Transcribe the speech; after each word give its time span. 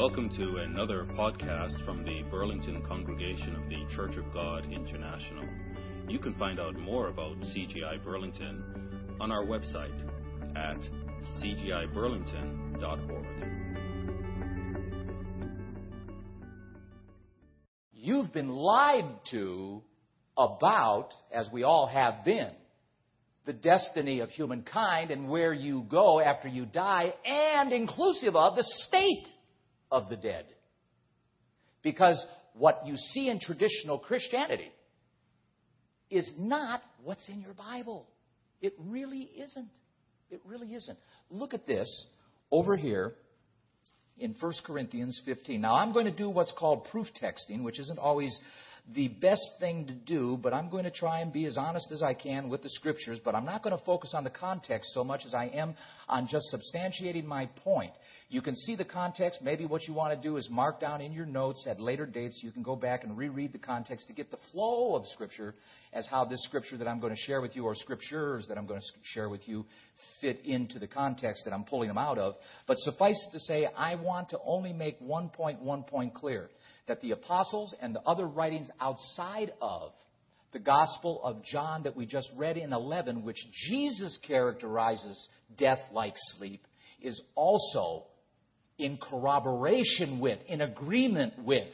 Welcome 0.00 0.30
to 0.38 0.56
another 0.56 1.04
podcast 1.14 1.84
from 1.84 2.04
the 2.06 2.22
Burlington 2.30 2.82
Congregation 2.88 3.54
of 3.54 3.68
the 3.68 3.84
Church 3.94 4.16
of 4.16 4.32
God 4.32 4.64
International. 4.64 5.44
You 6.08 6.18
can 6.18 6.32
find 6.36 6.58
out 6.58 6.74
more 6.74 7.08
about 7.08 7.36
CGI 7.40 8.02
Burlington 8.02 8.64
on 9.20 9.30
our 9.30 9.44
website 9.44 9.92
at 10.56 10.78
cgiburlington.org. 11.38 13.26
You've 17.92 18.32
been 18.32 18.48
lied 18.48 19.04
to 19.32 19.82
about, 20.34 21.10
as 21.30 21.46
we 21.52 21.62
all 21.62 21.86
have 21.88 22.24
been, 22.24 22.52
the 23.44 23.52
destiny 23.52 24.20
of 24.20 24.30
humankind 24.30 25.10
and 25.10 25.28
where 25.28 25.52
you 25.52 25.84
go 25.90 26.20
after 26.20 26.48
you 26.48 26.64
die, 26.64 27.12
and 27.26 27.70
inclusive 27.70 28.34
of 28.34 28.56
the 28.56 28.64
state 28.88 29.26
of 29.90 30.08
the 30.08 30.16
dead. 30.16 30.46
Because 31.82 32.24
what 32.54 32.82
you 32.86 32.96
see 32.96 33.28
in 33.28 33.40
traditional 33.40 33.98
Christianity 33.98 34.70
is 36.10 36.30
not 36.38 36.82
what's 37.02 37.28
in 37.28 37.40
your 37.40 37.54
Bible. 37.54 38.06
It 38.60 38.74
really 38.78 39.30
isn't. 39.36 39.70
It 40.30 40.40
really 40.44 40.74
isn't. 40.74 40.98
Look 41.30 41.54
at 41.54 41.66
this 41.66 42.06
over 42.50 42.76
here 42.76 43.14
in 44.18 44.34
1 44.38 44.52
Corinthians 44.66 45.20
15. 45.24 45.60
Now, 45.60 45.74
I'm 45.74 45.92
going 45.92 46.06
to 46.06 46.16
do 46.16 46.28
what's 46.28 46.52
called 46.56 46.86
proof 46.90 47.06
texting, 47.20 47.62
which 47.62 47.78
isn't 47.78 47.98
always 47.98 48.38
the 48.94 49.08
best 49.08 49.52
thing 49.60 49.86
to 49.86 49.94
do, 49.94 50.38
but 50.42 50.52
I'm 50.52 50.68
going 50.68 50.84
to 50.84 50.90
try 50.90 51.20
and 51.20 51.32
be 51.32 51.44
as 51.44 51.56
honest 51.56 51.92
as 51.92 52.02
I 52.02 52.14
can 52.14 52.48
with 52.48 52.62
the 52.62 52.68
scriptures, 52.70 53.20
but 53.24 53.34
I'm 53.34 53.44
not 53.44 53.62
going 53.62 53.76
to 53.76 53.84
focus 53.84 54.12
on 54.14 54.24
the 54.24 54.30
context 54.30 54.92
so 54.92 55.04
much 55.04 55.22
as 55.26 55.34
I 55.34 55.46
am 55.46 55.74
on 56.08 56.26
just 56.28 56.52
substantiating 56.52 57.24
my 57.24 57.46
point. 57.62 57.92
You 58.28 58.42
can 58.42 58.54
see 58.54 58.76
the 58.76 58.84
context. 58.84 59.40
Maybe 59.42 59.66
what 59.66 59.86
you 59.86 59.94
want 59.94 60.14
to 60.14 60.28
do 60.28 60.36
is 60.36 60.48
mark 60.50 60.80
down 60.80 61.00
in 61.00 61.12
your 61.12 61.26
notes 61.26 61.66
at 61.68 61.80
later 61.80 62.06
dates. 62.06 62.40
You 62.42 62.52
can 62.52 62.62
go 62.62 62.76
back 62.76 63.04
and 63.04 63.16
reread 63.16 63.52
the 63.52 63.58
context 63.58 64.08
to 64.08 64.12
get 64.12 64.30
the 64.30 64.38
flow 64.52 64.94
of 64.96 65.06
scripture 65.08 65.54
as 65.92 66.06
how 66.06 66.24
this 66.24 66.42
scripture 66.44 66.76
that 66.76 66.88
I'm 66.88 67.00
going 67.00 67.14
to 67.14 67.20
share 67.20 67.40
with 67.40 67.56
you 67.56 67.64
or 67.64 67.74
scriptures 67.74 68.46
that 68.48 68.56
I'm 68.56 68.66
going 68.66 68.80
to 68.80 68.86
share 69.02 69.28
with 69.28 69.48
you 69.48 69.66
fit 70.20 70.40
into 70.44 70.78
the 70.78 70.86
context 70.86 71.42
that 71.44 71.52
I'm 71.52 71.64
pulling 71.64 71.88
them 71.88 71.98
out 71.98 72.18
of. 72.18 72.34
But 72.66 72.76
suffice 72.78 73.20
it 73.28 73.32
to 73.32 73.40
say, 73.40 73.66
I 73.76 73.96
want 73.96 74.30
to 74.30 74.38
only 74.44 74.72
make 74.72 74.96
one 75.00 75.28
point, 75.28 75.60
one 75.60 75.82
point 75.82 76.14
clear 76.14 76.50
that 76.90 77.00
the 77.02 77.12
apostles 77.12 77.72
and 77.80 77.94
the 77.94 78.00
other 78.00 78.26
writings 78.26 78.68
outside 78.80 79.52
of 79.62 79.92
the 80.52 80.58
Gospel 80.58 81.20
of 81.22 81.44
John 81.44 81.84
that 81.84 81.94
we 81.94 82.04
just 82.04 82.28
read 82.36 82.56
in 82.56 82.72
11, 82.72 83.22
which 83.22 83.36
Jesus 83.68 84.18
characterizes 84.26 85.28
death 85.56 85.78
like 85.92 86.14
sleep, 86.36 86.66
is 87.00 87.22
also 87.36 88.06
in 88.76 88.98
corroboration 88.98 90.18
with, 90.18 90.40
in 90.48 90.62
agreement 90.62 91.34
with 91.44 91.72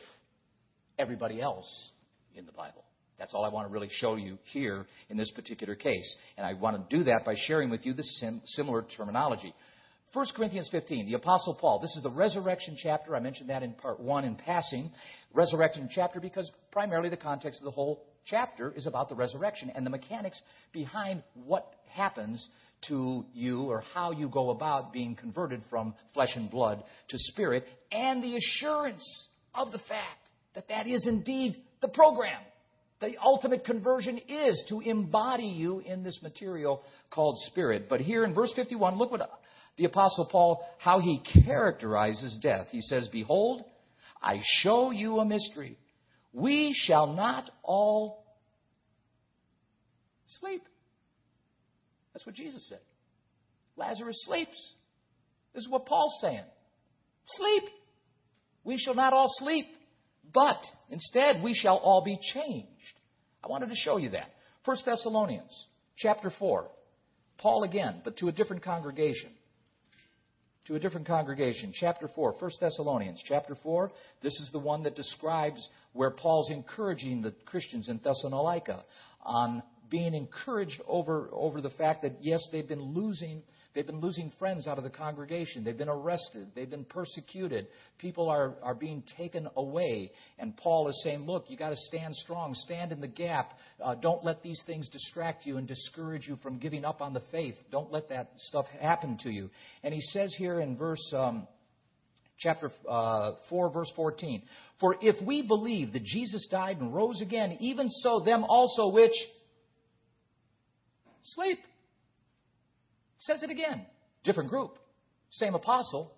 everybody 0.99 1.41
else 1.41 1.91
in 2.35 2.45
the 2.45 2.53
Bible. 2.53 2.85
That's 3.19 3.33
all 3.33 3.47
I 3.47 3.49
want 3.49 3.69
to 3.69 3.73
really 3.73 3.89
show 3.91 4.17
you 4.17 4.37
here 4.53 4.85
in 5.09 5.17
this 5.17 5.31
particular 5.31 5.75
case. 5.75 6.17
And 6.37 6.47
I 6.47 6.53
want 6.53 6.91
to 6.91 6.99
do 6.99 7.05
that 7.05 7.23
by 7.25 7.37
sharing 7.47 7.71
with 7.71 7.87
you 7.87 7.95
the 7.95 8.03
sim- 8.03 8.43
similar 8.45 8.85
terminology. 8.99 9.55
1 10.17 10.29
Corinthians 10.35 10.67
15, 10.73 11.05
the 11.05 11.13
Apostle 11.13 11.59
Paul. 11.61 11.79
This 11.79 11.95
is 11.95 12.03
the 12.03 12.11
resurrection 12.11 12.75
chapter. 12.83 13.15
I 13.15 13.21
mentioned 13.21 13.51
that 13.51 13.63
in 13.63 13.75
part 13.75 14.01
one 14.01 14.25
in 14.25 14.35
passing. 14.35 14.91
Resurrection 15.35 15.91
chapter 15.93 16.21
because 16.21 16.51
primarily 16.73 17.11
the 17.11 17.19
context 17.19 17.61
of 17.61 17.67
the 17.67 17.71
whole 17.71 18.03
chapter 18.25 18.73
is 18.75 18.87
about 18.87 19.11
the 19.11 19.15
resurrection 19.15 19.71
and 19.75 19.85
the 19.85 19.91
mechanics 19.91 20.41
behind 20.73 21.23
what 21.35 21.71
happens 21.91 22.49
to 22.89 23.27
you 23.35 23.65
or 23.65 23.85
how 23.93 24.11
you 24.11 24.31
go 24.31 24.49
about 24.49 24.91
being 24.91 25.15
converted 25.17 25.61
from 25.69 25.93
flesh 26.15 26.35
and 26.35 26.51
blood 26.51 26.83
to 27.09 27.19
spirit 27.19 27.67
and 27.93 28.25
the 28.25 28.39
assurance 28.39 29.27
of 29.55 29.71
the 29.71 29.81
fact 29.81 30.31
that 30.55 30.67
that 30.69 30.87
is 30.87 31.07
indeed 31.07 31.59
the 31.83 31.89
program. 31.89 32.41
The 33.03 33.17
ultimate 33.23 33.67
conversion 33.67 34.19
is 34.27 34.65
to 34.71 34.81
embody 34.81 35.45
you 35.45 35.81
in 35.81 36.03
this 36.03 36.21
material 36.23 36.83
called 37.11 37.37
spirit. 37.51 37.91
But 37.91 38.01
here 38.01 38.25
in 38.25 38.33
verse 38.33 38.55
51, 38.57 38.97
look 38.97 39.11
what 39.11 39.29
the 39.77 39.85
Apostle 39.85 40.29
Paul, 40.31 40.67
how 40.79 41.01
he 41.01 41.21
characterizes 41.45 42.39
death. 42.43 42.69
He 42.71 42.81
says, 42.81 43.09
Behold, 43.13 43.65
I 44.23 44.41
show 44.61 44.91
you 44.91 45.19
a 45.19 45.25
mystery. 45.25 45.79
We 46.33 46.75
shall 46.75 47.13
not 47.13 47.51
all 47.63 48.25
sleep. 50.27 50.63
That's 52.13 52.25
what 52.25 52.35
Jesus 52.35 52.67
said. 52.69 52.81
Lazarus 53.77 54.23
sleeps. 54.25 54.75
This 55.55 55.65
is 55.65 55.71
what 55.71 55.87
Paul's 55.87 56.19
saying. 56.23 56.45
Sleep. 57.27 57.63
We 58.65 58.79
shall 58.79 58.95
not 58.95 59.13
all 59.13 59.29
sleep, 59.39 59.67
but 60.33 60.57
instead 60.91 61.43
we 61.43 61.55
shall 61.55 61.77
all 61.77 62.03
be 62.03 62.19
changed. 62.35 62.69
I 63.45 63.49
wanted 63.49 63.69
to 63.69 63.77
show 63.77 63.99
you 63.99 64.11
that. 64.11 64.31
1 64.65 64.77
Thessalonians 64.85 65.67
chapter 65.97 66.33
4. 66.39 66.69
Paul 67.39 67.65
again, 67.65 68.01
but 68.03 68.17
to 68.19 68.29
a 68.29 68.33
different 68.33 68.65
congregation 68.65 69.31
to 70.67 70.75
a 70.75 70.79
different 70.81 71.07
congregation. 71.07 71.73
Chapter 71.75 72.09
4, 72.15 72.37
1 72.39 72.51
Thessalonians, 72.61 73.23
chapter 73.25 73.57
4. 73.63 73.91
This 74.23 74.35
is 74.41 74.51
the 74.53 74.59
one 74.59 74.83
that 74.83 74.97
describes 74.97 75.69
where 75.93 76.11
Paul's 76.11 76.51
encouraging 76.51 77.23
the 77.23 77.33
Christians 77.45 77.89
in 77.89 78.01
Thessalonica 78.03 78.85
on 79.23 79.63
being 79.89 80.15
encouraged 80.15 80.81
over, 80.89 81.29
over 81.33 81.61
the 81.61 81.71
fact 81.71 82.03
that, 82.03 82.17
yes, 82.21 82.47
they've 82.51 82.69
been 82.69 82.95
losing 82.95 83.43
They've 83.77 83.87
been 83.87 84.01
losing 84.01 84.33
friends 84.39 84.67
out 84.67 84.79
of 84.79 84.85
the 84.85 84.91
congregation. 84.91 85.63
They've 85.63 85.77
been 85.77 85.91
arrested. 85.91 86.49
They've 86.55 86.69
been 86.69 86.87
persecuted. 86.87 87.67
People 87.99 88.31
are, 88.31 88.55
are 88.63 88.75
being 88.75 89.03
taken 89.19 89.51
away. 89.55 90.13
And 90.39 90.57
Paul 90.57 90.89
is 90.89 90.99
saying, 91.05 91.27
look, 91.27 91.45
you've 91.49 91.59
got 91.59 91.69
to 91.69 91.77
stand 91.77 92.17
strong. 92.17 92.55
Stand 92.55 92.91
in 92.91 93.03
the 93.03 93.07
gap. 93.07 93.53
Uh, 93.79 93.95
don't 93.95 94.25
let 94.25 94.43
these 94.43 94.63
things 94.65 94.89
distract 94.89 95.45
you 95.45 95.59
and 95.59 95.69
discourage 95.69 96.27
you 96.27 96.37
from 96.37 96.57
giving 96.57 96.87
up 96.87 97.03
on 97.03 97.13
the 97.13 97.21
faith. 97.31 97.55
Don't 97.71 97.93
let 97.93 98.09
that 98.09 98.31
stuff 98.39 98.65
happen 98.81 99.19
to 99.25 99.31
you. 99.31 99.51
And 99.83 99.93
he 99.93 100.01
says 100.01 100.35
here 100.39 100.59
in 100.63 100.79
verse, 100.79 101.13
um, 101.15 101.47
chapter 102.39 102.71
uh, 102.89 103.33
4, 103.51 103.71
verse 103.71 103.93
14, 103.95 104.41
For 104.81 104.97
if 105.03 105.23
we 105.27 105.47
believe 105.47 105.93
that 105.93 106.03
Jesus 106.03 106.49
died 106.51 106.79
and 106.79 106.95
rose 106.95 107.21
again, 107.21 107.59
even 107.61 107.91
so 107.91 108.21
them 108.21 108.43
also 108.43 108.91
which 108.91 109.13
sleep 111.25 111.59
Says 113.27 113.43
it 113.43 113.51
again. 113.51 113.85
Different 114.23 114.51
group. 114.51 114.79
Same 115.31 115.55
apostle. 115.55 116.13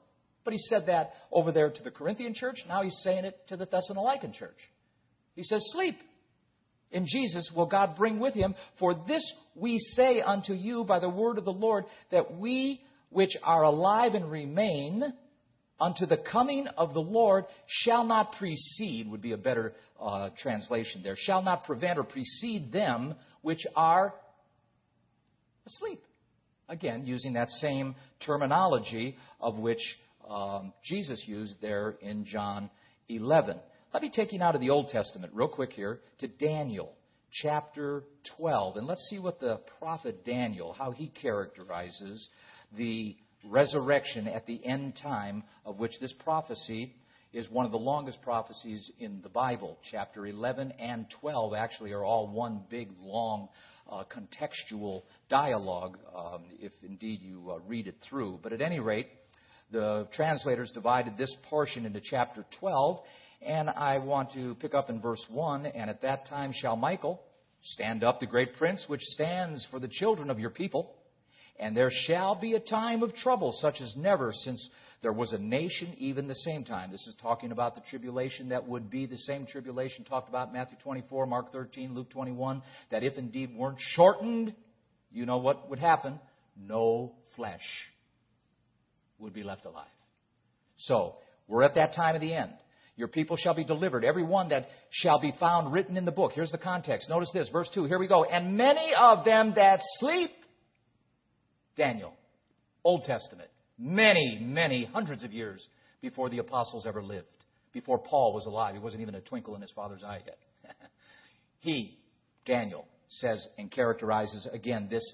But 0.45 0.53
he 0.53 0.59
said 0.59 0.85
that 0.87 1.11
over 1.33 1.53
there 1.53 1.71
to 1.71 1.83
the 1.83 1.91
Corinthian 1.91 2.35
church. 2.35 2.59
Now 2.69 2.83
he's 2.83 2.99
saying 3.03 3.25
it 3.25 3.39
to 3.49 3.57
the 3.57 3.67
Thessalonican 3.67 4.35
church. 4.35 4.59
He 5.35 5.43
says, 5.43 5.63
Sleep. 5.73 5.97
In 6.91 7.07
Jesus 7.07 7.51
will 7.55 7.67
God 7.67 7.97
bring 7.99 8.19
with 8.19 8.35
him. 8.35 8.55
For 8.79 8.95
this 9.07 9.23
we 9.55 9.79
say 9.79 10.21
unto 10.21 10.53
you 10.53 10.85
by 10.85 11.01
the 11.01 11.09
word 11.09 11.39
of 11.39 11.45
the 11.45 11.53
Lord, 11.53 11.85
that 12.11 12.39
we 12.39 12.81
which 13.11 13.37
are 13.43 13.63
alive 13.63 14.15
and 14.15 14.31
remain 14.31 15.03
unto 15.81 16.07
the 16.07 16.17
coming 16.17 16.67
of 16.77 16.95
the 16.95 17.01
Lord 17.01 17.45
shall 17.67 18.05
not 18.05 18.33
precede, 18.39 19.11
would 19.11 19.23
be 19.23 19.33
a 19.33 19.39
better 19.39 19.75
uh, 20.01 20.31
translation 20.39 21.03
there, 21.03 21.17
shall 21.17 21.43
not 21.43 21.65
prevent 21.65 21.99
or 21.99 22.05
precede 22.05 22.73
them 22.73 23.15
which 23.43 23.67
are 23.77 24.15
asleep. 25.67 26.01
Again, 26.69 27.07
using 27.07 27.33
that 27.35 27.49
same 27.49 27.95
terminology 28.25 29.17
of 29.41 29.59
which 29.59 29.81
um, 30.29 30.73
Jesus 30.85 31.25
used 31.27 31.55
there 31.61 31.97
in 32.03 32.25
John 32.25 32.71
11. 33.09 33.59
Let 33.95 34.03
me 34.03 34.11
take 34.15 34.33
you 34.33 34.39
now 34.39 34.53
to 34.53 34.59
the 34.59 34.71
Old 34.71 34.91
Testament, 34.91 35.33
real 35.35 35.49
quick 35.49 35.73
here, 35.73 36.01
to 36.19 36.29
Daniel 36.29 36.93
chapter 37.33 38.05
12. 38.39 38.77
And 38.77 38.87
let's 38.87 39.07
see 39.11 39.19
what 39.19 39.41
the 39.41 39.61
prophet 39.79 40.25
Daniel, 40.25 40.73
how 40.73 40.91
he 40.91 41.09
characterizes 41.09 42.29
the 42.77 43.17
resurrection 43.45 44.27
at 44.29 44.47
the 44.47 44.65
end 44.65 44.99
time, 45.03 45.45
of 45.65 45.79
which 45.79 45.93
this 46.01 46.13
prophecy 46.25 46.95
is 47.33 47.49
one 47.51 47.67
of 47.67 47.73
the 47.73 47.79
longest 47.79 48.21
prophecies 48.23 48.91
in 48.99 49.21
the 49.23 49.29
Bible. 49.29 49.79
Chapter 49.91 50.27
11 50.27 50.73
and 50.73 51.07
12 51.21 51.55
actually 51.55 51.93
are 51.93 52.05
all 52.05 52.29
one 52.29 52.63
big, 52.71 52.89
long 53.01 53.49
uh, 53.89 54.05
contextual 54.05 55.03
dialogue, 55.29 55.99
um, 56.15 56.45
if 56.61 56.73
indeed 56.83 57.21
you 57.23 57.51
uh, 57.51 57.59
read 57.67 57.87
it 57.87 57.97
through. 58.09 58.39
But 58.43 58.53
at 58.53 58.61
any 58.61 58.81
rate, 58.81 59.09
the 59.71 60.09
translators 60.13 60.71
divided 60.73 61.17
this 61.17 61.35
portion 61.49 61.87
into 61.87 62.01
chapter 62.03 62.45
12, 62.61 62.99
and 63.47 63.71
I 63.71 63.99
want 63.99 64.33
to 64.33 64.55
pick 64.57 64.75
up 64.75 64.91
in 64.91 65.01
verse 65.01 65.25
1. 65.31 65.67
And 65.67 65.91
at 65.91 66.03
that 66.03 66.27
time 66.27 66.53
shall 66.55 66.77
Michael 66.77 67.23
stand 67.63 68.05
up, 68.05 68.21
the 68.21 68.27
great 68.27 68.55
prince, 68.57 68.85
which 68.89 69.03
stands 69.03 69.67
for 69.71 69.79
the 69.79 69.89
children 69.89 70.31
of 70.31 70.39
your 70.39 70.51
people. 70.51 70.95
And 71.61 71.77
there 71.77 71.91
shall 72.07 72.39
be 72.41 72.55
a 72.55 72.61
time 72.61 73.03
of 73.03 73.15
trouble, 73.15 73.53
such 73.61 73.81
as 73.81 73.95
never 73.97 74.33
since 74.33 74.71
there 75.03 75.13
was 75.13 75.33
a 75.33 75.39
nation 75.39 75.95
even 75.99 76.27
the 76.27 76.35
same 76.35 76.65
time. 76.65 76.91
This 76.91 77.07
is 77.07 77.15
talking 77.23 77.53
about 77.53 77.75
the 77.77 77.83
tribulation 77.89 78.49
that 78.49 78.67
would 78.67 78.91
be 78.91 79.07
the 79.07 79.17
same 79.19 79.47
tribulation 79.47 80.05
talked 80.05 80.29
about 80.29 80.49
in 80.49 80.55
Matthew 80.55 80.77
24, 80.83 81.27
Mark 81.27 81.53
13, 81.53 81.95
Luke 81.95 82.11
21, 82.11 82.63
that 82.91 83.05
if 83.05 83.17
indeed 83.17 83.55
weren't 83.55 83.79
shortened, 83.79 84.55
you 85.13 85.25
know 85.25 85.39
what 85.39 85.71
would 85.71 85.79
happen? 85.79 86.19
No 86.57 87.13
flesh 87.37 87.61
would 89.19 89.33
be 89.33 89.43
left 89.45 89.65
alive. 89.67 89.87
So, 90.79 91.15
We're 91.49 91.63
at 91.63 91.75
that 91.77 91.95
time 91.95 92.15
of 92.15 92.21
the 92.21 92.35
end. 92.35 92.53
Your 92.97 93.09
people 93.09 93.37
shall 93.37 93.55
be 93.55 93.65
delivered, 93.65 94.05
every 94.05 94.25
one 94.25 94.51
that 94.51 94.67
shall 94.91 95.21
be 95.21 95.33
found 95.41 95.73
written 95.73 95.97
in 95.97 96.05
the 96.05 96.13
book. 96.13 96.33
Here's 96.35 96.51
the 96.51 96.59
context. 96.59 97.09
Notice 97.09 97.31
this, 97.33 97.49
verse 97.49 97.71
2. 97.73 97.87
Here 97.87 97.99
we 97.99 98.09
go. 98.09 98.25
And 98.25 98.57
many 98.57 98.93
of 98.99 99.25
them 99.25 99.53
that 99.55 99.81
sleep, 99.99 100.31
Daniel, 101.77 102.13
Old 102.85 103.05
Testament, 103.05 103.49
many, 103.79 104.39
many 104.41 104.85
hundreds 104.85 105.25
of 105.25 105.33
years 105.33 105.67
before 106.01 106.31
the 106.31 106.39
apostles 106.39 106.87
ever 106.87 107.03
lived, 107.03 107.27
before 107.73 107.99
Paul 107.99 108.33
was 108.35 108.47
alive. 108.47 108.75
He 108.75 108.81
wasn't 108.81 109.03
even 109.03 109.15
a 109.15 109.21
twinkle 109.21 109.55
in 109.55 109.63
his 109.63 109.71
father's 109.73 110.03
eye 110.03 110.23
yet. 110.25 110.39
he, 111.61 111.99
Daniel, 112.45 112.87
says 113.09 113.47
and 113.57 113.71
characterizes 113.71 114.49
again 114.53 114.89
this 114.91 115.05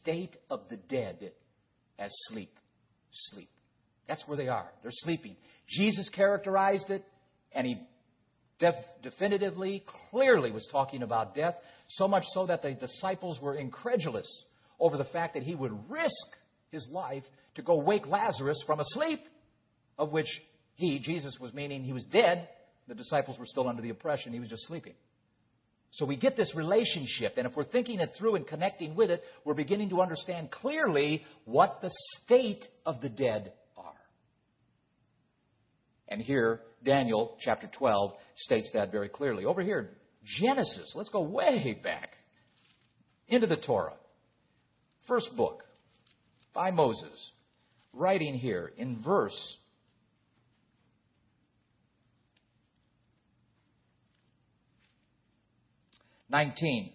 state 0.00 0.36
of 0.50 0.62
the 0.68 0.76
dead 0.76 1.32
as 1.98 2.10
sleep. 2.28 2.50
Sleep. 3.12 3.48
That's 4.08 4.22
where 4.26 4.36
they 4.36 4.48
are. 4.48 4.70
They're 4.82 4.92
sleeping. 4.92 5.36
Jesus 5.68 6.08
characterized 6.10 6.90
it, 6.90 7.04
and 7.52 7.66
he 7.66 7.80
def- 8.58 8.74
definitively, 9.02 9.84
clearly 10.10 10.50
was 10.50 10.68
talking 10.70 11.02
about 11.02 11.34
death, 11.34 11.54
so 11.88 12.06
much 12.06 12.24
so 12.32 12.46
that 12.46 12.62
the 12.62 12.72
disciples 12.72 13.40
were 13.40 13.54
incredulous 13.54 14.26
over 14.78 14.96
the 14.96 15.04
fact 15.06 15.34
that 15.34 15.42
he 15.42 15.54
would 15.54 15.72
risk 15.90 16.36
his 16.76 16.88
life 16.92 17.24
to 17.56 17.62
go 17.62 17.76
wake 17.76 18.06
Lazarus 18.06 18.62
from 18.66 18.80
a 18.80 18.84
sleep, 18.84 19.20
of 19.98 20.12
which 20.12 20.28
he, 20.74 20.98
Jesus, 20.98 21.36
was 21.40 21.52
meaning 21.54 21.82
he 21.82 21.92
was 21.92 22.04
dead. 22.04 22.48
The 22.86 22.94
disciples 22.94 23.38
were 23.38 23.46
still 23.46 23.68
under 23.68 23.82
the 23.82 23.90
oppression, 23.90 24.32
he 24.32 24.40
was 24.40 24.50
just 24.50 24.66
sleeping. 24.66 24.94
So 25.92 26.04
we 26.04 26.16
get 26.16 26.36
this 26.36 26.52
relationship, 26.54 27.34
and 27.38 27.46
if 27.46 27.56
we're 27.56 27.64
thinking 27.64 28.00
it 28.00 28.10
through 28.18 28.34
and 28.34 28.46
connecting 28.46 28.94
with 28.94 29.10
it, 29.10 29.22
we're 29.44 29.54
beginning 29.54 29.88
to 29.90 30.02
understand 30.02 30.50
clearly 30.50 31.24
what 31.46 31.78
the 31.80 31.90
state 32.22 32.66
of 32.84 33.00
the 33.00 33.08
dead 33.08 33.52
are. 33.78 33.94
And 36.08 36.20
here, 36.20 36.60
Daniel 36.84 37.36
chapter 37.40 37.70
12 37.78 38.12
states 38.36 38.70
that 38.74 38.92
very 38.92 39.08
clearly. 39.08 39.46
Over 39.46 39.62
here, 39.62 39.90
Genesis, 40.24 40.92
let's 40.94 41.08
go 41.08 41.22
way 41.22 41.80
back 41.82 42.10
into 43.28 43.46
the 43.46 43.56
Torah. 43.56 43.94
First 45.08 45.30
book 45.36 45.62
by 46.56 46.70
Moses, 46.70 47.32
writing 47.92 48.34
here 48.34 48.72
in 48.78 49.02
verse 49.02 49.58
19. 56.30 56.92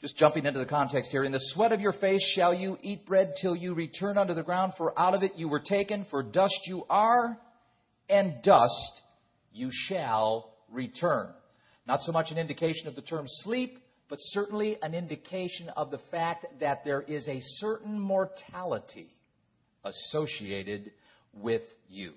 Just 0.00 0.16
jumping 0.16 0.46
into 0.46 0.60
the 0.60 0.66
context 0.66 1.10
here. 1.10 1.24
In 1.24 1.32
the 1.32 1.40
sweat 1.40 1.72
of 1.72 1.80
your 1.80 1.94
face 1.94 2.22
shall 2.36 2.54
you 2.54 2.78
eat 2.80 3.06
bread 3.06 3.34
till 3.42 3.56
you 3.56 3.74
return 3.74 4.16
unto 4.16 4.34
the 4.34 4.42
ground, 4.42 4.74
for 4.78 4.98
out 4.98 5.14
of 5.14 5.22
it 5.22 5.32
you 5.36 5.48
were 5.48 5.60
taken, 5.60 6.06
for 6.10 6.22
dust 6.22 6.60
you 6.66 6.84
are, 6.88 7.36
and 8.08 8.34
dust 8.42 9.00
you 9.52 9.70
shall 9.72 10.54
return. 10.70 11.28
Not 11.86 12.00
so 12.02 12.12
much 12.12 12.30
an 12.30 12.38
indication 12.38 12.86
of 12.86 12.94
the 12.94 13.02
term 13.02 13.24
sleep, 13.26 13.78
but 14.08 14.18
certainly 14.20 14.76
an 14.82 14.94
indication 14.94 15.68
of 15.70 15.90
the 15.90 16.00
fact 16.10 16.46
that 16.60 16.84
there 16.84 17.02
is 17.02 17.26
a 17.28 17.40
certain 17.40 17.98
mortality 17.98 19.08
associated 19.84 20.92
with 21.32 21.62
you. 21.88 22.12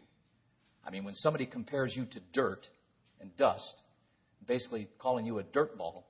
I 0.86 0.92
mean, 0.92 1.04
when 1.04 1.16
somebody 1.16 1.46
compares 1.46 1.96
you 1.96 2.06
to 2.06 2.20
dirt 2.34 2.68
and 3.20 3.36
dust, 3.38 3.74
basically 4.48 4.88
calling 5.00 5.26
you 5.26 5.40
a 5.40 5.44
dirt 5.44 5.78
ball, 5.78 6.06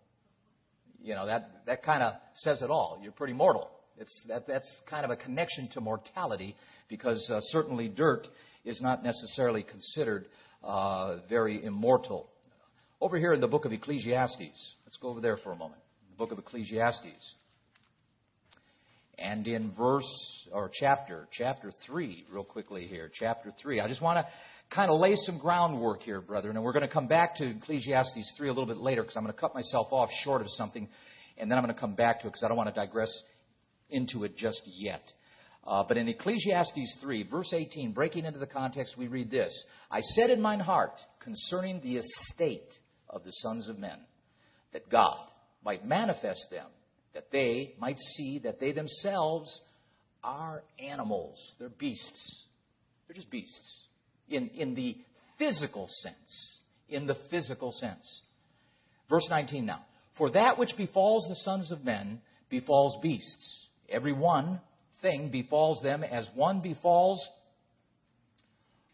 you 1.01 1.15
know, 1.15 1.25
that, 1.25 1.65
that 1.65 1.83
kind 1.83 2.03
of 2.03 2.13
says 2.35 2.61
it 2.61 2.69
all. 2.69 2.99
You're 3.01 3.11
pretty 3.11 3.33
mortal. 3.33 3.69
It's, 3.97 4.25
that, 4.27 4.47
that's 4.47 4.69
kind 4.89 5.05
of 5.05 5.11
a 5.11 5.15
connection 5.15 5.69
to 5.73 5.81
mortality 5.81 6.55
because 6.89 7.29
uh, 7.31 7.39
certainly 7.41 7.87
dirt 7.87 8.27
is 8.65 8.81
not 8.81 9.03
necessarily 9.03 9.63
considered 9.63 10.25
uh, 10.63 11.17
very 11.29 11.63
immortal. 11.63 12.29
Over 12.99 13.17
here 13.17 13.33
in 13.33 13.41
the 13.41 13.47
book 13.47 13.65
of 13.65 13.71
Ecclesiastes, 13.71 14.75
let's 14.87 14.97
go 14.97 15.09
over 15.09 15.19
there 15.19 15.35
for 15.35 15.51
a 15.51 15.55
moment. 15.55 15.81
The 16.11 16.15
book 16.15 16.31
of 16.31 16.39
Ecclesiastes. 16.39 17.35
And 19.19 19.45
in 19.45 19.73
verse, 19.77 20.47
or 20.53 20.71
chapter, 20.73 21.27
chapter 21.29 21.73
3, 21.85 22.27
real 22.31 22.45
quickly 22.45 22.87
here, 22.87 23.11
chapter 23.13 23.51
3. 23.61 23.81
I 23.81 23.89
just 23.89 24.01
want 24.01 24.25
to 24.25 24.31
kind 24.73 24.89
of 24.89 25.01
lay 25.01 25.15
some 25.15 25.39
groundwork 25.39 26.03
here, 26.03 26.21
brethren. 26.21 26.55
And 26.55 26.63
we're 26.63 26.71
going 26.71 26.87
to 26.87 26.93
come 26.93 27.07
back 27.07 27.35
to 27.35 27.49
Ecclesiastes 27.49 28.33
3 28.37 28.47
a 28.47 28.51
little 28.51 28.65
bit 28.65 28.77
later 28.77 29.01
because 29.01 29.17
I'm 29.17 29.23
going 29.23 29.33
to 29.33 29.39
cut 29.39 29.53
myself 29.53 29.87
off 29.91 30.09
short 30.23 30.39
of 30.39 30.47
something. 30.51 30.87
And 31.37 31.51
then 31.51 31.57
I'm 31.57 31.65
going 31.65 31.75
to 31.75 31.81
come 31.81 31.95
back 31.95 32.21
to 32.21 32.27
it 32.27 32.29
because 32.29 32.43
I 32.43 32.47
don't 32.47 32.57
want 32.57 32.73
to 32.73 32.75
digress 32.75 33.11
into 33.89 34.23
it 34.23 34.37
just 34.37 34.61
yet. 34.65 35.01
Uh, 35.65 35.83
but 35.85 35.97
in 35.97 36.07
Ecclesiastes 36.07 36.97
3, 37.01 37.27
verse 37.29 37.51
18, 37.53 37.91
breaking 37.91 38.23
into 38.23 38.39
the 38.39 38.47
context, 38.47 38.95
we 38.97 39.07
read 39.07 39.29
this 39.29 39.65
I 39.91 39.99
said 39.99 40.29
in 40.29 40.41
mine 40.41 40.61
heart 40.61 40.93
concerning 41.19 41.81
the 41.81 41.97
estate 41.97 42.73
of 43.09 43.25
the 43.25 43.31
sons 43.33 43.67
of 43.67 43.77
men, 43.77 43.97
that 44.77 44.91
God 44.91 45.17
might 45.65 45.83
manifest 45.83 46.45
them, 46.51 46.67
that 47.15 47.31
they 47.31 47.73
might 47.79 47.97
see 47.97 48.39
that 48.43 48.59
they 48.59 48.73
themselves 48.73 49.59
are 50.23 50.61
animals. 50.77 51.39
They're 51.57 51.69
beasts. 51.69 52.43
They're 53.07 53.15
just 53.15 53.31
beasts 53.31 53.79
in, 54.29 54.49
in 54.49 54.75
the 54.75 54.95
physical 55.39 55.87
sense. 56.03 56.59
In 56.89 57.07
the 57.07 57.17
physical 57.31 57.71
sense. 57.71 58.21
Verse 59.09 59.25
19 59.31 59.65
now. 59.65 59.81
For 60.15 60.29
that 60.31 60.59
which 60.59 60.77
befalls 60.77 61.25
the 61.27 61.35
sons 61.37 61.71
of 61.71 61.83
men 61.83 62.21
befalls 62.51 62.99
beasts. 63.01 63.67
Every 63.89 64.13
one 64.13 64.61
thing 65.01 65.31
befalls 65.31 65.81
them 65.81 66.03
as 66.03 66.29
one 66.35 66.61
befalls. 66.61 67.27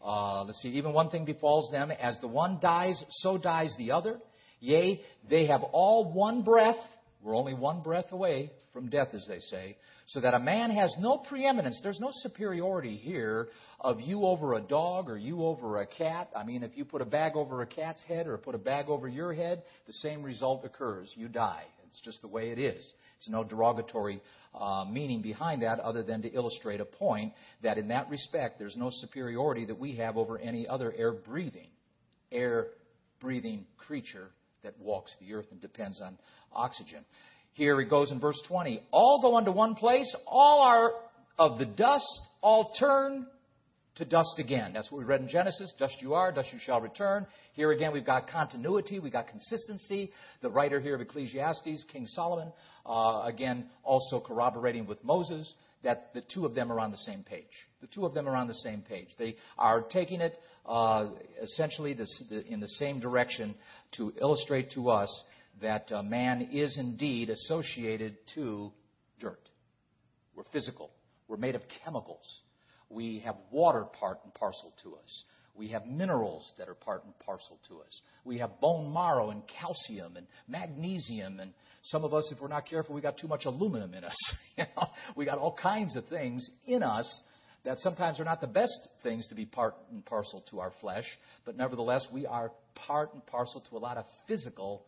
Uh, 0.02 0.44
let's 0.44 0.62
see, 0.62 0.70
even 0.70 0.94
one 0.94 1.10
thing 1.10 1.26
befalls 1.26 1.70
them 1.70 1.90
as 1.90 2.18
the 2.20 2.28
one 2.28 2.58
dies, 2.62 3.02
so 3.10 3.36
dies 3.36 3.74
the 3.76 3.90
other. 3.90 4.18
Yea, 4.64 5.02
they 5.28 5.46
have 5.46 5.62
all 5.72 6.14
one 6.14 6.42
breath. 6.42 6.82
We're 7.22 7.36
only 7.36 7.52
one 7.52 7.82
breath 7.82 8.12
away 8.12 8.50
from 8.72 8.88
death, 8.88 9.08
as 9.12 9.26
they 9.28 9.40
say. 9.40 9.76
So 10.06 10.20
that 10.20 10.32
a 10.32 10.38
man 10.38 10.70
has 10.70 10.94
no 10.98 11.18
preeminence. 11.18 11.80
There's 11.82 12.00
no 12.00 12.08
superiority 12.12 12.96
here 12.96 13.48
of 13.78 14.00
you 14.00 14.24
over 14.24 14.54
a 14.54 14.62
dog 14.62 15.10
or 15.10 15.18
you 15.18 15.44
over 15.44 15.80
a 15.80 15.86
cat. 15.86 16.30
I 16.34 16.44
mean, 16.44 16.62
if 16.62 16.76
you 16.76 16.86
put 16.86 17.02
a 17.02 17.06
bag 17.06 17.36
over 17.36 17.60
a 17.60 17.66
cat's 17.66 18.02
head 18.04 18.26
or 18.26 18.38
put 18.38 18.54
a 18.54 18.58
bag 18.58 18.88
over 18.88 19.06
your 19.06 19.34
head, 19.34 19.62
the 19.86 19.92
same 19.92 20.22
result 20.22 20.64
occurs. 20.64 21.12
You 21.14 21.28
die. 21.28 21.64
It's 21.88 22.00
just 22.00 22.22
the 22.22 22.28
way 22.28 22.50
it 22.50 22.58
is. 22.58 22.90
It's 23.18 23.28
no 23.28 23.44
derogatory 23.44 24.22
uh, 24.54 24.86
meaning 24.90 25.20
behind 25.20 25.62
that 25.62 25.78
other 25.78 26.02
than 26.02 26.22
to 26.22 26.28
illustrate 26.28 26.80
a 26.80 26.86
point 26.86 27.34
that 27.62 27.76
in 27.76 27.88
that 27.88 28.08
respect, 28.08 28.58
there's 28.58 28.76
no 28.76 28.88
superiority 28.90 29.66
that 29.66 29.78
we 29.78 29.96
have 29.96 30.16
over 30.16 30.38
any 30.38 30.66
other 30.66 30.92
air 30.96 31.12
breathing, 31.12 31.68
air 32.32 32.68
breathing 33.20 33.66
creature 33.76 34.30
that 34.64 34.78
walks 34.78 35.12
the 35.20 35.32
earth 35.34 35.46
and 35.50 35.60
depends 35.60 36.00
on 36.00 36.18
oxygen. 36.52 37.04
Here 37.52 37.80
it 37.80 37.88
goes 37.88 38.10
in 38.10 38.20
verse 38.20 38.40
20. 38.48 38.82
All 38.90 39.20
go 39.22 39.36
unto 39.36 39.52
one 39.52 39.74
place, 39.76 40.14
all 40.26 40.62
are 40.62 40.90
of 41.38 41.58
the 41.58 41.66
dust, 41.66 42.20
all 42.42 42.72
turn 42.78 43.26
to 43.96 44.04
dust 44.04 44.34
again. 44.38 44.72
That's 44.72 44.90
what 44.90 44.98
we 44.98 45.04
read 45.04 45.20
in 45.20 45.28
Genesis. 45.28 45.72
Dust 45.78 45.94
you 46.00 46.14
are, 46.14 46.32
dust 46.32 46.48
you 46.52 46.58
shall 46.60 46.80
return. 46.80 47.26
Here 47.52 47.70
again, 47.70 47.92
we've 47.92 48.04
got 48.04 48.28
continuity, 48.28 48.98
we've 48.98 49.12
got 49.12 49.28
consistency. 49.28 50.10
The 50.42 50.50
writer 50.50 50.80
here 50.80 50.96
of 50.96 51.00
Ecclesiastes, 51.00 51.84
King 51.92 52.06
Solomon, 52.06 52.52
uh, 52.84 53.22
again, 53.24 53.66
also 53.84 54.20
corroborating 54.20 54.86
with 54.86 55.02
Moses 55.04 55.52
that 55.84 56.12
the 56.14 56.22
two 56.22 56.44
of 56.44 56.54
them 56.54 56.72
are 56.72 56.80
on 56.80 56.90
the 56.90 56.98
same 56.98 57.22
page. 57.22 57.44
The 57.80 57.86
two 57.86 58.04
of 58.04 58.14
them 58.14 58.28
are 58.28 58.34
on 58.34 58.48
the 58.48 58.54
same 58.54 58.82
page. 58.82 59.08
They 59.18 59.36
are 59.56 59.82
taking 59.82 60.20
it 60.20 60.36
uh, 60.66 61.10
essentially 61.42 61.94
the, 61.94 62.06
in 62.46 62.60
the 62.60 62.68
same 62.68 63.00
direction 63.00 63.54
to 63.98 64.12
illustrate 64.20 64.72
to 64.72 64.90
us 64.90 65.24
that 65.62 65.92
uh, 65.92 66.02
man 66.02 66.48
is 66.52 66.76
indeed 66.78 67.30
associated 67.30 68.16
to 68.34 68.72
dirt. 69.20 69.40
We're 70.34 70.44
physical. 70.52 70.90
We're 71.28 71.36
made 71.36 71.54
of 71.54 71.62
chemicals. 71.84 72.40
We 72.90 73.20
have 73.24 73.36
water 73.50 73.84
part 73.98 74.18
and 74.24 74.34
parcel 74.34 74.72
to 74.82 74.94
us. 74.96 75.24
We 75.56 75.68
have 75.68 75.86
minerals 75.86 76.52
that 76.58 76.68
are 76.68 76.74
part 76.74 77.04
and 77.04 77.16
parcel 77.20 77.58
to 77.68 77.80
us. 77.80 78.02
We 78.24 78.38
have 78.38 78.60
bone 78.60 78.92
marrow 78.92 79.30
and 79.30 79.42
calcium 79.60 80.16
and 80.16 80.26
magnesium. 80.48 81.38
And 81.38 81.52
some 81.82 82.04
of 82.04 82.12
us, 82.12 82.32
if 82.34 82.40
we're 82.40 82.48
not 82.48 82.66
careful, 82.66 82.94
we 82.94 83.00
got 83.00 83.18
too 83.18 83.28
much 83.28 83.44
aluminum 83.44 83.94
in 83.94 84.04
us. 84.04 84.36
you 84.56 84.64
know? 84.76 84.88
We 85.16 85.24
got 85.24 85.38
all 85.38 85.56
kinds 85.60 85.96
of 85.96 86.06
things 86.06 86.48
in 86.66 86.82
us 86.82 87.22
that 87.64 87.78
sometimes 87.78 88.20
are 88.20 88.24
not 88.24 88.40
the 88.40 88.46
best 88.46 88.76
things 89.02 89.26
to 89.28 89.34
be 89.34 89.46
part 89.46 89.74
and 89.90 90.04
parcel 90.04 90.44
to 90.50 90.60
our 90.60 90.72
flesh, 90.80 91.06
but 91.44 91.56
nevertheless, 91.56 92.06
we 92.12 92.26
are 92.26 92.50
part 92.74 93.14
and 93.14 93.24
parcel 93.26 93.62
to 93.70 93.76
a 93.76 93.78
lot 93.78 93.96
of 93.96 94.04
physical 94.28 94.84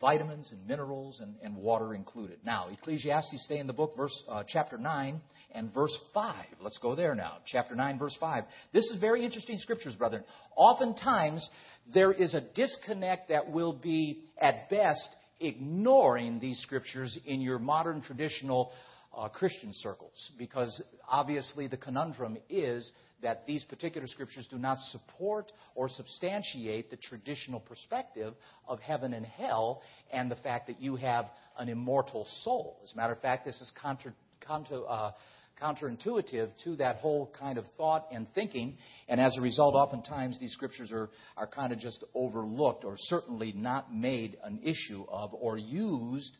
vitamins 0.00 0.50
and 0.52 0.66
minerals 0.66 1.20
and, 1.20 1.34
and 1.42 1.56
water 1.56 1.94
included. 1.94 2.38
Now, 2.44 2.68
Ecclesiastes, 2.72 3.44
stay 3.44 3.58
in 3.58 3.66
the 3.66 3.72
book, 3.72 3.96
verse 3.96 4.22
uh, 4.28 4.42
chapter 4.46 4.78
9 4.78 5.20
and 5.54 5.72
verse 5.72 5.96
5. 6.12 6.34
Let's 6.60 6.78
go 6.78 6.94
there 6.94 7.14
now. 7.14 7.38
Chapter 7.46 7.74
9, 7.74 7.98
verse 7.98 8.16
5. 8.18 8.44
This 8.72 8.84
is 8.86 9.00
very 9.00 9.24
interesting 9.24 9.58
scriptures, 9.58 9.94
brethren. 9.94 10.24
Oftentimes, 10.56 11.48
there 11.92 12.12
is 12.12 12.34
a 12.34 12.42
disconnect 12.54 13.28
that 13.28 13.50
will 13.50 13.72
be, 13.72 14.24
at 14.40 14.68
best, 14.68 15.08
ignoring 15.40 16.40
these 16.40 16.58
scriptures 16.60 17.18
in 17.26 17.40
your 17.40 17.58
modern 17.58 18.02
traditional 18.02 18.72
uh, 19.16 19.28
Christian 19.28 19.70
circles 19.72 20.32
because 20.38 20.82
obviously 21.08 21.66
the 21.66 21.76
conundrum 21.76 22.36
is 22.48 22.92
that 23.22 23.46
these 23.46 23.64
particular 23.64 24.06
scriptures 24.06 24.46
do 24.50 24.58
not 24.58 24.78
support 24.90 25.50
or 25.74 25.88
substantiate 25.88 26.90
the 26.90 26.96
traditional 26.96 27.60
perspective 27.60 28.34
of 28.68 28.78
heaven 28.80 29.14
and 29.14 29.24
hell 29.24 29.82
and 30.12 30.30
the 30.30 30.36
fact 30.36 30.66
that 30.66 30.80
you 30.80 30.96
have 30.96 31.26
an 31.58 31.68
immortal 31.68 32.26
soul. 32.42 32.78
As 32.82 32.92
a 32.92 32.96
matter 32.96 33.12
of 33.12 33.20
fact, 33.20 33.46
this 33.46 33.60
is 33.60 33.72
contra, 33.80 34.12
contra, 34.46 34.80
uh, 34.82 35.12
counterintuitive 35.62 36.50
to 36.64 36.76
that 36.76 36.96
whole 36.96 37.32
kind 37.38 37.58
of 37.58 37.64
thought 37.76 38.06
and 38.12 38.26
thinking. 38.34 38.76
And 39.08 39.20
as 39.20 39.36
a 39.38 39.40
result, 39.40 39.74
oftentimes 39.74 40.38
these 40.40 40.52
scriptures 40.52 40.90
are, 40.92 41.10
are 41.36 41.46
kind 41.46 41.72
of 41.72 41.78
just 41.78 42.04
overlooked 42.14 42.84
or 42.84 42.96
certainly 42.98 43.52
not 43.56 43.94
made 43.94 44.36
an 44.42 44.60
issue 44.62 45.04
of 45.08 45.32
or 45.32 45.56
used 45.56 46.36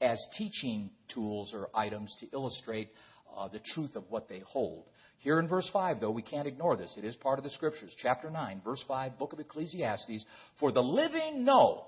as 0.00 0.18
teaching 0.36 0.90
tools 1.12 1.52
or 1.54 1.68
items 1.74 2.14
to 2.20 2.26
illustrate 2.32 2.88
uh, 3.36 3.48
the 3.48 3.60
truth 3.74 3.96
of 3.96 4.04
what 4.08 4.28
they 4.28 4.40
hold. 4.40 4.84
Here 5.18 5.38
in 5.38 5.48
verse 5.48 5.68
5, 5.72 6.00
though, 6.00 6.10
we 6.10 6.22
can't 6.22 6.48
ignore 6.48 6.76
this. 6.76 6.94
It 6.96 7.04
is 7.04 7.14
part 7.16 7.38
of 7.38 7.44
the 7.44 7.50
Scriptures. 7.50 7.94
Chapter 8.00 8.30
9, 8.30 8.62
verse 8.64 8.82
5, 8.88 9.18
book 9.18 9.32
of 9.32 9.40
Ecclesiastes. 9.40 10.24
For 10.58 10.72
the 10.72 10.80
living 10.80 11.44
know 11.44 11.84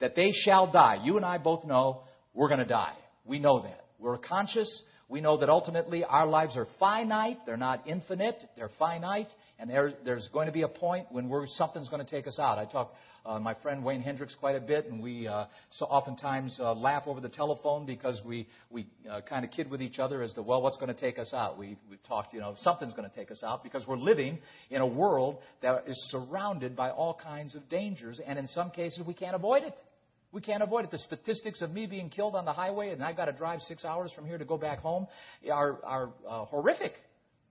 that 0.00 0.14
they 0.14 0.30
shall 0.44 0.70
die. 0.70 0.98
You 1.02 1.16
and 1.16 1.24
I 1.24 1.38
both 1.38 1.64
know 1.64 2.02
we're 2.34 2.48
going 2.48 2.60
to 2.60 2.66
die. 2.66 2.94
We 3.24 3.38
know 3.38 3.62
that. 3.62 3.86
We're 3.98 4.18
conscious. 4.18 4.84
We 5.08 5.20
know 5.20 5.38
that 5.38 5.48
ultimately 5.48 6.04
our 6.04 6.26
lives 6.26 6.56
are 6.56 6.66
finite. 6.78 7.38
They're 7.46 7.56
not 7.56 7.86
infinite. 7.86 8.36
They're 8.56 8.70
finite. 8.78 9.28
And 9.58 9.68
there, 9.68 9.92
there's 10.04 10.28
going 10.32 10.46
to 10.46 10.52
be 10.52 10.62
a 10.62 10.68
point 10.68 11.06
when 11.10 11.30
something's 11.48 11.88
going 11.88 12.04
to 12.04 12.10
take 12.10 12.26
us 12.26 12.38
out. 12.38 12.58
I 12.58 12.66
talk 12.66 12.92
uh, 13.24 13.38
my 13.38 13.54
friend 13.54 13.84
Wayne 13.84 14.00
Hendricks 14.00 14.34
quite 14.34 14.56
a 14.56 14.60
bit, 14.60 14.86
and 14.86 15.02
we 15.02 15.26
uh, 15.26 15.46
so 15.70 15.86
oftentimes 15.86 16.56
uh, 16.60 16.74
laugh 16.74 17.04
over 17.06 17.20
the 17.20 17.28
telephone 17.28 17.86
because 17.86 18.20
we 18.24 18.46
we 18.70 18.86
uh, 19.10 19.20
kind 19.22 19.44
of 19.44 19.50
kid 19.50 19.70
with 19.70 19.82
each 19.82 19.98
other 19.98 20.22
as 20.22 20.32
to 20.34 20.42
well, 20.42 20.62
what's 20.62 20.76
going 20.76 20.94
to 20.94 21.00
take 21.00 21.18
us 21.18 21.32
out? 21.34 21.58
We 21.58 21.76
we've 21.88 22.02
talked, 22.04 22.32
you 22.32 22.40
know, 22.40 22.54
something's 22.58 22.94
going 22.94 23.08
to 23.08 23.14
take 23.14 23.30
us 23.30 23.42
out 23.42 23.62
because 23.62 23.86
we're 23.86 23.96
living 23.96 24.38
in 24.70 24.80
a 24.80 24.86
world 24.86 25.38
that 25.62 25.84
is 25.86 25.98
surrounded 26.10 26.76
by 26.76 26.90
all 26.90 27.14
kinds 27.14 27.54
of 27.54 27.68
dangers, 27.68 28.20
and 28.24 28.38
in 28.38 28.46
some 28.46 28.70
cases 28.70 29.06
we 29.06 29.14
can't 29.14 29.34
avoid 29.34 29.62
it. 29.62 29.74
We 30.32 30.40
can't 30.40 30.62
avoid 30.62 30.84
it. 30.84 30.90
The 30.92 30.98
statistics 30.98 31.60
of 31.60 31.72
me 31.72 31.86
being 31.86 32.08
killed 32.08 32.36
on 32.36 32.44
the 32.44 32.52
highway 32.52 32.90
and 32.90 33.02
I've 33.02 33.16
got 33.16 33.24
to 33.24 33.32
drive 33.32 33.60
six 33.62 33.84
hours 33.84 34.12
from 34.12 34.26
here 34.26 34.38
to 34.38 34.44
go 34.44 34.56
back 34.56 34.78
home 34.78 35.08
are, 35.50 35.78
are 35.84 36.10
uh, 36.28 36.44
horrific. 36.44 36.92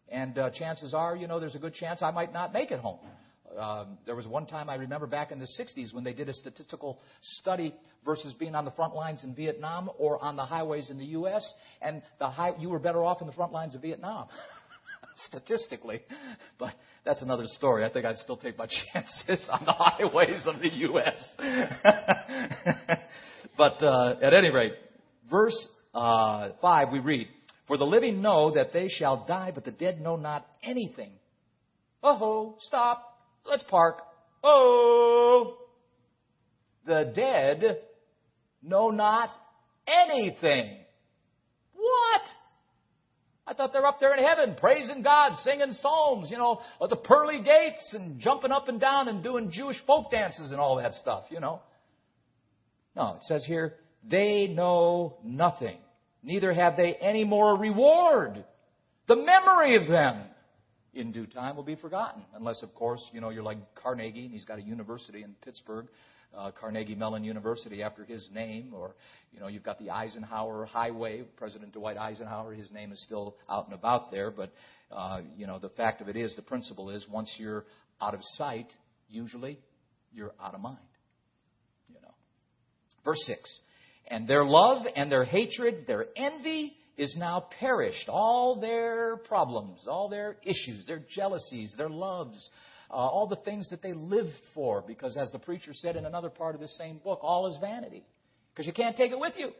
And 0.08 0.38
uh, 0.38 0.50
chances 0.52 0.94
are, 0.94 1.16
you 1.16 1.28
know, 1.28 1.40
there's 1.40 1.56
a 1.56 1.60
good 1.60 1.74
chance 1.74 2.02
I 2.02 2.12
might 2.12 2.34
not 2.34 2.54
make 2.54 2.72
it 2.72 2.80
home. 2.80 3.00
Um, 3.58 3.98
there 4.06 4.16
was 4.16 4.28
one 4.28 4.46
time 4.46 4.70
I 4.70 4.76
remember 4.76 5.08
back 5.08 5.32
in 5.32 5.40
the 5.40 5.48
60s 5.60 5.94
when 5.94 6.04
they 6.04 6.14
did 6.14 6.30
a 6.30 6.34
statistical 6.34 7.00
study 7.22 7.74
versus 8.06 8.34
being 8.34 8.56
on 8.56 8.66
the 8.66 8.72
front 8.72 8.96
lines 8.96 9.24
in 9.24 9.34
Vietnam 9.34 9.90
or 9.98 10.24
on 10.24 10.36
the 10.36 10.46
highways 10.46 10.90
in 10.90 10.98
the 10.98 11.06
U.S. 11.06 11.52
And 11.82 12.02
the 12.20 12.30
high, 12.30 12.52
you 12.60 12.70
were 12.70 12.80
better 12.80 13.04
off 13.04 13.22
in 13.22 13.28
the 13.28 13.34
front 13.34 13.52
lines 13.52 13.76
of 13.76 13.82
Vietnam, 13.82 14.28
statistically. 15.28 16.02
But 16.60 16.74
that's 17.06 17.22
another 17.22 17.46
story. 17.48 17.84
I 17.84 17.92
think 17.92 18.06
I'd 18.06 18.18
still 18.18 18.38
take 18.38 18.58
my 18.58 18.68
chances 18.94 19.50
on 19.52 19.66
the 19.66 19.74
highways 19.74 20.46
of 20.46 20.60
the 20.62 20.70
U.S. 20.70 21.36
but 23.58 23.84
uh, 23.84 24.16
at 24.22 24.34
any 24.34 24.52
rate, 24.52 24.74
verse 25.30 25.68
uh, 25.94 26.52
5 26.62 26.90
we 26.92 27.00
read, 27.00 27.28
For 27.68 27.78
the 27.78 27.86
living 27.86 28.22
know 28.22 28.52
that 28.52 28.74
they 28.74 28.90
shall 28.90 29.26
die, 29.28 29.52
but 29.54 29.66
the 29.66 29.72
dead 29.72 30.00
know 30.00 30.16
not 30.18 30.46
anything. 30.64 31.12
Oh, 32.02 32.16
ho, 32.16 32.58
stop. 32.62 33.09
Let's 33.50 33.64
park. 33.64 34.02
Oh, 34.44 35.58
the 36.86 37.12
dead 37.16 37.80
know 38.62 38.92
not 38.92 39.30
anything. 39.88 40.78
What? 41.74 42.22
I 43.48 43.54
thought 43.56 43.74
they're 43.74 43.86
up 43.86 44.00
there 44.00 44.16
in 44.16 44.24
heaven 44.24 44.56
praising 44.60 45.02
God, 45.02 45.36
singing 45.44 45.74
psalms, 45.74 46.30
you 46.30 46.38
know, 46.38 46.62
at 46.82 46.90
the 46.90 46.96
pearly 46.96 47.42
gates 47.42 47.94
and 47.94 48.20
jumping 48.20 48.52
up 48.52 48.68
and 48.68 48.80
down 48.80 49.08
and 49.08 49.24
doing 49.24 49.50
Jewish 49.52 49.78
folk 49.88 50.12
dances 50.12 50.52
and 50.52 50.60
all 50.60 50.78
that 50.78 50.94
stuff, 50.94 51.24
you 51.32 51.40
know. 51.40 51.62
No, 52.96 53.16
it 53.16 53.24
says 53.24 53.44
here, 53.46 53.74
they 54.08 54.48
know 54.48 55.18
nothing. 55.24 55.78
Neither 56.22 56.54
have 56.54 56.78
they 56.78 56.94
any 56.94 57.24
more 57.24 57.58
reward. 57.58 58.46
The 59.08 59.16
memory 59.16 59.76
of 59.76 59.88
them 59.88 60.26
in 60.94 61.12
due 61.12 61.26
time 61.26 61.56
will 61.56 61.64
be 61.64 61.76
forgotten. 61.76 62.24
Unless, 62.34 62.64
of 62.64 62.74
course, 62.74 63.02
you 63.14 63.22
know, 63.22 63.30
you're 63.30 63.44
like 63.44 63.58
Carnegie 63.76 64.26
and 64.26 64.32
he's 64.32 64.46
got 64.46 64.60
a 64.60 64.62
university 64.62 65.24
in 65.24 65.36
Pittsburgh, 65.44 65.88
uh, 66.36 66.52
Carnegie 66.52 66.96
Mellon 66.96 67.24
University 67.24 67.84
after 67.84 68.04
his 68.04 68.28
name, 68.34 68.74
or, 68.74 68.96
you 69.32 69.40
know, 69.40 69.48
you've 69.48 69.64
got 69.64 69.80
the 69.80 69.90
Eisenhower 69.90 70.66
Highway, 70.66 71.24
President 71.38 71.74
Dwight 71.74 71.98
Eisenhower, 71.98 72.54
his 72.54 72.72
name 72.72 72.92
is 72.92 73.04
still 73.04 73.36
out 73.50 73.66
and 73.66 73.74
about 73.74 74.12
there, 74.12 74.32
but, 74.32 74.52
uh, 74.92 75.22
you 75.36 75.48
know, 75.48 75.60
the 75.60 75.70
fact 75.70 76.02
of 76.02 76.08
it 76.08 76.16
is, 76.16 76.36
the 76.36 76.42
principle 76.42 76.90
is 76.90 77.06
once 77.10 77.34
you're 77.38 77.66
out 78.02 78.14
of 78.14 78.20
sight, 78.22 78.72
usually 79.10 79.60
you're 80.14 80.34
out 80.42 80.54
of 80.54 80.62
mind. 80.62 80.78
You 81.88 82.02
know. 82.02 82.14
Verse 83.04 83.24
6. 83.26 83.60
And 84.08 84.28
their 84.28 84.44
love 84.44 84.86
and 84.96 85.12
their 85.12 85.24
hatred, 85.24 85.86
their 85.86 86.06
envy, 86.16 86.74
is 87.00 87.16
now 87.18 87.48
perished. 87.60 88.10
All 88.10 88.60
their 88.60 89.18
problems, 89.18 89.88
all 89.88 90.10
their 90.10 90.36
issues, 90.44 90.86
their 90.86 91.02
jealousies, 91.10 91.74
their 91.78 91.90
loves, 91.90 92.50
uh, 92.92 92.94
all 92.94 93.28
the 93.28 93.38
things 93.38 93.70
that 93.70 93.82
they 93.82 93.94
lived 93.94 94.36
for, 94.54 94.84
because 94.86 95.16
as 95.16 95.32
the 95.32 95.40
preacher 95.40 95.72
said 95.74 95.96
in 95.96 96.06
another 96.06 96.30
part 96.30 96.56
of 96.56 96.62
this 96.62 96.78
same 96.78 96.98
book, 96.98 97.20
all 97.22 97.48
is 97.48 97.58
vanity. 97.62 98.04
Because 98.54 98.68
you 98.68 98.74
can't 98.74 98.98
take 98.98 99.12
it 99.12 99.20
with 99.20 99.34
you. 99.38 99.52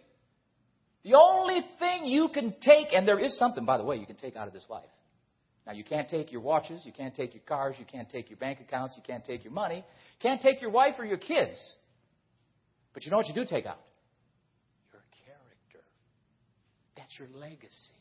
The 1.04 1.14
only 1.16 1.62
thing 1.80 2.08
you 2.08 2.28
can 2.34 2.54
take, 2.62 2.88
and 2.92 3.08
there 3.08 3.20
is 3.20 3.38
something, 3.38 3.66
by 3.66 3.78
the 3.78 3.86
way, 3.86 3.96
you 3.96 4.06
can 4.06 4.18
take 4.18 4.36
out 4.36 4.48
of 4.48 4.54
this 4.54 4.66
life. 4.70 4.90
Now, 5.66 5.72
you 5.72 5.86
can't 5.86 6.10
take 6.10 6.34
your 6.34 6.42
watches, 6.42 6.82
you 6.84 6.92
can't 6.92 7.16
take 7.16 7.34
your 7.34 7.44
cars, 7.48 7.76
you 7.80 7.86
can't 7.86 8.10
take 8.10 8.30
your 8.30 8.38
bank 8.38 8.60
accounts, 8.60 8.96
you 8.98 9.04
can't 9.06 9.24
take 9.24 9.46
your 9.46 9.54
money, 9.54 9.78
you 9.78 10.20
can't 10.20 10.42
take 10.42 10.62
your 10.62 10.72
wife 10.72 10.96
or 10.98 11.06
your 11.06 11.18
kids. 11.18 11.58
But 12.94 13.06
you 13.06 13.12
know 13.12 13.18
what 13.18 13.28
you 13.28 13.36
do 13.36 13.46
take 13.46 13.66
out? 13.66 13.80
Your 17.20 17.28
legacy. 17.40 17.94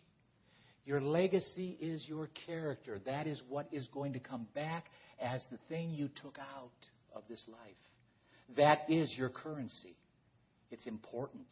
Your 0.84 1.00
legacy 1.00 1.76
is 1.80 2.04
your 2.08 2.30
character. 2.46 2.98
That 3.04 3.26
is 3.26 3.42
what 3.48 3.68
is 3.72 3.86
going 3.92 4.14
to 4.14 4.20
come 4.20 4.46
back 4.54 4.86
as 5.20 5.44
the 5.50 5.58
thing 5.68 5.90
you 5.90 6.08
took 6.22 6.38
out 6.38 6.70
of 7.14 7.22
this 7.28 7.44
life. 7.48 8.56
That 8.56 8.88
is 8.88 9.14
your 9.18 9.28
currency. 9.28 9.96
It's 10.70 10.86
important 10.86 11.46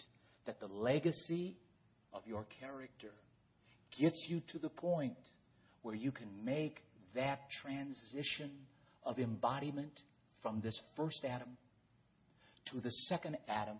that 0.46 0.60
the 0.60 0.66
legacy 0.66 1.56
of 2.14 2.22
your 2.26 2.46
character 2.60 3.12
gets 4.00 4.24
you 4.28 4.40
to 4.52 4.58
the 4.58 4.68
point 4.70 5.16
where 5.82 5.94
you 5.94 6.12
can 6.12 6.28
make 6.44 6.80
that 7.14 7.40
transition 7.62 8.50
of 9.04 9.18
embodiment 9.18 9.92
from 10.42 10.60
this 10.60 10.80
first 10.96 11.24
Adam 11.24 11.58
to 12.72 12.80
the 12.80 12.90
second 12.90 13.36
Adam 13.48 13.76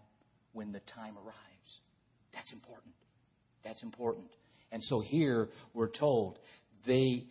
when 0.53 0.73
the 0.73 0.81
time 0.81 1.17
arrives. 1.17 1.81
That's 2.35 2.53
important. 2.53 2.93
That's 3.67 3.83
important. 3.83 4.27
And 4.71 4.83
so 4.83 5.01
here 5.01 5.49
we're 5.75 5.91
told 5.91 6.39
they 6.87 7.25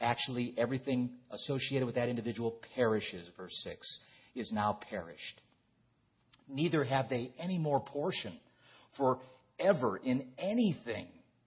actually, 0.00 0.54
everything 0.58 1.10
associated 1.30 1.86
with 1.86 1.94
that 1.94 2.08
individual 2.08 2.58
perishes, 2.74 3.28
verse 3.36 3.54
6, 3.64 4.00
is 4.34 4.52
now 4.52 4.78
perished. 4.90 5.40
Neither 6.48 6.84
have 6.84 7.08
they 7.08 7.32
any 7.38 7.58
more 7.58 7.80
portion 7.80 8.32
forever 8.96 9.98
in 9.98 10.26
anything 10.38 11.06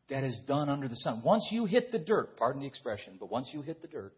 that 0.10 0.24
is 0.24 0.40
done 0.48 0.70
under 0.70 0.88
the 0.88 0.96
sun. 0.98 1.22
Once 1.26 1.48
you 1.52 1.66
hit 1.66 1.92
the 1.92 2.00
dirt, 2.00 2.38
pardon 2.38 2.62
the 2.62 2.68
expression, 2.68 3.16
but 3.20 3.32
once 3.32 3.50
you 3.54 3.62
hit 3.62 3.82
the 3.82 3.88
dirt, 3.88 4.14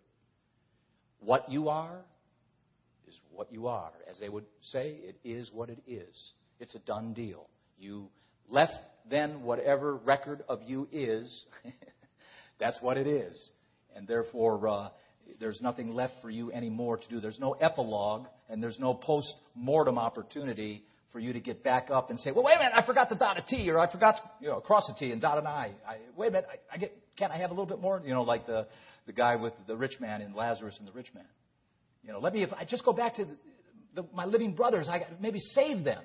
what 1.19 1.49
you 1.49 1.69
are 1.69 2.01
is 3.07 3.15
what 3.31 3.51
you 3.51 3.67
are. 3.67 3.91
As 4.09 4.19
they 4.19 4.29
would 4.29 4.45
say, 4.61 4.97
it 5.01 5.15
is 5.23 5.51
what 5.53 5.69
it 5.69 5.81
is. 5.87 6.33
It's 6.59 6.75
a 6.75 6.79
done 6.79 7.13
deal. 7.13 7.47
You 7.77 8.09
left 8.49 8.73
then 9.09 9.43
whatever 9.43 9.95
record 9.95 10.43
of 10.47 10.61
you 10.63 10.87
is, 10.91 11.45
that's 12.59 12.77
what 12.81 12.97
it 12.97 13.07
is. 13.07 13.51
And 13.95 14.07
therefore, 14.07 14.67
uh, 14.67 14.89
there's 15.39 15.61
nothing 15.61 15.93
left 15.93 16.13
for 16.21 16.29
you 16.29 16.51
anymore 16.51 16.97
to 16.97 17.07
do. 17.09 17.19
There's 17.19 17.39
no 17.39 17.53
epilogue 17.53 18.27
and 18.49 18.61
there's 18.61 18.79
no 18.79 18.93
post 18.93 19.33
mortem 19.55 19.97
opportunity 19.97 20.83
for 21.11 21.19
you 21.19 21.33
to 21.33 21.39
get 21.39 21.63
back 21.63 21.89
up 21.91 22.09
and 22.09 22.19
say, 22.19 22.31
well, 22.31 22.43
wait 22.43 22.55
a 22.55 22.59
minute, 22.59 22.73
I 22.75 22.85
forgot 22.85 23.09
to 23.09 23.15
dot 23.15 23.37
a 23.37 23.43
T 23.47 23.69
or 23.69 23.77
I 23.77 23.91
forgot 23.91 24.15
to 24.15 24.21
you 24.41 24.47
know, 24.47 24.59
cross 24.59 24.89
a 24.89 24.97
T 24.97 25.11
and 25.11 25.21
dot 25.21 25.37
an 25.37 25.45
I. 25.45 25.71
I 25.87 25.97
wait 26.17 26.29
a 26.29 26.31
minute, 26.31 26.47
I, 26.51 26.75
I 26.75 26.77
get, 26.77 26.97
can't 27.15 27.31
I 27.31 27.37
have 27.37 27.51
a 27.51 27.53
little 27.53 27.67
bit 27.67 27.79
more? 27.79 28.01
You 28.03 28.13
know, 28.13 28.23
like 28.23 28.47
the, 28.47 28.67
the 29.05 29.13
guy 29.13 29.35
with 29.35 29.53
the 29.67 29.75
rich 29.75 29.93
man 29.99 30.21
in 30.21 30.33
Lazarus 30.33 30.75
and 30.79 30.87
the 30.87 30.91
rich 30.91 31.13
man. 31.13 31.25
You 32.03 32.11
know, 32.11 32.19
let 32.19 32.33
me, 32.33 32.43
if 32.43 32.51
I 32.51 32.65
just 32.65 32.83
go 32.83 32.93
back 32.93 33.15
to 33.15 33.25
the, 33.25 33.37
the, 33.95 34.07
my 34.13 34.25
living 34.25 34.55
brothers, 34.55 34.87
I 34.89 35.05
maybe 35.21 35.39
save 35.39 35.83
them. 35.83 36.03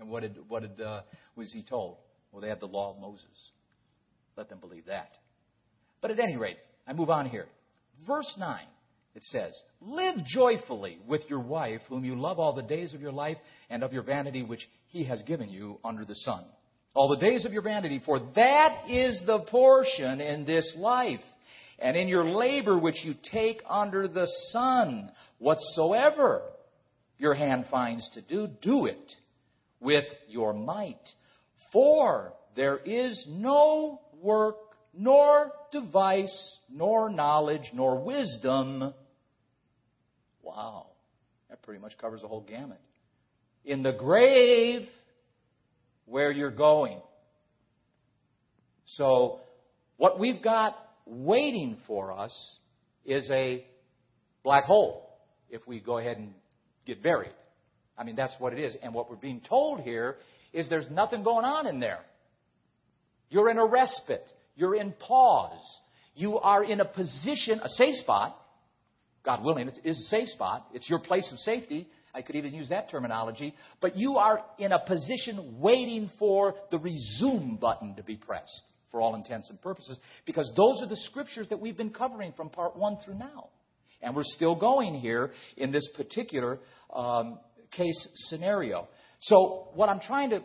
And 0.00 0.10
what 0.10 0.22
did, 0.22 0.36
what 0.48 0.62
did, 0.62 0.84
uh, 0.84 1.02
was 1.36 1.52
he 1.52 1.62
told? 1.62 1.98
Well, 2.32 2.40
they 2.40 2.48
have 2.48 2.60
the 2.60 2.66
law 2.66 2.92
of 2.94 3.00
Moses. 3.00 3.26
Let 4.36 4.48
them 4.48 4.58
believe 4.58 4.86
that. 4.86 5.10
But 6.00 6.10
at 6.10 6.18
any 6.18 6.36
rate, 6.36 6.56
I 6.86 6.94
move 6.94 7.10
on 7.10 7.26
here. 7.26 7.46
Verse 8.06 8.34
9, 8.38 8.58
it 9.14 9.22
says, 9.24 9.52
Live 9.80 10.16
joyfully 10.26 10.98
with 11.06 11.22
your 11.28 11.40
wife, 11.40 11.82
whom 11.88 12.04
you 12.04 12.16
love 12.16 12.38
all 12.38 12.54
the 12.54 12.62
days 12.62 12.94
of 12.94 13.00
your 13.00 13.12
life, 13.12 13.36
and 13.70 13.82
of 13.82 13.92
your 13.92 14.02
vanity 14.02 14.42
which 14.42 14.66
he 14.88 15.04
has 15.04 15.22
given 15.22 15.48
you 15.50 15.78
under 15.84 16.04
the 16.04 16.14
sun. 16.14 16.44
all 16.94 17.08
the 17.08 17.16
days 17.16 17.44
of 17.46 17.52
your 17.52 17.62
vanity, 17.62 18.02
for 18.04 18.20
that 18.34 18.84
is 18.88 19.22
the 19.26 19.40
portion 19.50 20.20
in 20.20 20.44
this 20.44 20.74
life. 20.76 21.20
And 21.78 21.96
in 21.96 22.06
your 22.06 22.24
labor 22.24 22.78
which 22.78 23.04
you 23.04 23.14
take 23.32 23.62
under 23.68 24.06
the 24.06 24.26
sun, 24.50 25.10
whatsoever 25.38 26.42
your 27.18 27.34
hand 27.34 27.66
finds 27.70 28.08
to 28.10 28.22
do, 28.22 28.46
do 28.60 28.86
it 28.86 29.12
with 29.80 30.04
your 30.28 30.52
might. 30.52 31.00
For 31.72 32.34
there 32.54 32.78
is 32.78 33.26
no 33.28 34.00
work, 34.20 34.56
nor 34.94 35.52
device, 35.72 36.58
nor 36.70 37.10
knowledge, 37.10 37.70
nor 37.72 38.02
wisdom. 38.02 38.92
Wow. 40.42 40.88
That 41.48 41.62
pretty 41.62 41.80
much 41.80 41.96
covers 41.98 42.22
the 42.22 42.28
whole 42.28 42.42
gamut. 42.42 42.80
In 43.64 43.82
the 43.82 43.92
grave 43.92 44.88
where 46.06 46.30
you're 46.30 46.50
going. 46.50 47.00
So, 48.86 49.40
what 49.96 50.18
we've 50.18 50.42
got 50.42 50.74
waiting 51.06 51.78
for 51.86 52.12
us 52.12 52.58
is 53.04 53.28
a 53.30 53.64
black 54.42 54.64
hole 54.64 55.08
if 55.48 55.66
we 55.66 55.80
go 55.80 55.98
ahead 55.98 56.18
and 56.18 56.34
get 56.86 57.02
buried. 57.02 57.32
I 57.96 58.04
mean, 58.04 58.16
that's 58.16 58.34
what 58.38 58.52
it 58.52 58.58
is. 58.58 58.76
And 58.82 58.92
what 58.92 59.08
we're 59.08 59.16
being 59.16 59.40
told 59.48 59.80
here 59.80 60.16
is 60.52 60.68
there's 60.68 60.90
nothing 60.90 61.22
going 61.22 61.44
on 61.44 61.66
in 61.66 61.80
there. 61.80 62.00
You're 63.30 63.50
in 63.50 63.58
a 63.58 63.66
respite. 63.66 64.30
You're 64.56 64.74
in 64.74 64.92
pause. 64.92 65.80
You 66.14 66.38
are 66.38 66.62
in 66.62 66.80
a 66.80 66.84
position, 66.84 67.60
a 67.62 67.68
safe 67.68 67.96
spot. 67.96 68.36
God 69.24 69.44
willing, 69.44 69.68
it 69.68 69.78
is 69.84 69.98
a 69.98 70.08
safe 70.08 70.28
spot. 70.28 70.66
It's 70.74 70.90
your 70.90 70.98
place 70.98 71.30
of 71.32 71.38
safety. 71.38 71.88
I 72.14 72.22
could 72.22 72.36
even 72.36 72.52
use 72.52 72.68
that 72.68 72.90
terminology. 72.90 73.54
But 73.80 73.96
you 73.96 74.16
are 74.16 74.44
in 74.58 74.72
a 74.72 74.78
position 74.84 75.56
waiting 75.60 76.10
for 76.18 76.54
the 76.70 76.78
resume 76.78 77.56
button 77.58 77.94
to 77.96 78.02
be 78.02 78.16
pressed 78.16 78.62
for 78.90 79.00
all 79.00 79.14
intents 79.14 79.48
and 79.48 79.60
purposes 79.62 79.98
because 80.26 80.52
those 80.56 80.82
are 80.82 80.88
the 80.88 80.96
scriptures 80.96 81.48
that 81.48 81.58
we've 81.58 81.76
been 81.76 81.90
covering 81.90 82.32
from 82.36 82.50
part 82.50 82.76
one 82.76 82.98
through 83.04 83.14
now. 83.14 83.48
And 84.02 84.14
we're 84.14 84.24
still 84.24 84.54
going 84.54 84.94
here 84.94 85.30
in 85.56 85.70
this 85.70 85.88
particular 85.96 86.58
um, 86.94 87.38
case 87.70 88.08
scenario. 88.28 88.88
So, 89.22 89.68
what 89.74 89.88
I'm 89.88 90.00
trying 90.00 90.30
to 90.30 90.42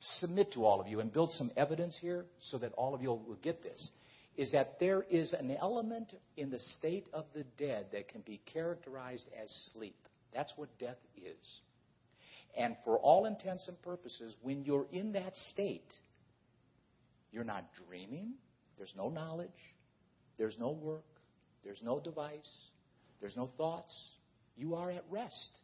submit 0.00 0.52
to 0.54 0.64
all 0.64 0.80
of 0.80 0.88
you 0.88 0.98
and 0.98 1.12
build 1.12 1.30
some 1.32 1.50
evidence 1.56 1.96
here 2.00 2.24
so 2.50 2.58
that 2.58 2.72
all 2.72 2.92
of 2.94 3.00
you 3.00 3.10
will 3.10 3.38
get 3.40 3.62
this 3.62 3.90
is 4.36 4.50
that 4.52 4.80
there 4.80 5.04
is 5.08 5.32
an 5.32 5.56
element 5.60 6.12
in 6.36 6.50
the 6.50 6.58
state 6.58 7.06
of 7.12 7.24
the 7.34 7.44
dead 7.56 7.86
that 7.92 8.08
can 8.08 8.22
be 8.22 8.40
characterized 8.52 9.26
as 9.40 9.48
sleep. 9.72 9.96
That's 10.34 10.52
what 10.56 10.68
death 10.78 10.98
is. 11.16 11.60
And 12.58 12.76
for 12.84 12.98
all 12.98 13.26
intents 13.26 13.68
and 13.68 13.80
purposes, 13.82 14.34
when 14.42 14.64
you're 14.64 14.86
in 14.90 15.12
that 15.12 15.34
state, 15.52 15.92
you're 17.30 17.44
not 17.44 17.64
dreaming, 17.86 18.32
there's 18.76 18.92
no 18.96 19.08
knowledge, 19.08 19.48
there's 20.36 20.56
no 20.58 20.72
work, 20.72 21.04
there's 21.64 21.80
no 21.82 22.00
device, 22.00 22.50
there's 23.20 23.36
no 23.36 23.50
thoughts. 23.56 23.94
You 24.56 24.74
are 24.74 24.90
at 24.90 25.04
rest. 25.10 25.58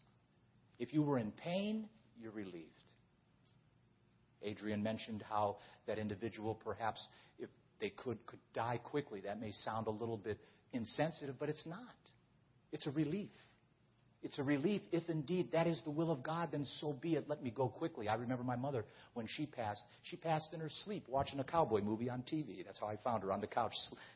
If 0.79 0.95
you 0.95 1.03
were 1.03 1.19
in 1.19 1.33
pain, 1.33 1.89
you're 2.23 2.33
relieved. 2.33 2.69
Adrian 4.43 4.83
mentioned 4.83 5.23
how 5.29 5.57
that 5.87 5.99
individual, 5.99 6.55
perhaps, 6.55 7.07
if 7.39 7.49
they 7.81 7.91
could, 7.91 8.25
could 8.27 8.41
die 8.55 8.81
quickly. 8.83 9.21
That 9.21 9.41
may 9.41 9.53
sound 9.53 9.87
a 9.87 9.91
little 9.91 10.17
bit 10.17 10.39
insensitive, 10.73 11.37
but 11.39 11.49
it's 11.49 11.67
not. 11.67 11.79
It's 12.73 12.87
a 12.87 12.91
relief. 12.91 13.31
It's 14.23 14.39
a 14.39 14.43
relief. 14.43 14.83
If 14.93 15.09
indeed 15.09 15.51
that 15.53 15.67
is 15.67 15.83
the 15.85 15.91
will 15.91 16.11
of 16.11 16.23
God, 16.23 16.51
then 16.53 16.65
so 16.81 16.93
be 16.93 17.15
it. 17.17 17.29
Let 17.29 17.43
me 17.43 17.51
go 17.51 17.69
quickly. 17.69 18.09
I 18.09 18.15
remember 18.15 18.45
my 18.45 18.57
mother 18.57 18.85
when 19.15 19.27
she 19.29 19.47
passed. 19.47 19.83
She 20.05 20.17
passed 20.17 20.55
in 20.55 20.61
her 20.61 20.71
sleep 20.85 21.05
watching 21.09 21.41
a 21.41 21.45
cowboy 21.45 21.81
movie 21.81 22.09
on 22.09 22.23
TV. 22.23 22.65
That's 22.65 22.79
how 22.79 22.87
I 22.87 22.97
found 23.03 23.25
her 23.25 23.33
on 23.33 23.41
the 23.41 23.49
couch, 23.49 23.73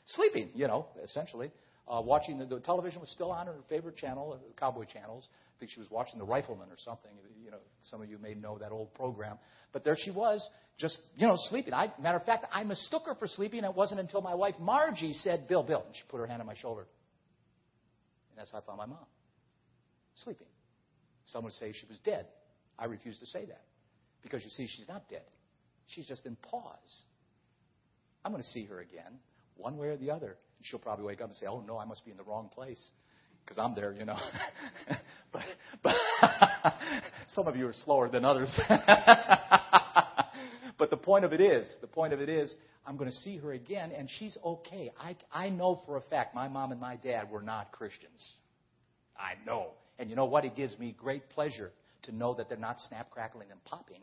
sleeping, 0.07 0.51
you 0.55 0.69
know, 0.69 0.87
essentially. 1.05 1.51
Uh, 1.89 2.03
watching 2.05 2.39
the, 2.39 2.47
the 2.47 2.61
television 2.61 3.01
was 3.01 3.11
still 3.11 3.31
on 3.31 3.47
her 3.47 3.55
favorite 3.69 3.97
channel, 3.97 4.33
uh, 4.33 4.37
the 4.37 4.55
cowboy 4.59 4.85
channels. 4.85 5.29
I 5.57 5.59
think 5.59 5.71
she 5.71 5.81
was 5.81 5.91
watching 5.91 6.19
The 6.19 6.25
Rifleman 6.25 6.69
or 6.69 6.77
something. 6.79 7.11
You 7.47 7.53
know, 7.53 7.59
some 7.83 8.03
of 8.03 8.11
you 8.11 8.19
may 8.19 8.35
know 8.35 8.59
that 8.59 8.73
old 8.73 8.93
program. 8.95 9.39
But 9.73 9.85
there 9.85 9.97
she 9.97 10.11
was, 10.11 10.47
just, 10.79 10.99
you 11.15 11.29
know, 11.29 11.37
sleeping. 11.37 11.73
I, 11.73 11.93
matter 12.03 12.19
of 12.19 12.25
fact, 12.25 12.45
I 12.53 12.65
mistook 12.65 13.05
her 13.07 13.15
for 13.15 13.29
sleeping. 13.29 13.63
It 13.63 13.73
wasn't 13.73 14.01
until 14.01 14.21
my 14.21 14.35
wife 14.35 14.57
Margie 14.59 15.13
said, 15.13 15.47
Bill, 15.47 15.63
Bill, 15.63 15.85
and 15.87 15.95
she 15.95 16.03
put 16.09 16.19
her 16.19 16.27
hand 16.27 16.41
on 16.41 16.47
my 16.47 16.57
shoulder. 16.57 16.89
And 18.31 18.39
that's 18.39 18.51
how 18.51 18.59
I 18.59 18.61
found 18.63 18.79
my 18.79 18.87
mom. 18.87 19.07
Sleeping. 20.25 20.49
Some 21.27 21.45
would 21.45 21.53
say 21.53 21.73
she 21.73 21.87
was 21.87 21.99
dead. 21.99 22.27
I 22.79 22.87
refuse 22.87 23.17
to 23.21 23.27
say 23.27 23.45
that. 23.47 23.63
Because 24.23 24.43
you 24.43 24.51
see, 24.51 24.67
she's 24.67 24.89
not 24.89 25.09
dead. 25.09 25.23
She's 25.87 26.07
just 26.07 26.27
in 26.27 26.35
pause. 26.35 27.05
I'm 28.25 28.33
going 28.33 28.43
to 28.43 28.49
see 28.49 28.65
her 28.65 28.81
again, 28.81 29.21
one 29.57 29.77
way 29.77 29.87
or 29.87 29.97
the 29.97 30.11
other. 30.11 30.37
And 30.59 30.67
she'll 30.67 30.81
probably 30.81 31.05
wake 31.05 31.21
up 31.21 31.29
and 31.29 31.37
say, 31.37 31.47
Oh, 31.47 31.61
no, 31.61 31.79
I 31.79 31.85
must 31.85 32.05
be 32.05 32.11
in 32.11 32.17
the 32.17 32.25
wrong 32.25 32.51
place 32.53 32.91
because 33.47 33.59
I'm 33.59 33.75
there, 33.75 33.93
you 33.93 34.05
know. 34.05 34.19
but 35.33 35.43
but 35.83 35.95
some 37.29 37.47
of 37.47 37.57
you 37.57 37.67
are 37.69 37.75
slower 37.85 38.09
than 38.09 38.25
others. 38.25 38.59
but 40.79 40.91
the 40.91 40.97
point 40.97 41.25
of 41.25 41.33
it 41.33 41.41
is, 41.41 41.67
the 41.81 41.87
point 41.87 42.13
of 42.13 42.21
it 42.21 42.29
is, 42.29 42.55
I'm 42.85 42.97
going 42.97 43.11
to 43.11 43.17
see 43.17 43.37
her 43.39 43.53
again, 43.53 43.93
and 43.97 44.09
she's 44.19 44.37
okay. 44.45 44.93
I 44.99 45.17
I 45.33 45.51
know 45.51 45.83
for 45.87 45.97
a 45.97 46.03
fact 46.03 46.35
my 46.35 46.49
mom 46.49 46.73
and 46.73 46.81
my 46.81 46.97
dad 46.97 47.31
were 47.31 47.43
not 47.43 47.73
Christians. 47.73 48.35
I 49.17 49.35
know, 49.47 49.71
and 49.99 50.11
you 50.11 50.17
know 50.17 50.27
what? 50.27 50.45
It 50.45 50.57
gives 50.57 50.79
me 50.79 50.95
great 50.99 51.31
pleasure 51.31 51.71
to 52.03 52.13
know 52.13 52.35
that 52.35 52.49
they're 52.49 52.59
not 52.59 52.79
snap, 52.81 53.11
crackling, 53.11 53.49
and 53.51 53.65
popping 53.65 54.03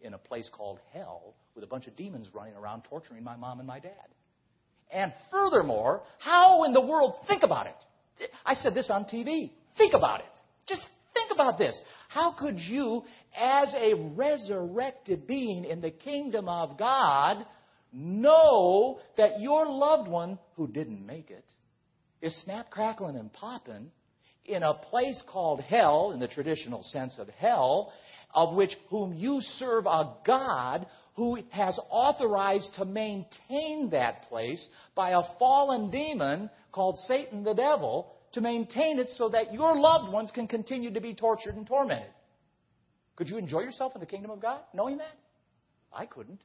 in 0.00 0.14
a 0.14 0.18
place 0.18 0.48
called 0.52 0.78
hell 0.92 1.34
with 1.54 1.64
a 1.64 1.66
bunch 1.66 1.86
of 1.86 1.96
demons 1.96 2.28
running 2.32 2.54
around 2.54 2.84
torturing 2.84 3.24
my 3.24 3.36
mom 3.36 3.58
and 3.58 3.66
my 3.66 3.80
dad. 3.80 3.90
And 4.92 5.12
furthermore, 5.30 6.02
how 6.18 6.64
in 6.64 6.72
the 6.72 6.80
world, 6.80 7.16
think 7.26 7.42
about 7.42 7.66
it, 7.66 7.74
I 8.44 8.54
said 8.54 8.74
this 8.74 8.90
on 8.90 9.04
TV. 9.04 9.52
Think 9.76 9.94
about 9.94 10.20
it. 10.20 10.26
Just 10.66 10.86
think 11.14 11.30
about 11.32 11.58
this. 11.58 11.78
How 12.08 12.34
could 12.38 12.58
you, 12.58 13.02
as 13.36 13.74
a 13.74 13.94
resurrected 14.16 15.26
being 15.26 15.64
in 15.64 15.80
the 15.80 15.90
kingdom 15.90 16.48
of 16.48 16.78
God, 16.78 17.44
know 17.92 19.00
that 19.16 19.40
your 19.40 19.66
loved 19.66 20.08
one 20.08 20.38
who 20.56 20.68
didn't 20.68 21.04
make 21.04 21.30
it 21.30 21.44
is 22.20 22.34
snap, 22.44 22.70
crackling, 22.70 23.16
and 23.16 23.32
popping 23.32 23.90
in 24.44 24.62
a 24.62 24.74
place 24.74 25.22
called 25.30 25.60
hell, 25.60 26.12
in 26.12 26.20
the 26.20 26.28
traditional 26.28 26.82
sense 26.82 27.16
of 27.18 27.28
hell, 27.28 27.92
of 28.34 28.54
which 28.54 28.74
whom 28.90 29.12
you 29.14 29.38
serve 29.40 29.86
a 29.86 30.14
God 30.26 30.86
who 31.18 31.36
has 31.50 31.76
authorized 31.90 32.72
to 32.76 32.84
maintain 32.84 33.90
that 33.90 34.22
place 34.28 34.64
by 34.94 35.10
a 35.10 35.22
fallen 35.36 35.90
demon 35.90 36.48
called 36.70 36.96
Satan 37.08 37.42
the 37.42 37.54
devil 37.54 38.14
to 38.34 38.40
maintain 38.40 39.00
it 39.00 39.08
so 39.16 39.28
that 39.30 39.52
your 39.52 39.76
loved 39.76 40.12
ones 40.12 40.30
can 40.32 40.46
continue 40.46 40.94
to 40.94 41.00
be 41.00 41.14
tortured 41.14 41.56
and 41.56 41.66
tormented. 41.66 42.12
Could 43.16 43.28
you 43.28 43.36
enjoy 43.36 43.62
yourself 43.62 43.96
in 43.96 44.00
the 44.00 44.06
kingdom 44.06 44.30
of 44.30 44.40
God 44.40 44.60
knowing 44.72 44.98
that? 44.98 45.16
I 45.92 46.06
couldn't. 46.06 46.40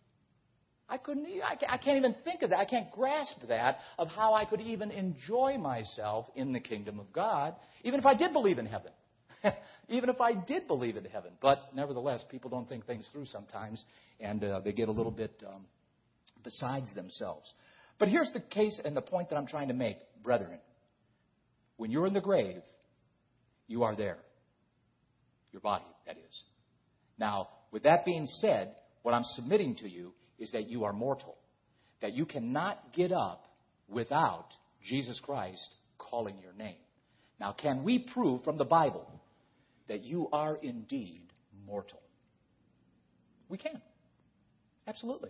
I 0.89 0.97
couldn't. 0.97 1.27
I 1.69 1.77
can't 1.77 1.97
even 1.97 2.15
think 2.23 2.41
of 2.41 2.49
that. 2.49 2.57
I 2.57 2.65
can't 2.65 2.91
grasp 2.91 3.47
that 3.49 3.77
of 3.99 4.07
how 4.07 4.33
I 4.33 4.43
could 4.43 4.59
even 4.59 4.89
enjoy 4.89 5.55
myself 5.59 6.25
in 6.35 6.51
the 6.51 6.59
kingdom 6.59 6.99
of 6.99 7.13
God, 7.13 7.53
even 7.83 7.99
if 7.99 8.07
I 8.07 8.15
did 8.15 8.33
believe 8.33 8.57
in 8.57 8.65
heaven. 8.65 8.91
even 9.89 10.09
if 10.09 10.21
I 10.21 10.33
did 10.33 10.67
believe 10.67 10.97
in 10.97 11.05
heaven. 11.05 11.31
But 11.41 11.59
nevertheless, 11.75 12.23
people 12.29 12.49
don't 12.49 12.67
think 12.67 12.85
things 12.85 13.07
through 13.11 13.25
sometimes, 13.25 13.83
and 14.19 14.43
uh, 14.43 14.59
they 14.61 14.71
get 14.71 14.89
a 14.89 14.91
little 14.91 15.11
bit 15.11 15.43
um, 15.47 15.65
besides 16.43 16.93
themselves. 16.95 17.53
But 17.99 18.07
here's 18.07 18.31
the 18.33 18.41
case 18.41 18.79
and 18.83 18.95
the 18.95 19.01
point 19.01 19.29
that 19.29 19.37
I'm 19.37 19.47
trying 19.47 19.67
to 19.67 19.73
make, 19.73 19.97
brethren. 20.23 20.59
When 21.77 21.91
you're 21.91 22.07
in 22.07 22.13
the 22.13 22.21
grave, 22.21 22.61
you 23.67 23.83
are 23.83 23.95
there. 23.95 24.17
Your 25.51 25.61
body, 25.61 25.85
that 26.07 26.17
is. 26.17 26.43
Now, 27.17 27.49
with 27.71 27.83
that 27.83 28.05
being 28.05 28.25
said, 28.25 28.73
what 29.03 29.13
I'm 29.13 29.23
submitting 29.23 29.75
to 29.77 29.89
you 29.89 30.13
is 30.39 30.51
that 30.51 30.69
you 30.69 30.83
are 30.85 30.93
mortal. 30.93 31.37
That 32.01 32.13
you 32.13 32.25
cannot 32.25 32.93
get 32.93 33.11
up 33.11 33.45
without 33.87 34.47
Jesus 34.83 35.19
Christ 35.23 35.69
calling 35.97 36.37
your 36.41 36.53
name. 36.53 36.75
Now, 37.39 37.53
can 37.53 37.83
we 37.83 37.99
prove 38.13 38.43
from 38.43 38.57
the 38.57 38.65
Bible 38.65 39.07
that 39.93 40.03
you 40.03 40.27
are 40.33 40.55
indeed 40.55 41.21
mortal? 41.67 42.01
We 43.47 43.59
can. 43.59 43.79
Absolutely. 44.87 45.29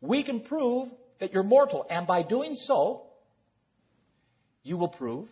We 0.00 0.22
can 0.22 0.42
prove 0.42 0.90
that 1.18 1.32
you're 1.32 1.42
mortal, 1.42 1.84
and 1.90 2.06
by 2.06 2.22
doing 2.22 2.54
so, 2.54 3.02
you 4.62 4.76
will 4.76 4.90
prove 4.90 5.26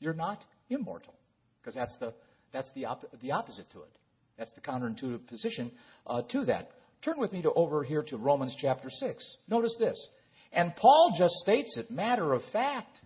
you're 0.00 0.12
not 0.12 0.44
immortal. 0.68 1.14
Because 1.62 1.74
that's 1.74 1.96
the, 1.98 2.12
that's 2.52 2.68
the, 2.74 2.84
op- 2.84 3.10
the 3.22 3.32
opposite 3.32 3.70
to 3.70 3.78
it. 3.78 3.96
That's 4.36 4.52
the 4.52 4.60
counterintuitive 4.60 5.26
position 5.26 5.72
uh, 6.06 6.20
to 6.28 6.44
that. 6.44 6.72
Turn 7.02 7.18
with 7.18 7.32
me 7.32 7.40
to 7.40 7.52
over 7.54 7.84
here 7.84 8.02
to 8.02 8.18
Romans 8.18 8.54
chapter 8.60 8.90
6. 8.90 9.36
Notice 9.48 9.74
this. 9.78 9.96
And 10.52 10.76
Paul 10.76 11.14
just 11.18 11.36
states 11.36 11.74
it, 11.78 11.90
matter 11.90 12.34
of 12.34 12.42
fact. 12.52 13.00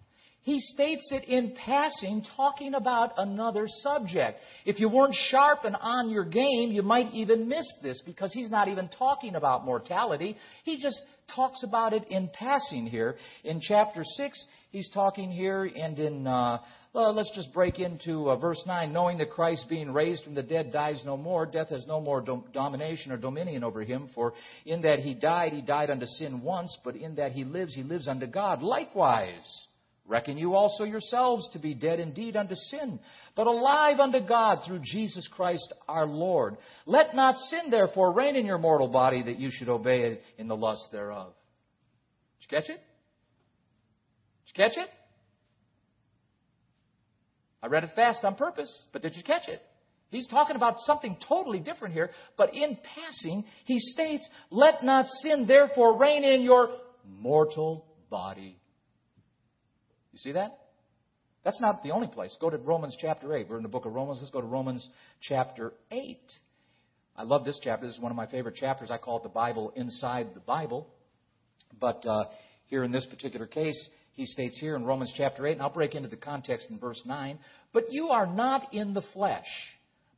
He 0.49 0.61
states 0.61 1.13
it 1.13 1.25
in 1.25 1.55
passing, 1.63 2.25
talking 2.35 2.73
about 2.73 3.13
another 3.19 3.67
subject. 3.69 4.39
If 4.65 4.81
you 4.81 4.89
weren't 4.89 5.15
sharp 5.15 5.65
and 5.65 5.77
on 5.79 6.09
your 6.09 6.25
game, 6.25 6.73
you 6.73 6.81
might 6.81 7.13
even 7.13 7.51
miss 7.51 7.67
this 7.83 8.01
because 8.07 8.33
he's 8.33 8.51
not 8.51 8.67
even 8.67 8.89
talking 8.89 9.35
about 9.35 9.67
mortality. 9.67 10.39
He 10.65 10.81
just 10.81 11.03
talks 11.37 11.63
about 11.65 11.93
it 11.93 12.05
in 12.09 12.31
passing 12.33 12.87
here. 12.87 13.17
In 13.45 13.61
chapter 13.61 14.03
6, 14.03 14.47
he's 14.71 14.89
talking 14.89 15.31
here, 15.31 15.65
and 15.65 15.99
in, 15.99 16.27
uh, 16.27 16.61
well, 16.95 17.15
let's 17.15 17.33
just 17.35 17.53
break 17.53 17.79
into 17.79 18.31
uh, 18.31 18.37
verse 18.39 18.65
9. 18.67 18.91
Knowing 18.91 19.19
that 19.19 19.29
Christ, 19.29 19.67
being 19.69 19.93
raised 19.93 20.25
from 20.25 20.35
the 20.35 20.43
dead, 20.43 20.73
dies 20.73 21.03
no 21.05 21.19
more, 21.19 21.45
death 21.45 21.69
has 21.69 21.87
no 21.87 22.01
more 22.01 22.23
dom- 22.23 22.45
domination 22.55 23.13
or 23.13 23.19
dominion 23.19 23.65
over 23.65 23.83
him. 23.83 24.09
For 24.15 24.33
in 24.65 24.81
that 24.81 25.01
he 25.01 25.13
died, 25.13 25.53
he 25.53 25.61
died 25.61 25.91
unto 25.91 26.07
sin 26.07 26.41
once, 26.41 26.75
but 26.83 26.97
in 26.97 27.17
that 27.17 27.33
he 27.33 27.45
lives, 27.45 27.75
he 27.75 27.83
lives 27.83 28.09
unto 28.09 28.27
God. 28.27 28.63
Likewise, 28.63 29.68
Reckon 30.09 30.39
you 30.39 30.55
also 30.55 30.85
yourselves 30.85 31.51
to 31.53 31.59
be 31.59 31.75
dead 31.75 32.01
indeed 32.01 32.35
unto 32.35 32.55
sin, 32.55 32.99
but 33.37 33.47
alive 33.47 34.01
unto 34.01 34.27
God 34.27 34.61
through 34.67 34.81
Jesus 34.83 35.29
Christ 35.29 35.71
our 35.87 36.07
Lord. 36.07 36.57
Let 36.87 37.15
not 37.15 37.37
sin 37.37 37.71
therefore 37.71 38.15
reign 38.15 38.35
in 38.35 38.47
your 38.47 38.57
mortal 38.57 38.89
body 38.89 39.23
that 39.25 39.39
you 39.39 39.51
should 39.53 39.69
obey 39.69 40.13
it 40.13 40.23
in 40.39 40.49
the 40.49 40.57
lust 40.57 40.89
thereof. 40.93 41.35
Did 42.41 42.51
you 42.51 42.59
catch 42.59 42.71
it? 42.71 42.81
Did 44.47 44.57
you 44.57 44.65
catch 44.65 44.79
it? 44.79 44.89
I 47.63 47.67
read 47.67 47.85
it 47.85 47.91
fast 47.95 48.25
on 48.25 48.35
purpose, 48.35 48.75
but 48.95 49.03
did 49.03 49.15
you 49.15 49.23
catch 49.23 49.47
it? 49.47 49.61
He's 50.09 50.27
talking 50.27 50.57
about 50.57 50.81
something 50.81 51.19
totally 51.29 51.59
different 51.59 51.93
here, 51.93 52.09
but 52.39 52.55
in 52.55 52.79
passing, 52.95 53.45
he 53.67 53.79
states, 53.79 54.27
Let 54.51 54.83
not 54.83 55.05
sin 55.23 55.47
therefore 55.47 55.99
reign 55.99 56.25
in 56.25 56.41
your 56.41 56.71
mortal 57.05 57.85
body 58.09 58.59
you 60.13 60.19
see 60.19 60.33
that? 60.33 60.59
That's 61.45 61.61
not 61.61 61.83
the 61.83 61.93
only 61.93 62.09
place. 62.09 62.37
Go 62.41 62.51
to 62.51 62.59
Romans 62.59 62.97
chapter 63.01 63.35
8. 63.35 63.49
We're 63.49 63.57
in 63.57 63.63
the 63.63 63.69
book 63.69 63.87
of 63.87 63.95
Romans. 63.95 64.19
Let's 64.21 64.31
go 64.31 64.41
to 64.41 64.47
Romans 64.47 64.89
chapter 65.21 65.73
8. 65.91 66.19
I 67.17 67.23
love 67.23 67.45
this 67.45 67.59
chapter. 67.63 67.87
This 67.87 67.97
is 67.97 68.01
one 68.01 68.13
of 68.13 68.17
my 68.17 68.27
favorite 68.27 68.57
chapters. 68.57 68.91
I 68.91 68.99
call 68.99 69.19
it 69.19 69.23
the 69.23 69.29
Bible 69.29 69.73
inside 69.77 70.29
the 70.35 70.41
Bible. 70.41 70.89
But 71.81 72.05
uh, 72.07 72.25
here 72.67 72.85
in 72.85 72.93
this 72.93 73.07
particular 73.07 73.47
case, 73.47 73.89
he 74.13 74.27
states 74.27 74.59
here 74.59 74.75
in 74.75 74.85
Romans 74.85 75.13
chapter 75.17 75.47
8, 75.47 75.53
and 75.53 75.63
I'll 75.63 75.73
break 75.73 75.95
into 75.95 76.09
the 76.09 76.17
context 76.17 76.69
in 76.71 76.79
verse 76.79 77.01
9, 77.07 77.39
but 77.73 77.93
you 77.93 78.09
are 78.09 78.27
not 78.27 78.75
in 78.75 78.93
the 78.93 79.03
flesh, 79.13 79.47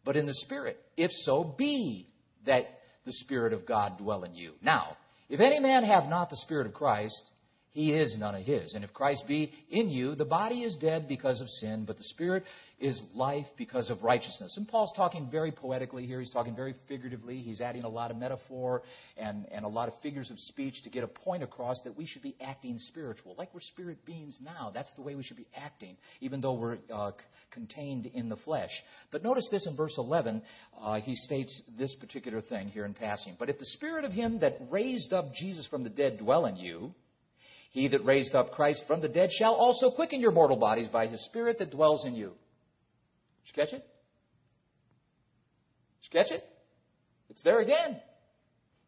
but 0.06 0.16
in 0.16 0.24
the 0.24 0.34
Spirit, 0.34 0.78
if 0.96 1.10
so 1.12 1.54
be 1.58 2.08
that 2.46 2.64
the 3.04 3.12
Spirit 3.12 3.52
of 3.52 3.66
God 3.66 3.98
dwell 3.98 4.24
in 4.24 4.34
you. 4.34 4.52
Now, 4.62 4.96
if 5.28 5.40
any 5.40 5.60
man 5.60 5.84
have 5.84 6.04
not 6.04 6.30
the 6.30 6.36
Spirit 6.38 6.66
of 6.66 6.72
Christ, 6.72 7.30
he 7.72 7.92
is 7.92 8.16
none 8.18 8.34
of 8.34 8.44
his. 8.44 8.74
And 8.74 8.82
if 8.82 8.92
Christ 8.92 9.24
be 9.28 9.52
in 9.70 9.90
you, 9.90 10.14
the 10.16 10.24
body 10.24 10.62
is 10.62 10.76
dead 10.78 11.06
because 11.06 11.40
of 11.40 11.48
sin, 11.48 11.84
but 11.86 11.98
the 11.98 12.04
spirit 12.04 12.44
is 12.80 13.00
life 13.14 13.46
because 13.56 13.90
of 13.90 14.02
righteousness. 14.02 14.56
And 14.56 14.66
Paul's 14.66 14.92
talking 14.96 15.28
very 15.30 15.52
poetically 15.52 16.06
here. 16.06 16.18
He's 16.18 16.30
talking 16.32 16.56
very 16.56 16.74
figuratively. 16.88 17.38
He's 17.38 17.60
adding 17.60 17.84
a 17.84 17.88
lot 17.88 18.10
of 18.10 18.16
metaphor 18.16 18.82
and, 19.16 19.46
and 19.52 19.64
a 19.64 19.68
lot 19.68 19.86
of 19.86 19.94
figures 20.02 20.30
of 20.30 20.38
speech 20.38 20.82
to 20.82 20.90
get 20.90 21.04
a 21.04 21.06
point 21.06 21.42
across 21.42 21.76
that 21.84 21.96
we 21.96 22.06
should 22.06 22.22
be 22.22 22.34
acting 22.40 22.76
spiritual, 22.78 23.34
like 23.38 23.54
we're 23.54 23.60
spirit 23.60 24.04
beings 24.04 24.36
now. 24.42 24.72
That's 24.74 24.92
the 24.94 25.02
way 25.02 25.14
we 25.14 25.22
should 25.22 25.36
be 25.36 25.46
acting, 25.54 25.96
even 26.20 26.40
though 26.40 26.54
we're 26.54 26.78
uh, 26.92 27.12
contained 27.52 28.06
in 28.06 28.28
the 28.28 28.36
flesh. 28.36 28.70
But 29.12 29.22
notice 29.22 29.46
this 29.50 29.66
in 29.66 29.76
verse 29.76 29.94
11. 29.96 30.42
Uh, 30.80 31.00
he 31.00 31.14
states 31.14 31.62
this 31.78 31.94
particular 32.00 32.40
thing 32.40 32.68
here 32.68 32.84
in 32.84 32.94
passing. 32.94 33.36
But 33.38 33.50
if 33.50 33.58
the 33.58 33.66
spirit 33.66 34.04
of 34.04 34.12
him 34.12 34.40
that 34.40 34.56
raised 34.70 35.12
up 35.12 35.34
Jesus 35.34 35.68
from 35.68 35.84
the 35.84 35.90
dead 35.90 36.18
dwell 36.18 36.46
in 36.46 36.56
you, 36.56 36.94
he 37.70 37.88
that 37.88 38.04
raised 38.04 38.34
up 38.34 38.52
Christ 38.52 38.84
from 38.86 39.00
the 39.00 39.08
dead 39.08 39.30
shall 39.32 39.54
also 39.54 39.90
quicken 39.90 40.20
your 40.20 40.32
mortal 40.32 40.56
bodies 40.56 40.88
by 40.88 41.06
his 41.06 41.24
Spirit 41.26 41.58
that 41.58 41.70
dwells 41.70 42.04
in 42.04 42.14
you. 42.14 42.32
Catch 43.54 43.72
it? 43.72 43.84
Catch 46.12 46.30
it? 46.30 46.44
It's 47.30 47.42
there 47.42 47.60
again. 47.60 48.00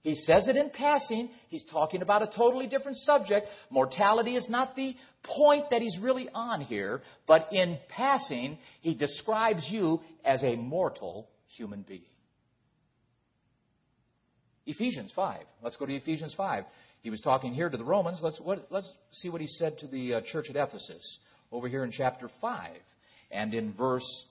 He 0.03 0.16
says 0.16 0.49
it 0.49 0.57
in 0.57 0.71
passing. 0.71 1.31
He's 1.49 1.64
talking 1.71 2.03
about 2.03 2.23
a 2.23 2.37
totally 2.37 2.66
different 2.66 2.97
subject. 2.99 3.47
Mortality 3.71 4.35
is 4.35 4.49
not 4.51 4.75
the 4.75 4.97
point 5.23 5.66
that 5.71 5.81
he's 5.81 5.97
really 6.01 6.29
on 6.35 6.61
here, 6.62 7.03
but 7.29 7.49
in 7.53 7.79
passing, 7.88 8.59
he 8.81 8.95
describes 8.95 9.68
you 9.71 10.01
as 10.25 10.42
a 10.42 10.57
mortal 10.57 11.29
human 11.47 11.83
being. 11.83 12.03
Ephesians 14.66 15.12
5. 15.14 15.42
Let's 15.62 15.77
go 15.77 15.87
to 15.87 15.95
Ephesians 15.95 16.35
5. 16.37 16.64
He 17.03 17.11
was 17.11 17.21
talking 17.21 17.53
here 17.53 17.69
to 17.69 17.77
the 17.77 17.85
Romans. 17.85 18.21
Let's, 18.23 18.41
what, 18.41 18.67
let's 18.71 18.91
see 19.11 19.29
what 19.29 19.41
he 19.41 19.49
said 19.49 19.77
to 19.81 19.88
the 19.88 20.15
uh, 20.15 20.21
church 20.25 20.47
at 20.49 20.57
Ephesus 20.57 21.19
over 21.51 21.69
here 21.69 21.85
in 21.85 21.91
chapter 21.91 22.31
5. 22.41 22.71
And 23.33 23.55
in 23.55 23.73
verse, 23.73 24.25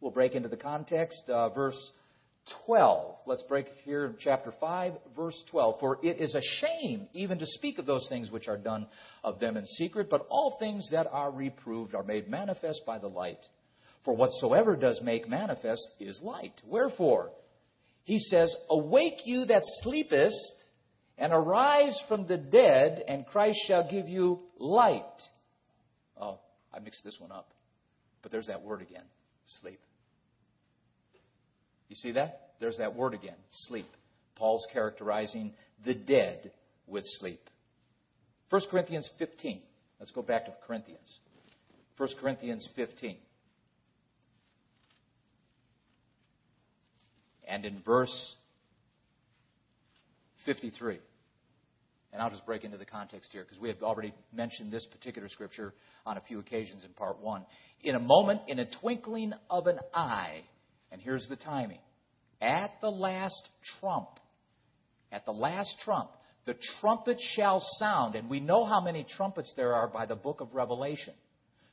we'll 0.00 0.12
break 0.12 0.34
into 0.34 0.48
the 0.48 0.56
context, 0.56 1.22
uh, 1.28 1.48
verse 1.48 1.76
12. 2.66 3.16
Let's 3.26 3.42
break 3.48 3.66
here 3.84 4.06
in 4.06 4.14
chapter 4.20 4.52
5, 4.60 4.92
verse 5.16 5.42
12. 5.50 5.80
For 5.80 5.98
it 6.02 6.20
is 6.20 6.36
a 6.36 6.42
shame 6.60 7.08
even 7.12 7.40
to 7.40 7.46
speak 7.46 7.78
of 7.78 7.86
those 7.86 8.06
things 8.08 8.30
which 8.30 8.46
are 8.46 8.58
done 8.58 8.86
of 9.24 9.40
them 9.40 9.56
in 9.56 9.66
secret, 9.66 10.08
but 10.08 10.26
all 10.28 10.56
things 10.60 10.88
that 10.92 11.08
are 11.10 11.32
reproved 11.32 11.94
are 11.94 12.04
made 12.04 12.28
manifest 12.28 12.82
by 12.86 12.98
the 12.98 13.08
light. 13.08 13.38
For 14.04 14.14
whatsoever 14.14 14.76
does 14.76 15.00
make 15.02 15.28
manifest 15.28 15.88
is 15.98 16.20
light. 16.22 16.52
Wherefore, 16.66 17.30
he 18.04 18.18
says, 18.18 18.54
Awake 18.68 19.22
you 19.24 19.46
that 19.46 19.62
sleepest, 19.82 20.63
and 21.16 21.32
arise 21.32 21.98
from 22.08 22.26
the 22.26 22.36
dead, 22.36 23.02
and 23.06 23.26
Christ 23.26 23.58
shall 23.66 23.88
give 23.88 24.08
you 24.08 24.40
light. 24.58 25.02
Oh, 26.20 26.38
I 26.72 26.80
mixed 26.80 27.04
this 27.04 27.16
one 27.20 27.32
up. 27.32 27.50
But 28.22 28.32
there's 28.32 28.46
that 28.46 28.62
word 28.62 28.82
again 28.82 29.04
sleep. 29.60 29.80
You 31.88 31.96
see 31.96 32.12
that? 32.12 32.52
There's 32.60 32.78
that 32.78 32.96
word 32.96 33.14
again 33.14 33.36
sleep. 33.50 33.86
Paul's 34.36 34.66
characterizing 34.72 35.52
the 35.84 35.94
dead 35.94 36.50
with 36.86 37.04
sleep. 37.04 37.40
1 38.50 38.62
Corinthians 38.70 39.08
15. 39.18 39.60
Let's 40.00 40.12
go 40.12 40.22
back 40.22 40.46
to 40.46 40.52
Corinthians. 40.66 41.18
1 41.96 42.08
Corinthians 42.20 42.68
15. 42.74 43.16
And 47.46 47.64
in 47.64 47.82
verse 47.84 48.34
53. 50.44 50.98
And 52.12 52.22
I'll 52.22 52.30
just 52.30 52.46
break 52.46 52.62
into 52.62 52.78
the 52.78 52.84
context 52.84 53.32
here 53.32 53.42
because 53.42 53.58
we 53.58 53.68
have 53.68 53.82
already 53.82 54.14
mentioned 54.32 54.72
this 54.72 54.86
particular 54.86 55.28
scripture 55.28 55.74
on 56.06 56.16
a 56.16 56.20
few 56.20 56.38
occasions 56.38 56.84
in 56.84 56.92
part 56.92 57.20
one. 57.20 57.44
In 57.82 57.96
a 57.96 58.00
moment, 58.00 58.42
in 58.46 58.60
a 58.60 58.66
twinkling 58.80 59.32
of 59.50 59.66
an 59.66 59.80
eye, 59.92 60.42
and 60.92 61.00
here's 61.02 61.26
the 61.28 61.36
timing 61.36 61.80
at 62.40 62.70
the 62.80 62.90
last 62.90 63.48
trump, 63.80 64.08
at 65.10 65.24
the 65.24 65.32
last 65.32 65.74
trump, 65.84 66.10
the 66.46 66.54
trumpet 66.80 67.16
shall 67.34 67.60
sound. 67.78 68.14
And 68.14 68.28
we 68.28 68.38
know 68.38 68.64
how 68.64 68.80
many 68.80 69.04
trumpets 69.16 69.52
there 69.56 69.74
are 69.74 69.88
by 69.88 70.06
the 70.06 70.14
book 70.14 70.40
of 70.40 70.54
Revelation. 70.54 71.14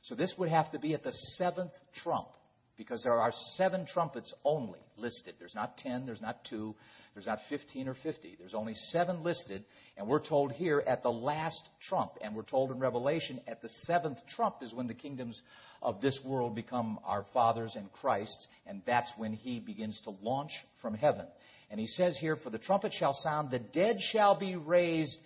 So 0.02 0.14
this 0.14 0.34
would 0.38 0.48
have 0.48 0.72
to 0.72 0.78
be 0.78 0.94
at 0.94 1.04
the 1.04 1.12
seventh 1.36 1.72
trump 2.02 2.28
because 2.76 3.02
there 3.02 3.20
are 3.20 3.32
seven 3.56 3.86
trumpets 3.86 4.32
only 4.44 4.80
listed. 4.96 5.34
There's 5.38 5.54
not 5.54 5.76
ten, 5.78 6.06
there's 6.06 6.22
not 6.22 6.38
two, 6.48 6.74
there's 7.14 7.26
not 7.26 7.40
15 7.50 7.88
or 7.88 7.94
50. 8.02 8.36
There's 8.38 8.54
only 8.54 8.74
seven 8.74 9.22
listed, 9.22 9.64
and 9.96 10.08
we're 10.08 10.26
told 10.26 10.52
here 10.52 10.82
at 10.86 11.02
the 11.02 11.10
last 11.10 11.62
trump. 11.86 12.12
And 12.22 12.34
we're 12.34 12.42
told 12.42 12.70
in 12.70 12.78
Revelation 12.78 13.40
at 13.46 13.60
the 13.60 13.68
seventh 13.82 14.18
trump 14.34 14.56
is 14.62 14.72
when 14.72 14.86
the 14.86 14.94
kingdoms 14.94 15.40
of 15.82 16.00
this 16.00 16.18
world 16.24 16.54
become 16.54 16.98
our 17.04 17.26
Father's 17.34 17.76
and 17.76 17.92
Christ's, 17.92 18.46
and 18.66 18.80
that's 18.86 19.12
when 19.18 19.34
He 19.34 19.60
begins 19.60 20.00
to 20.04 20.10
launch 20.22 20.52
from 20.80 20.94
heaven. 20.94 21.26
And 21.70 21.78
He 21.78 21.86
says 21.86 22.16
here, 22.18 22.36
For 22.36 22.50
the 22.50 22.58
trumpet 22.58 22.92
shall 22.94 23.14
sound, 23.14 23.50
the 23.50 23.58
dead 23.58 23.98
shall 24.12 24.38
be 24.38 24.56
raised 24.56 25.16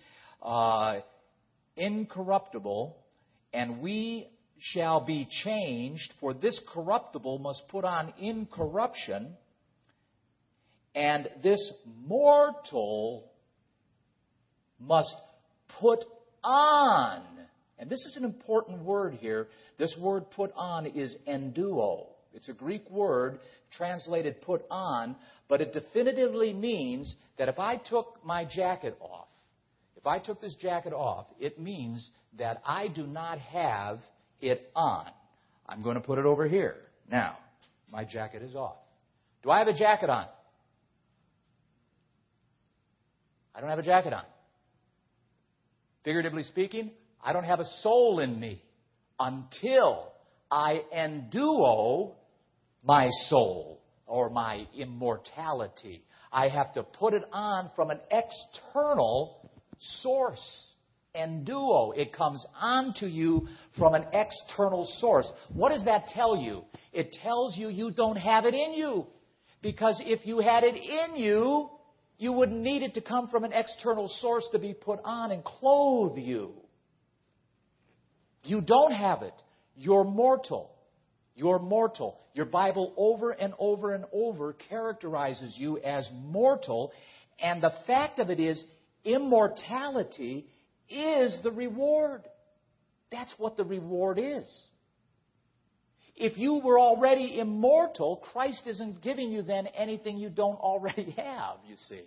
uh, 0.41 0.99
incorruptible, 1.77 2.97
and 3.53 3.79
we 3.79 4.27
shall 4.59 5.05
be 5.05 5.27
changed, 5.43 6.13
for 6.19 6.33
this 6.33 6.59
corruptible 6.73 7.39
must 7.39 7.63
put 7.69 7.85
on 7.85 8.13
incorruption 8.19 9.35
and 10.97 11.29
this 11.43 11.73
mortal 12.07 13.29
must 14.79 15.15
put 15.79 16.03
on. 16.43 17.21
And 17.77 17.87
this 17.87 18.03
is 18.05 18.17
an 18.17 18.23
important 18.23 18.83
word 18.83 19.13
here. 19.13 19.47
This 19.77 19.95
word 20.01 20.31
put 20.31 20.51
on 20.55 20.87
is 20.87 21.15
enduo. 21.27 22.07
It's 22.33 22.49
a 22.49 22.53
Greek 22.53 22.89
word 22.89 23.39
translated 23.71 24.41
put 24.41 24.63
on, 24.71 25.15
but 25.47 25.61
it 25.61 25.71
definitively 25.71 26.51
means 26.51 27.15
that 27.37 27.47
if 27.47 27.59
I 27.59 27.77
took 27.77 28.17
my 28.25 28.43
jacket 28.43 28.97
off, 28.99 29.27
if 29.97 30.07
I 30.07 30.17
took 30.17 30.41
this 30.41 30.55
jacket 30.55 30.93
off, 30.93 31.27
it 31.39 31.59
means 31.59 32.09
that 32.39 32.61
I 32.65 32.87
do 32.87 33.05
not 33.05 33.37
have 33.37 33.99
it 34.41 34.71
on. 34.75 35.05
I'm 35.67 35.81
going 35.83 35.95
to 35.95 36.01
put 36.01 36.19
it 36.19 36.25
over 36.25 36.47
here. 36.47 36.75
Now, 37.09 37.37
my 37.91 38.03
jacket 38.05 38.41
is 38.41 38.55
off. 38.55 38.77
Do 39.43 39.51
I 39.51 39.59
have 39.59 39.67
a 39.67 39.77
jacket 39.77 40.09
on? 40.09 40.25
I 43.55 43.61
don't 43.61 43.69
have 43.69 43.79
a 43.79 43.83
jacket 43.83 44.13
on. 44.13 44.23
Figuratively 46.03 46.43
speaking, 46.43 46.91
I 47.23 47.33
don't 47.33 47.43
have 47.43 47.59
a 47.59 47.65
soul 47.81 48.19
in 48.19 48.39
me. 48.39 48.61
until 49.19 50.11
I 50.51 50.81
enduo 50.95 52.13
my 52.83 53.09
soul 53.27 53.81
or 54.05 54.29
my 54.29 54.67
immortality. 54.75 56.03
I 56.31 56.49
have 56.49 56.73
to 56.73 56.83
put 56.83 57.13
it 57.13 57.23
on 57.31 57.71
from 57.75 57.89
an 57.89 57.99
external 58.11 59.49
source. 60.01 60.66
Enduo. 61.17 61.97
It 61.97 62.13
comes 62.13 62.45
onto 62.59 63.05
you 63.05 63.47
from 63.77 63.93
an 63.93 64.05
external 64.13 64.85
source. 64.99 65.29
What 65.53 65.69
does 65.69 65.85
that 65.85 66.07
tell 66.13 66.37
you? 66.37 66.63
It 66.93 67.15
tells 67.23 67.57
you 67.57 67.69
you 67.69 67.91
don't 67.91 68.17
have 68.17 68.45
it 68.45 68.53
in 68.53 68.73
you. 68.73 69.07
Because 69.61 70.01
if 70.05 70.25
you 70.25 70.39
had 70.39 70.63
it 70.63 70.75
in 70.75 71.15
you, 71.15 71.69
you 72.17 72.31
wouldn't 72.31 72.61
need 72.61 72.83
it 72.83 72.93
to 72.95 73.01
come 73.01 73.27
from 73.27 73.43
an 73.43 73.53
external 73.53 74.07
source 74.07 74.47
to 74.51 74.59
be 74.59 74.73
put 74.73 74.99
on 75.03 75.31
and 75.31 75.43
clothe 75.43 76.17
you. 76.17 76.53
You 78.43 78.61
don't 78.61 78.93
have 78.93 79.23
it. 79.23 79.33
You're 79.75 80.03
mortal. 80.03 80.71
You're 81.35 81.59
mortal. 81.59 82.19
Your 82.33 82.45
Bible 82.45 82.93
over 82.97 83.31
and 83.31 83.53
over 83.59 83.93
and 83.93 84.05
over 84.11 84.53
characterizes 84.53 85.55
you 85.57 85.79
as 85.79 86.09
mortal. 86.13 86.91
And 87.39 87.61
the 87.61 87.73
fact 87.85 88.19
of 88.19 88.29
it 88.29 88.39
is, 88.39 88.63
immortality 89.03 90.47
is 90.89 91.39
the 91.43 91.51
reward. 91.51 92.23
That's 93.11 93.33
what 93.37 93.57
the 93.57 93.63
reward 93.63 94.19
is. 94.19 94.47
If 96.15 96.37
you 96.37 96.55
were 96.55 96.79
already 96.79 97.39
immortal, 97.39 98.17
Christ 98.17 98.63
isn't 98.65 99.01
giving 99.01 99.31
you 99.31 99.43
then 99.43 99.67
anything 99.67 100.17
you 100.17 100.29
don't 100.29 100.59
already 100.59 101.11
have, 101.17 101.57
you 101.67 101.75
see. 101.77 102.01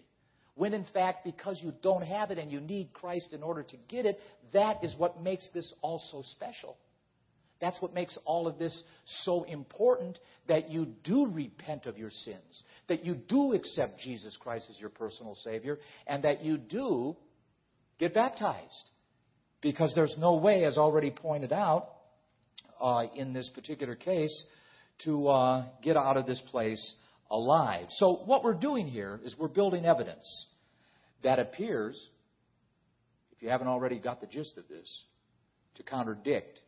When 0.56 0.74
in 0.74 0.84
fact, 0.92 1.24
because 1.24 1.60
you 1.62 1.72
don't 1.80 2.02
have 2.02 2.30
it 2.30 2.38
and 2.38 2.50
you 2.50 2.60
need 2.60 2.92
Christ 2.92 3.32
in 3.32 3.42
order 3.42 3.62
to 3.62 3.76
get 3.88 4.04
it, 4.04 4.18
that 4.52 4.82
is 4.82 4.94
what 4.98 5.22
makes 5.22 5.48
this 5.54 5.72
all 5.80 6.02
so 6.10 6.22
special. 6.22 6.76
That's 7.60 7.80
what 7.80 7.94
makes 7.94 8.18
all 8.24 8.48
of 8.48 8.58
this 8.58 8.82
so 9.04 9.44
important 9.44 10.18
that 10.48 10.70
you 10.70 10.86
do 11.04 11.26
repent 11.26 11.86
of 11.86 11.98
your 11.98 12.10
sins, 12.10 12.64
that 12.88 13.04
you 13.04 13.14
do 13.14 13.52
accept 13.52 14.00
Jesus 14.00 14.36
Christ 14.40 14.66
as 14.70 14.80
your 14.80 14.90
personal 14.90 15.34
Savior, 15.36 15.78
and 16.06 16.24
that 16.24 16.42
you 16.42 16.56
do 16.56 17.16
get 18.00 18.14
baptized. 18.14 18.90
Because 19.62 19.92
there's 19.94 20.16
no 20.18 20.36
way, 20.36 20.64
as 20.64 20.78
already 20.78 21.10
pointed 21.10 21.52
out 21.52 21.90
uh, 22.80 23.04
in 23.14 23.34
this 23.34 23.48
particular 23.54 23.94
case, 23.94 24.46
to 25.04 25.28
uh, 25.28 25.66
get 25.82 25.96
out 25.96 26.16
of 26.16 26.26
this 26.26 26.42
place 26.50 26.94
alive. 27.30 27.86
So, 27.90 28.22
what 28.24 28.42
we're 28.42 28.54
doing 28.54 28.88
here 28.88 29.20
is 29.22 29.36
we're 29.38 29.48
building 29.48 29.84
evidence 29.84 30.24
that 31.22 31.38
appears, 31.38 32.08
if 33.32 33.42
you 33.42 33.50
haven't 33.50 33.68
already 33.68 33.98
got 33.98 34.22
the 34.22 34.26
gist 34.26 34.56
of 34.56 34.66
this, 34.68 35.04
to 35.76 35.82
contradict 35.82 36.60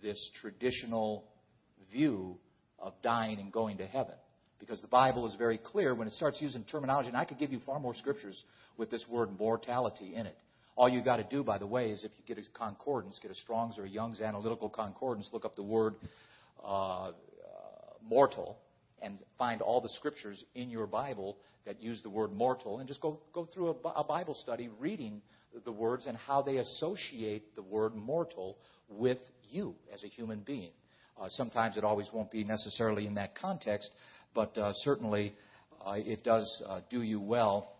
this 0.00 0.30
traditional 0.40 1.24
view 1.92 2.38
of 2.78 2.94
dying 3.02 3.40
and 3.40 3.52
going 3.52 3.78
to 3.78 3.86
heaven. 3.86 4.14
Because 4.58 4.80
the 4.80 4.88
Bible 4.88 5.26
is 5.26 5.34
very 5.36 5.58
clear 5.58 5.94
when 5.94 6.06
it 6.06 6.14
starts 6.14 6.40
using 6.40 6.64
terminology, 6.64 7.08
and 7.08 7.16
I 7.16 7.24
could 7.24 7.38
give 7.38 7.52
you 7.52 7.60
far 7.66 7.78
more 7.80 7.94
scriptures 7.94 8.42
with 8.76 8.90
this 8.90 9.04
word 9.08 9.38
mortality 9.38 10.14
in 10.14 10.26
it. 10.26 10.36
All 10.76 10.88
you 10.88 11.02
got 11.02 11.16
to 11.16 11.24
do, 11.24 11.42
by 11.42 11.58
the 11.58 11.66
way, 11.66 11.90
is 11.90 12.04
if 12.04 12.10
you 12.18 12.34
get 12.34 12.42
a 12.42 12.58
concordance, 12.58 13.18
get 13.20 13.30
a 13.30 13.34
Strong's 13.34 13.78
or 13.78 13.84
a 13.84 13.88
Young's 13.88 14.20
analytical 14.20 14.68
concordance, 14.68 15.30
look 15.32 15.44
up 15.44 15.56
the 15.56 15.62
word 15.62 15.94
uh, 16.62 17.06
uh, 17.06 17.12
mortal, 18.06 18.58
and 19.00 19.18
find 19.38 19.62
all 19.62 19.80
the 19.80 19.88
scriptures 19.88 20.44
in 20.54 20.68
your 20.68 20.86
Bible 20.86 21.38
that 21.64 21.82
use 21.82 22.02
the 22.02 22.10
word 22.10 22.32
mortal, 22.32 22.78
and 22.78 22.86
just 22.88 23.00
go 23.00 23.18
go 23.32 23.46
through 23.46 23.70
a, 23.84 23.88
a 23.88 24.04
Bible 24.04 24.34
study 24.34 24.68
reading 24.78 25.22
the 25.64 25.72
words 25.72 26.06
and 26.06 26.16
how 26.16 26.42
they 26.42 26.58
associate 26.58 27.54
the 27.54 27.62
word 27.62 27.94
mortal 27.94 28.58
with 28.88 29.18
you 29.50 29.74
as 29.92 30.04
a 30.04 30.08
human 30.08 30.40
being. 30.40 30.70
Uh, 31.20 31.28
sometimes 31.30 31.76
it 31.76 31.84
always 31.84 32.08
won't 32.12 32.30
be 32.30 32.44
necessarily 32.44 33.06
in 33.06 33.14
that 33.14 33.34
context, 33.34 33.90
but 34.34 34.56
uh, 34.58 34.72
certainly 34.74 35.34
uh, 35.84 35.92
it 35.96 36.22
does 36.22 36.62
uh, 36.68 36.80
do 36.90 37.02
you 37.02 37.20
well 37.20 37.75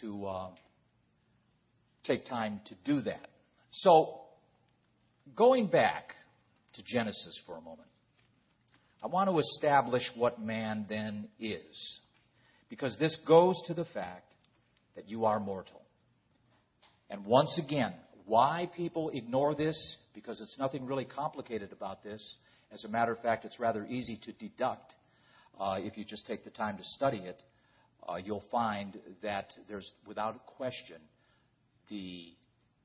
to 0.00 0.26
uh, 0.26 0.50
take 2.04 2.24
time 2.26 2.60
to 2.66 2.74
do 2.84 3.00
that. 3.02 3.28
So, 3.70 4.20
going 5.36 5.66
back 5.68 6.14
to 6.74 6.82
Genesis 6.84 7.40
for 7.46 7.56
a 7.56 7.60
moment, 7.60 7.88
I 9.02 9.06
want 9.08 9.30
to 9.30 9.38
establish 9.38 10.02
what 10.16 10.40
man 10.40 10.86
then 10.88 11.28
is, 11.40 12.00
because 12.68 12.96
this 12.98 13.16
goes 13.26 13.60
to 13.66 13.74
the 13.74 13.84
fact 13.84 14.32
that 14.94 15.08
you 15.08 15.24
are 15.24 15.40
mortal. 15.40 15.82
And 17.10 17.26
once 17.26 17.60
again, 17.64 17.92
why 18.26 18.70
people 18.76 19.10
ignore 19.10 19.54
this, 19.54 19.96
because 20.14 20.40
it's 20.40 20.58
nothing 20.58 20.86
really 20.86 21.04
complicated 21.04 21.72
about 21.72 22.02
this. 22.02 22.36
As 22.72 22.84
a 22.84 22.88
matter 22.88 23.12
of 23.12 23.20
fact, 23.20 23.44
it's 23.44 23.58
rather 23.58 23.84
easy 23.84 24.18
to 24.24 24.32
deduct 24.32 24.94
uh, 25.60 25.76
if 25.78 25.98
you 25.98 26.04
just 26.04 26.26
take 26.26 26.44
the 26.44 26.50
time 26.50 26.78
to 26.78 26.84
study 26.84 27.18
it. 27.18 27.42
Uh, 28.06 28.16
you'll 28.16 28.44
find 28.50 28.98
that 29.22 29.52
there's, 29.68 29.90
without 30.06 30.46
question, 30.46 30.96
the 31.88 32.32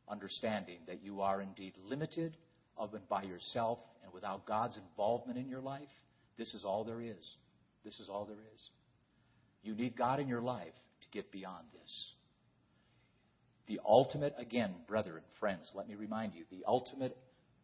understanding 0.07 0.79
that 0.87 1.03
you 1.03 1.21
are 1.21 1.41
indeed 1.41 1.73
limited 1.83 2.37
of 2.77 2.93
and 2.93 3.07
by 3.09 3.23
yourself 3.23 3.79
and 4.03 4.13
without 4.13 4.45
God's 4.45 4.77
involvement 4.77 5.37
in 5.37 5.49
your 5.49 5.61
life. 5.61 5.89
This 6.37 6.53
is 6.53 6.63
all 6.63 6.83
there 6.83 7.01
is. 7.01 7.35
This 7.83 7.99
is 7.99 8.09
all 8.09 8.25
there 8.25 8.35
is. 8.35 8.61
You 9.63 9.73
need 9.73 9.97
God 9.97 10.19
in 10.19 10.27
your 10.27 10.41
life 10.41 10.73
to 11.01 11.07
get 11.11 11.31
beyond 11.31 11.65
this. 11.73 12.11
The 13.67 13.81
ultimate, 13.85 14.35
again, 14.37 14.73
brethren, 14.87 15.23
friends, 15.39 15.71
let 15.75 15.89
me 15.89 15.95
remind 15.95 16.33
you, 16.35 16.45
the 16.49 16.63
ultimate, 16.65 17.17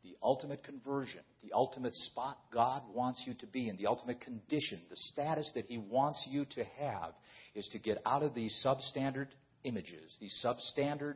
the 0.04 0.18
ultimate 0.22 0.64
conversion, 0.64 1.22
the 1.44 1.54
ultimate 1.54 1.94
spot 1.94 2.38
God 2.54 2.82
wants 2.94 3.24
you 3.26 3.36
to 3.36 3.48
be 3.48 3.70
in, 3.70 3.78
the 3.78 3.88
ultimate 3.88 4.20
condition, 4.20 4.82
the 4.90 4.98
status 4.98 5.50
that 5.56 5.66
He 5.66 5.78
wants 5.78 6.26
you 6.30 6.46
to 6.56 6.64
have 6.78 7.14
is 7.56 7.68
to 7.70 7.80
get 7.80 8.00
out 8.06 8.24
of 8.24 8.34
these 8.34 8.66
substandard 8.66 9.28
images, 9.64 10.18
these 10.20 10.46
substandard, 10.46 11.16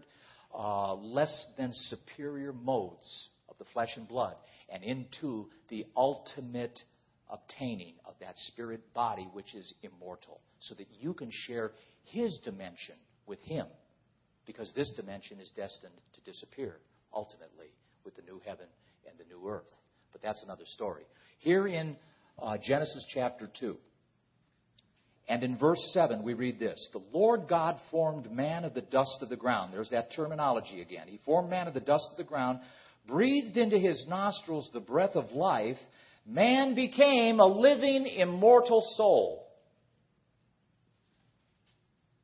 uh, 0.53 0.93
less 0.95 1.45
than 1.57 1.71
superior 1.73 2.53
modes 2.53 3.29
of 3.49 3.57
the 3.57 3.65
flesh 3.73 3.89
and 3.95 4.07
blood, 4.07 4.35
and 4.69 4.83
into 4.83 5.47
the 5.69 5.85
ultimate 5.95 6.79
obtaining 7.29 7.93
of 8.05 8.13
that 8.21 8.37
spirit 8.37 8.81
body 8.93 9.27
which 9.33 9.53
is 9.53 9.73
immortal, 9.83 10.39
so 10.59 10.75
that 10.75 10.87
you 10.99 11.13
can 11.13 11.29
share 11.31 11.71
His 12.05 12.39
dimension 12.43 12.95
with 13.25 13.39
Him 13.41 13.67
because 14.45 14.71
this 14.75 14.91
dimension 14.95 15.39
is 15.39 15.51
destined 15.55 15.93
to 16.13 16.21
disappear 16.21 16.77
ultimately 17.13 17.67
with 18.05 18.15
the 18.15 18.21
new 18.21 18.41
heaven 18.45 18.65
and 19.07 19.19
the 19.19 19.25
new 19.25 19.47
earth. 19.49 19.69
But 20.11 20.21
that's 20.21 20.41
another 20.43 20.63
story. 20.65 21.03
Here 21.39 21.67
in 21.67 21.97
uh, 22.41 22.57
Genesis 22.63 23.05
chapter 23.13 23.49
2, 23.59 23.75
and 25.29 25.43
in 25.43 25.57
verse 25.57 25.79
7, 25.93 26.23
we 26.23 26.33
read 26.33 26.57
this 26.57 26.89
The 26.93 27.03
Lord 27.11 27.47
God 27.49 27.77
formed 27.91 28.31
man 28.31 28.63
of 28.63 28.73
the 28.73 28.81
dust 28.81 29.17
of 29.21 29.29
the 29.29 29.35
ground. 29.35 29.73
There's 29.73 29.89
that 29.89 30.13
terminology 30.15 30.81
again. 30.81 31.07
He 31.07 31.19
formed 31.25 31.49
man 31.49 31.67
of 31.67 31.73
the 31.73 31.81
dust 31.81 32.07
of 32.11 32.17
the 32.17 32.23
ground, 32.23 32.59
breathed 33.07 33.57
into 33.57 33.77
his 33.77 34.05
nostrils 34.07 34.69
the 34.73 34.79
breath 34.79 35.15
of 35.15 35.31
life. 35.31 35.77
Man 36.25 36.75
became 36.75 37.39
a 37.39 37.45
living, 37.45 38.07
immortal 38.07 38.81
soul. 38.95 39.47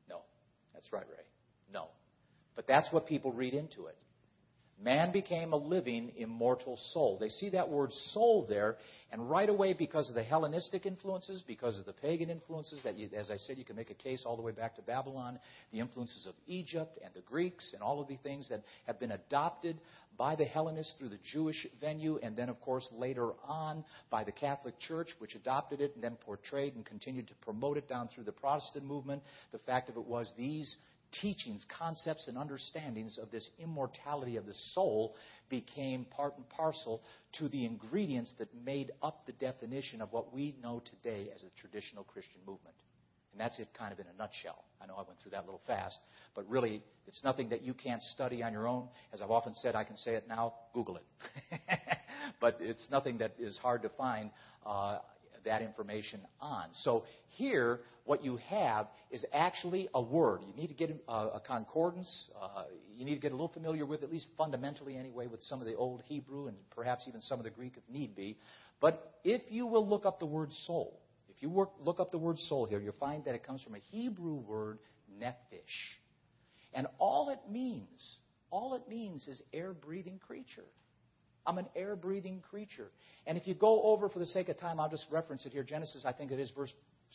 No, 0.08 0.20
that's 0.72 0.90
right, 0.90 1.06
Ray. 1.06 1.24
No. 1.72 1.88
But 2.56 2.66
that's 2.66 2.90
what 2.90 3.06
people 3.06 3.32
read 3.32 3.52
into 3.52 3.86
it. 3.86 3.96
Man 4.84 5.12
became 5.12 5.54
a 5.54 5.56
living, 5.56 6.12
immortal 6.16 6.76
soul. 6.92 7.16
They 7.18 7.30
see 7.30 7.48
that 7.50 7.70
word 7.70 7.90
soul 8.12 8.44
there, 8.46 8.76
and 9.10 9.30
right 9.30 9.48
away, 9.48 9.72
because 9.72 10.10
of 10.10 10.14
the 10.14 10.22
Hellenistic 10.22 10.84
influences, 10.84 11.42
because 11.46 11.78
of 11.78 11.86
the 11.86 11.94
pagan 11.94 12.28
influences, 12.28 12.82
that 12.84 12.98
you, 12.98 13.08
as 13.16 13.30
I 13.30 13.38
said, 13.38 13.56
you 13.56 13.64
can 13.64 13.76
make 13.76 13.88
a 13.88 13.94
case 13.94 14.24
all 14.26 14.36
the 14.36 14.42
way 14.42 14.52
back 14.52 14.76
to 14.76 14.82
Babylon, 14.82 15.38
the 15.72 15.80
influences 15.80 16.26
of 16.26 16.34
Egypt 16.46 16.98
and 17.02 17.14
the 17.14 17.22
Greeks, 17.22 17.72
and 17.72 17.82
all 17.82 17.98
of 18.02 18.08
the 18.08 18.18
things 18.18 18.50
that 18.50 18.62
have 18.86 19.00
been 19.00 19.12
adopted 19.12 19.78
by 20.18 20.36
the 20.36 20.44
Hellenists 20.44 20.94
through 20.98 21.08
the 21.08 21.18
Jewish 21.32 21.66
venue, 21.80 22.18
and 22.22 22.36
then, 22.36 22.50
of 22.50 22.60
course, 22.60 22.86
later 22.92 23.30
on 23.48 23.86
by 24.10 24.22
the 24.22 24.32
Catholic 24.32 24.78
Church, 24.78 25.08
which 25.18 25.34
adopted 25.34 25.80
it 25.80 25.94
and 25.94 26.04
then 26.04 26.16
portrayed 26.16 26.74
and 26.74 26.84
continued 26.84 27.28
to 27.28 27.34
promote 27.36 27.78
it 27.78 27.88
down 27.88 28.08
through 28.08 28.24
the 28.24 28.32
Protestant 28.32 28.84
movement. 28.84 29.22
The 29.50 29.58
fact 29.60 29.88
of 29.88 29.96
it 29.96 30.04
was 30.04 30.30
these 30.36 30.76
teachings, 31.20 31.64
concepts, 31.78 32.28
and 32.28 32.36
understandings 32.36 33.18
of 33.18 33.30
this 33.30 33.48
immortality 33.58 34.36
of 34.36 34.46
the 34.46 34.54
soul 34.72 35.14
became 35.48 36.04
part 36.06 36.36
and 36.36 36.48
parcel 36.48 37.02
to 37.38 37.48
the 37.48 37.64
ingredients 37.64 38.32
that 38.38 38.48
made 38.64 38.92
up 39.02 39.26
the 39.26 39.32
definition 39.32 40.00
of 40.00 40.12
what 40.12 40.32
we 40.32 40.56
know 40.62 40.82
today 40.90 41.30
as 41.34 41.42
a 41.42 41.60
traditional 41.60 42.04
Christian 42.04 42.40
movement. 42.46 42.76
And 43.32 43.40
that's 43.40 43.58
it 43.58 43.68
kind 43.76 43.92
of 43.92 43.98
in 43.98 44.06
a 44.06 44.16
nutshell. 44.16 44.64
I 44.80 44.86
know 44.86 44.94
I 44.94 45.02
went 45.02 45.18
through 45.20 45.32
that 45.32 45.42
a 45.42 45.46
little 45.46 45.62
fast, 45.66 45.98
but 46.36 46.48
really, 46.48 46.82
it's 47.06 47.22
nothing 47.24 47.48
that 47.48 47.62
you 47.62 47.74
can't 47.74 48.02
study 48.02 48.42
on 48.42 48.52
your 48.52 48.68
own. 48.68 48.88
As 49.12 49.20
I've 49.20 49.30
often 49.30 49.54
said, 49.54 49.74
I 49.74 49.82
can 49.82 49.96
say 49.96 50.14
it 50.14 50.26
now 50.28 50.54
Google 50.72 50.98
it. 50.98 51.60
but 52.40 52.58
it's 52.60 52.88
nothing 52.90 53.18
that 53.18 53.34
is 53.38 53.58
hard 53.58 53.82
to 53.82 53.88
find. 53.90 54.30
Uh, 54.64 54.98
that 55.44 55.62
information 55.62 56.20
on. 56.40 56.66
So 56.72 57.04
here, 57.28 57.80
what 58.04 58.24
you 58.24 58.38
have 58.48 58.86
is 59.10 59.24
actually 59.32 59.88
a 59.94 60.00
word. 60.00 60.40
You 60.46 60.54
need 60.54 60.68
to 60.68 60.74
get 60.74 60.90
a, 61.08 61.12
a 61.12 61.42
concordance. 61.46 62.30
Uh, 62.40 62.64
you 62.96 63.04
need 63.04 63.14
to 63.14 63.20
get 63.20 63.32
a 63.32 63.34
little 63.34 63.48
familiar 63.48 63.86
with, 63.86 64.02
at 64.02 64.10
least 64.10 64.26
fundamentally 64.36 64.96
anyway, 64.96 65.26
with 65.26 65.42
some 65.42 65.60
of 65.60 65.66
the 65.66 65.74
old 65.74 66.02
Hebrew 66.06 66.48
and 66.48 66.56
perhaps 66.74 67.06
even 67.08 67.20
some 67.22 67.38
of 67.38 67.44
the 67.44 67.50
Greek 67.50 67.74
if 67.76 67.82
need 67.92 68.14
be. 68.14 68.36
But 68.80 69.14
if 69.24 69.42
you 69.48 69.66
will 69.66 69.86
look 69.86 70.04
up 70.04 70.18
the 70.18 70.26
word 70.26 70.52
soul, 70.66 71.00
if 71.34 71.42
you 71.42 71.48
work, 71.48 71.70
look 71.80 72.00
up 72.00 72.10
the 72.10 72.18
word 72.18 72.38
soul 72.38 72.66
here, 72.66 72.80
you'll 72.80 72.94
find 73.00 73.24
that 73.24 73.34
it 73.34 73.46
comes 73.46 73.62
from 73.62 73.74
a 73.74 73.78
Hebrew 73.90 74.34
word, 74.34 74.78
nephesh. 75.20 75.34
And 76.74 76.86
all 76.98 77.30
it 77.30 77.40
means, 77.50 78.16
all 78.50 78.74
it 78.74 78.88
means 78.88 79.26
is 79.28 79.40
air 79.52 79.72
breathing 79.72 80.20
creature. 80.26 80.64
I'm 81.46 81.58
an 81.58 81.66
air 81.76 81.96
breathing 81.96 82.42
creature. 82.50 82.88
And 83.26 83.36
if 83.38 83.46
you 83.46 83.54
go 83.54 83.82
over, 83.82 84.08
for 84.08 84.18
the 84.18 84.26
sake 84.26 84.48
of 84.48 84.58
time, 84.58 84.80
I'll 84.80 84.90
just 84.90 85.06
reference 85.10 85.46
it 85.46 85.52
here. 85.52 85.62
Genesis, 85.62 86.04
I 86.04 86.12
think 86.12 86.30
it 86.30 86.40
is 86.40 86.50
verse 86.50 86.72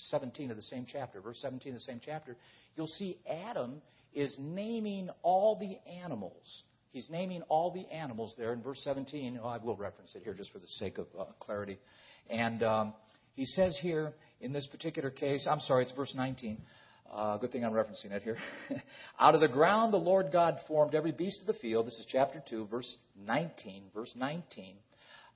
17 0.10 0.52
of 0.52 0.58
the 0.58 0.64
same 0.64 0.86
chapter. 0.92 1.22
Verse 1.22 1.40
17 1.42 1.74
of 1.74 1.80
the 1.80 1.86
same 1.86 2.02
chapter. 2.04 2.38
You'll 2.76 2.88
see 2.88 3.18
Adam 3.30 3.82
is 4.14 4.36
naming 4.40 5.10
all 5.22 5.58
the 5.60 5.78
animals. 6.02 6.64
He's 6.92 7.10
naming 7.10 7.44
all 7.44 7.72
the 7.72 7.88
animals 7.96 8.34
there 8.38 8.54
in 8.54 8.62
verse 8.64 8.82
17. 8.84 9.40
Oh, 9.42 9.48
I 9.48 9.58
will 9.58 9.76
reference 9.76 10.16
it 10.16 10.24
here 10.24 10.34
just 10.34 10.52
for 10.52 10.60
the 10.60 10.68
sake 10.68 10.98
of 10.98 11.08
uh, 11.18 11.26
clarity. 11.40 11.78
And 12.30 12.64
um, 12.64 12.94
he 13.36 13.46
says 13.46 13.78
here, 13.82 14.14
in 14.42 14.54
this 14.54 14.68
particular 14.68 15.10
case, 15.10 15.48
I'm 15.50 15.60
sorry, 15.60 15.84
it's 15.84 15.92
verse 15.92 16.14
19. 16.16 16.60
Uh, 17.12 17.38
good 17.38 17.52
thing 17.52 17.66
I'm 17.66 17.72
referencing 17.74 18.12
it 18.12 18.22
here. 18.22 18.38
Out 19.20 19.34
of 19.34 19.42
the 19.42 19.48
ground 19.48 19.94
the 19.94 19.98
Lord 19.98 20.28
God 20.32 20.58
formed 20.68 20.94
every 20.94 21.12
beast 21.12 21.42
of 21.42 21.48
the 21.48 21.60
field. 21.60 21.88
This 21.88 21.98
is 21.98 22.06
chapter 22.08 22.44
2, 22.48 22.68
verse 22.68 22.98
19. 23.26 23.86
Verse 23.96 24.14
19. 24.16 24.76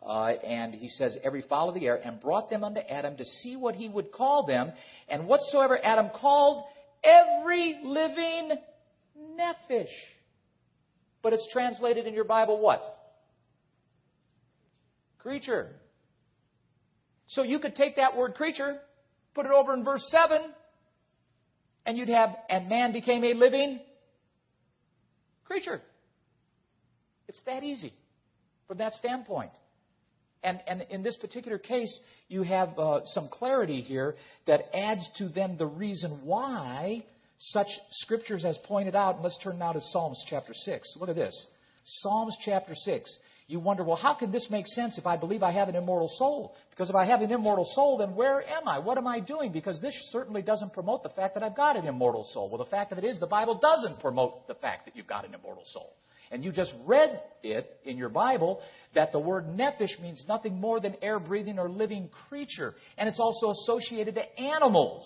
Uh, 0.05 0.25
and 0.45 0.75
he 0.75 0.89
says, 0.89 1.17
every 1.23 1.41
fowl 1.41 1.69
of 1.69 1.75
the 1.75 1.87
air, 1.87 1.99
and 2.03 2.19
brought 2.19 2.49
them 2.49 2.63
unto 2.63 2.79
Adam 2.81 3.17
to 3.17 3.25
see 3.25 3.55
what 3.55 3.73
he 3.73 3.89
would 3.89 4.11
call 4.11 4.45
them. 4.45 4.71
And 5.07 5.27
whatsoever 5.27 5.79
Adam 5.81 6.09
called, 6.13 6.63
every 7.03 7.79
living 7.83 8.51
nephesh. 9.39 9.87
But 11.23 11.33
it's 11.33 11.47
translated 11.51 12.05
in 12.05 12.13
your 12.13 12.25
Bible 12.25 12.59
what? 12.59 12.81
Creature. 15.19 15.69
So 17.27 17.41
you 17.41 17.57
could 17.59 17.75
take 17.75 17.95
that 17.95 18.15
word 18.15 18.35
creature, 18.35 18.77
put 19.33 19.45
it 19.45 19.51
over 19.51 19.73
in 19.73 19.83
verse 19.83 20.05
7, 20.11 20.51
and 21.85 21.97
you'd 21.97 22.09
have, 22.09 22.35
and 22.49 22.69
man 22.69 22.93
became 22.93 23.23
a 23.23 23.33
living 23.33 23.79
creature. 25.45 25.81
It's 27.27 27.41
that 27.45 27.63
easy 27.63 27.93
from 28.67 28.77
that 28.77 28.93
standpoint. 28.93 29.51
And, 30.43 30.59
and 30.67 30.85
in 30.89 31.03
this 31.03 31.15
particular 31.15 31.57
case, 31.57 31.97
you 32.27 32.43
have 32.43 32.77
uh, 32.77 33.01
some 33.05 33.29
clarity 33.31 33.81
here 33.81 34.15
that 34.45 34.75
adds 34.75 35.09
to 35.17 35.29
then 35.29 35.57
the 35.57 35.65
reason 35.65 36.21
why 36.25 37.05
such 37.39 37.67
scriptures 37.91 38.45
as 38.45 38.57
pointed 38.65 38.95
out. 38.95 39.21
Let's 39.21 39.37
turn 39.43 39.59
now 39.59 39.73
to 39.73 39.81
Psalms 39.81 40.23
chapter 40.29 40.53
6. 40.53 40.97
Look 40.99 41.09
at 41.09 41.15
this. 41.15 41.47
Psalms 41.85 42.35
chapter 42.43 42.75
6. 42.75 43.17
You 43.47 43.59
wonder, 43.59 43.83
well, 43.83 43.97
how 43.97 44.13
can 44.13 44.31
this 44.31 44.47
make 44.49 44.67
sense 44.67 44.97
if 44.97 45.05
I 45.05 45.17
believe 45.17 45.43
I 45.43 45.51
have 45.51 45.67
an 45.67 45.75
immortal 45.75 46.09
soul? 46.17 46.55
Because 46.69 46.89
if 46.89 46.95
I 46.95 47.05
have 47.05 47.21
an 47.21 47.31
immortal 47.31 47.65
soul, 47.75 47.97
then 47.97 48.15
where 48.15 48.41
am 48.41 48.67
I? 48.67 48.79
What 48.79 48.97
am 48.97 49.05
I 49.05 49.19
doing? 49.19 49.51
Because 49.51 49.81
this 49.81 49.93
certainly 50.11 50.41
doesn't 50.41 50.71
promote 50.73 51.03
the 51.03 51.09
fact 51.09 51.33
that 51.33 51.43
I've 51.43 51.55
got 51.55 51.75
an 51.75 51.85
immortal 51.85 52.25
soul. 52.31 52.49
Well, 52.49 52.63
the 52.63 52.69
fact 52.69 52.93
of 52.93 52.97
it 52.97 53.03
is, 53.03 53.19
the 53.19 53.27
Bible 53.27 53.59
doesn't 53.59 53.99
promote 53.99 54.47
the 54.47 54.55
fact 54.55 54.85
that 54.85 54.95
you've 54.95 55.07
got 55.07 55.25
an 55.25 55.33
immortal 55.33 55.63
soul. 55.67 55.93
And 56.31 56.43
you 56.43 56.51
just 56.51 56.73
read 56.85 57.21
it 57.43 57.69
in 57.83 57.97
your 57.97 58.09
Bible 58.09 58.61
that 58.95 59.11
the 59.11 59.19
word 59.19 59.45
nephesh 59.45 60.01
means 60.01 60.23
nothing 60.27 60.59
more 60.59 60.79
than 60.79 60.95
air 61.01 61.19
breathing 61.19 61.59
or 61.59 61.69
living 61.69 62.09
creature. 62.27 62.73
And 62.97 63.09
it's 63.09 63.19
also 63.19 63.51
associated 63.51 64.15
to 64.15 64.39
animals, 64.39 65.05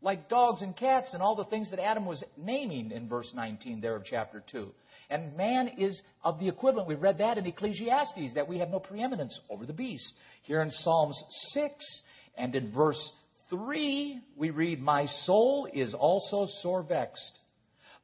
like 0.00 0.28
dogs 0.28 0.62
and 0.62 0.76
cats 0.76 1.12
and 1.12 1.22
all 1.22 1.36
the 1.36 1.44
things 1.44 1.70
that 1.70 1.78
Adam 1.78 2.06
was 2.06 2.24
naming 2.36 2.90
in 2.90 3.08
verse 3.08 3.30
19 3.34 3.80
there 3.80 3.94
of 3.94 4.04
chapter 4.04 4.42
2. 4.50 4.72
And 5.12 5.36
man 5.36 5.68
is 5.76 6.00
of 6.24 6.40
the 6.40 6.48
equivalent. 6.48 6.88
We 6.88 6.94
read 6.94 7.18
that 7.18 7.36
in 7.36 7.44
Ecclesiastes, 7.44 8.34
that 8.34 8.48
we 8.48 8.60
have 8.60 8.70
no 8.70 8.80
preeminence 8.80 9.38
over 9.50 9.66
the 9.66 9.74
beast. 9.74 10.14
Here 10.44 10.62
in 10.62 10.70
Psalms 10.70 11.22
6 11.52 12.00
and 12.38 12.54
in 12.54 12.72
verse 12.72 13.12
3, 13.50 14.18
we 14.38 14.48
read, 14.48 14.80
My 14.80 15.04
soul 15.04 15.68
is 15.70 15.92
also 15.92 16.46
sore 16.62 16.82
vexed. 16.82 17.38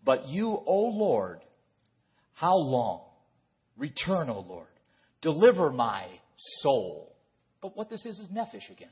But 0.04 0.28
you, 0.28 0.48
O 0.50 0.92
Lord, 0.94 1.40
how 2.34 2.56
long? 2.56 3.06
Return, 3.78 4.28
O 4.28 4.40
Lord. 4.40 4.68
Deliver 5.22 5.70
my 5.70 6.04
soul. 6.60 7.16
But 7.62 7.74
what 7.74 7.88
this 7.88 8.04
is 8.04 8.18
is 8.18 8.28
nephesh 8.28 8.70
again. 8.70 8.90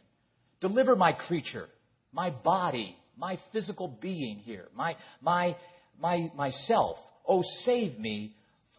Deliver 0.62 0.96
my 0.96 1.12
creature, 1.12 1.66
my 2.14 2.30
body, 2.30 2.96
my 3.18 3.38
physical 3.52 3.88
being 3.88 4.38
here, 4.38 4.68
my, 4.74 4.96
my, 5.20 5.54
my, 6.00 6.30
myself. 6.34 6.96
Oh, 7.26 7.42
save 7.64 7.98
me 7.98 8.34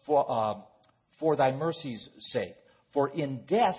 for, 0.06 0.24
uh, 0.28 0.54
for 1.20 1.36
thy 1.36 1.52
mercy's 1.52 2.08
sake. 2.18 2.54
For 2.92 3.08
in 3.10 3.44
death 3.46 3.76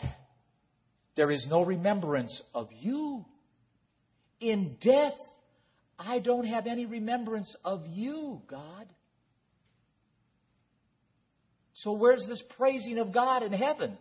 there 1.16 1.32
is 1.32 1.46
no 1.50 1.66
remembrance 1.66 2.42
of 2.54 2.70
you. 2.72 3.26
In 4.40 4.78
death, 4.82 5.14
I 5.98 6.20
don't 6.20 6.46
have 6.46 6.66
any 6.66 6.86
remembrance 6.86 7.54
of 7.66 7.86
you, 7.88 8.42
God. 8.50 8.88
So 11.74 11.94
where's 11.94 12.26
this 12.28 12.42
praising 12.58 13.00
of 13.00 13.14
God 13.14 13.44
in 13.44 13.52
heaven? 13.52 13.98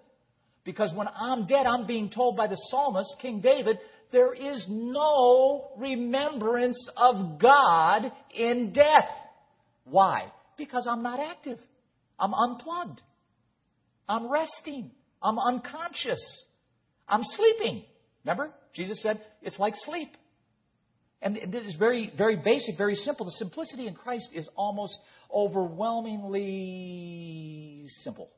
Because 0.64 0.92
when 0.94 1.08
I'm 1.08 1.46
dead, 1.46 1.66
I'm 1.66 1.86
being 1.86 2.10
told 2.10 2.36
by 2.36 2.46
the 2.46 2.56
psalmist, 2.70 3.16
King 3.20 3.40
David, 3.40 3.78
there 4.12 4.34
is 4.34 4.66
no 4.68 5.72
remembrance 5.78 6.90
of 6.96 7.40
God 7.40 8.12
in 8.34 8.72
death. 8.72 9.08
Why? 9.84 10.30
Because 10.58 10.86
I'm 10.90 11.02
not 11.02 11.20
active. 11.20 11.58
I'm 12.18 12.34
unplugged. 12.34 13.00
I'm 14.08 14.30
resting. 14.30 14.90
I'm 15.22 15.38
unconscious. 15.38 16.42
I'm 17.08 17.22
sleeping. 17.22 17.84
Remember? 18.24 18.52
Jesus 18.74 19.00
said 19.02 19.20
it's 19.42 19.58
like 19.58 19.74
sleep. 19.76 20.10
And 21.20 21.36
this 21.52 21.64
is 21.64 21.74
very, 21.74 22.12
very 22.16 22.36
basic, 22.36 22.76
very 22.76 22.94
simple. 22.94 23.26
The 23.26 23.32
simplicity 23.32 23.88
in 23.88 23.94
Christ 23.94 24.30
is 24.34 24.48
almost 24.54 24.96
overwhelmingly 25.32 27.86
simple. 28.02 28.30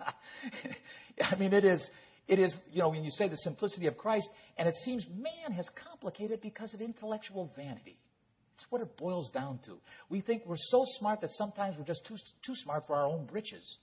I 1.20 1.36
mean, 1.36 1.52
it 1.52 1.64
is, 1.64 1.88
it 2.26 2.40
is, 2.40 2.56
you 2.72 2.80
know, 2.80 2.88
when 2.88 3.04
you 3.04 3.12
say 3.12 3.28
the 3.28 3.36
simplicity 3.36 3.86
of 3.86 3.96
Christ, 3.96 4.28
and 4.58 4.68
it 4.68 4.74
seems 4.84 5.06
man 5.08 5.52
has 5.52 5.70
complicated 5.90 6.40
because 6.40 6.74
of 6.74 6.80
intellectual 6.80 7.52
vanity. 7.54 8.00
That's 8.56 8.70
what 8.70 8.80
it 8.80 8.96
boils 8.96 9.30
down 9.32 9.58
to. 9.66 9.78
We 10.08 10.22
think 10.22 10.44
we're 10.46 10.56
so 10.56 10.84
smart 10.98 11.20
that 11.20 11.30
sometimes 11.32 11.76
we're 11.76 11.84
just 11.84 12.06
too, 12.06 12.16
too 12.44 12.54
smart 12.54 12.86
for 12.86 12.96
our 12.96 13.06
own 13.06 13.26
britches. 13.26 13.76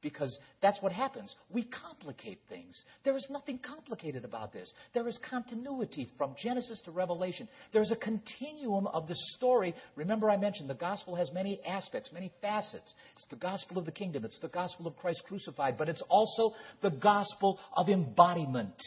Because 0.00 0.36
that's 0.62 0.80
what 0.80 0.92
happens. 0.92 1.34
We 1.50 1.64
complicate 1.64 2.38
things. 2.48 2.84
There 3.04 3.16
is 3.16 3.26
nothing 3.30 3.58
complicated 3.58 4.24
about 4.24 4.52
this. 4.52 4.72
There 4.94 5.08
is 5.08 5.18
continuity 5.28 6.08
from 6.16 6.36
Genesis 6.40 6.80
to 6.84 6.92
Revelation. 6.92 7.48
There's 7.72 7.90
a 7.90 7.96
continuum 7.96 8.86
of 8.86 9.08
the 9.08 9.16
story. 9.36 9.74
Remember, 9.96 10.30
I 10.30 10.36
mentioned 10.36 10.70
the 10.70 10.74
gospel 10.74 11.16
has 11.16 11.32
many 11.32 11.60
aspects, 11.66 12.12
many 12.12 12.30
facets. 12.40 12.94
It's 13.14 13.26
the 13.28 13.36
gospel 13.36 13.76
of 13.76 13.86
the 13.86 13.92
kingdom, 13.92 14.24
it's 14.24 14.38
the 14.38 14.48
gospel 14.48 14.86
of 14.86 14.96
Christ 14.96 15.22
crucified, 15.26 15.76
but 15.76 15.88
it's 15.88 16.02
also 16.08 16.54
the 16.80 16.90
gospel 16.90 17.58
of 17.76 17.88
embodiment 17.88 18.80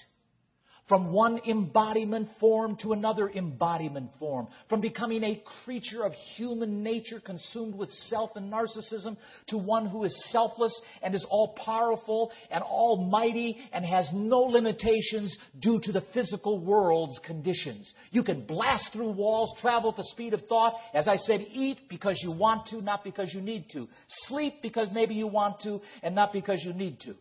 from 0.92 1.14
one 1.14 1.40
embodiment 1.48 2.28
form 2.38 2.76
to 2.76 2.92
another 2.92 3.30
embodiment 3.30 4.10
form, 4.20 4.46
from 4.68 4.82
becoming 4.82 5.24
a 5.24 5.42
creature 5.64 6.04
of 6.04 6.12
human 6.36 6.84
nature 6.84 7.22
consumed 7.26 7.74
with 7.74 7.90
self 7.90 8.32
and 8.36 8.52
narcissism 8.52 9.16
to 9.48 9.58
one 9.58 9.88
who 9.88 10.04
is 10.04 10.32
selfless 10.34 10.82
and 11.02 11.16
is 11.16 11.26
all 11.30 11.56
powerful 11.64 12.30
and 12.50 12.62
almighty 12.62 13.58
and 13.72 13.86
has 13.86 14.10
no 14.14 14.40
limitations 14.40 15.38
due 15.62 15.80
to 15.82 15.94
the 15.94 16.04
physical 16.14 16.60
world's 16.60 17.18
conditions. 17.26 17.94
You 18.10 18.26
can 18.26 18.46
blast 18.46 18.92
through 18.92 19.12
walls, 19.12 19.56
travel 19.62 19.92
at 19.92 19.96
the 19.96 20.04
speed 20.04 20.34
of 20.34 20.42
thought. 20.50 20.74
As 20.94 21.08
I 21.08 21.16
said, 21.16 21.40
eat 21.54 21.78
because 21.88 22.20
you 22.22 22.34
want 22.34 22.68
to, 22.68 22.82
not 22.82 23.06
because 23.06 23.34
you 23.34 23.40
need 23.40 23.70
to. 23.72 23.88
Sleep 24.28 24.56
because 24.62 24.90
maybe 24.92 25.14
you 25.14 25.28
want 25.28 25.62
to 25.62 25.80
and 26.04 26.14
not 26.14 26.34
because 26.34 26.62
you 26.66 26.74
need 26.74 27.00
to. 27.06 27.16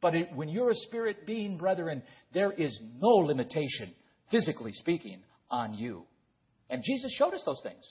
But 0.00 0.14
it, 0.14 0.34
when 0.34 0.48
you're 0.48 0.70
a 0.70 0.74
spirit 0.74 1.26
being, 1.26 1.56
brethren, 1.58 2.02
there 2.32 2.52
is 2.52 2.78
no 3.00 3.08
limitation, 3.08 3.94
physically 4.30 4.72
speaking, 4.72 5.22
on 5.50 5.74
you. 5.74 6.04
And 6.70 6.82
Jesus 6.84 7.12
showed 7.18 7.34
us 7.34 7.42
those 7.44 7.60
things. 7.62 7.84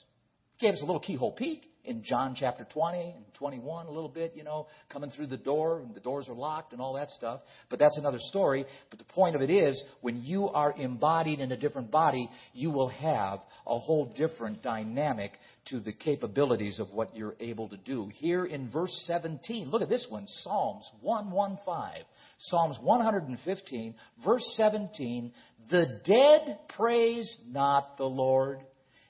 He 0.56 0.66
gave 0.66 0.74
us 0.74 0.82
a 0.82 0.86
little 0.86 1.00
keyhole 1.00 1.32
peek 1.32 1.69
in 1.90 2.02
John 2.04 2.34
chapter 2.38 2.66
20 2.72 2.98
and 2.98 3.24
21 3.34 3.86
a 3.86 3.90
little 3.90 4.08
bit, 4.08 4.32
you 4.34 4.44
know, 4.44 4.68
coming 4.88 5.10
through 5.10 5.26
the 5.26 5.36
door 5.36 5.80
and 5.80 5.94
the 5.94 6.00
doors 6.00 6.28
are 6.28 6.34
locked 6.34 6.72
and 6.72 6.80
all 6.80 6.94
that 6.94 7.10
stuff. 7.10 7.40
But 7.68 7.78
that's 7.78 7.98
another 7.98 8.20
story. 8.20 8.64
But 8.88 8.98
the 9.00 9.04
point 9.04 9.34
of 9.34 9.42
it 9.42 9.50
is, 9.50 9.82
when 10.00 10.22
you 10.22 10.48
are 10.48 10.72
embodied 10.72 11.40
in 11.40 11.52
a 11.52 11.56
different 11.56 11.90
body, 11.90 12.30
you 12.54 12.70
will 12.70 12.88
have 12.88 13.40
a 13.66 13.78
whole 13.78 14.12
different 14.16 14.62
dynamic 14.62 15.32
to 15.66 15.80
the 15.80 15.92
capabilities 15.92 16.80
of 16.80 16.90
what 16.90 17.14
you're 17.14 17.36
able 17.40 17.68
to 17.68 17.76
do. 17.76 18.10
Here 18.14 18.46
in 18.46 18.70
verse 18.70 18.94
17, 19.06 19.68
look 19.68 19.82
at 19.82 19.88
this 19.88 20.06
one, 20.08 20.26
Psalms 20.26 20.88
115. 21.02 22.04
Psalms 22.38 22.78
115, 22.80 23.94
verse 24.24 24.54
17, 24.56 25.32
the 25.70 26.00
dead 26.06 26.58
praise 26.68 27.36
not 27.48 27.98
the 27.98 28.04
Lord 28.04 28.60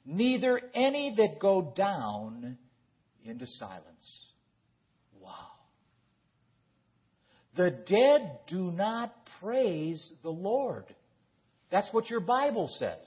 neither 0.05 0.61
any 0.75 1.15
that 1.17 1.41
go 1.41 1.73
down 1.77 2.59
into 3.25 3.47
silence. 3.47 4.27
Wow. 5.21 5.35
The 7.57 7.71
dead 7.87 8.39
do 8.49 8.71
not 8.71 9.13
praise 9.41 10.13
the 10.23 10.31
Lord. 10.31 10.85
That's 11.71 11.89
what 11.93 12.11
your 12.11 12.21
Bible 12.21 12.69
says. 12.79 12.99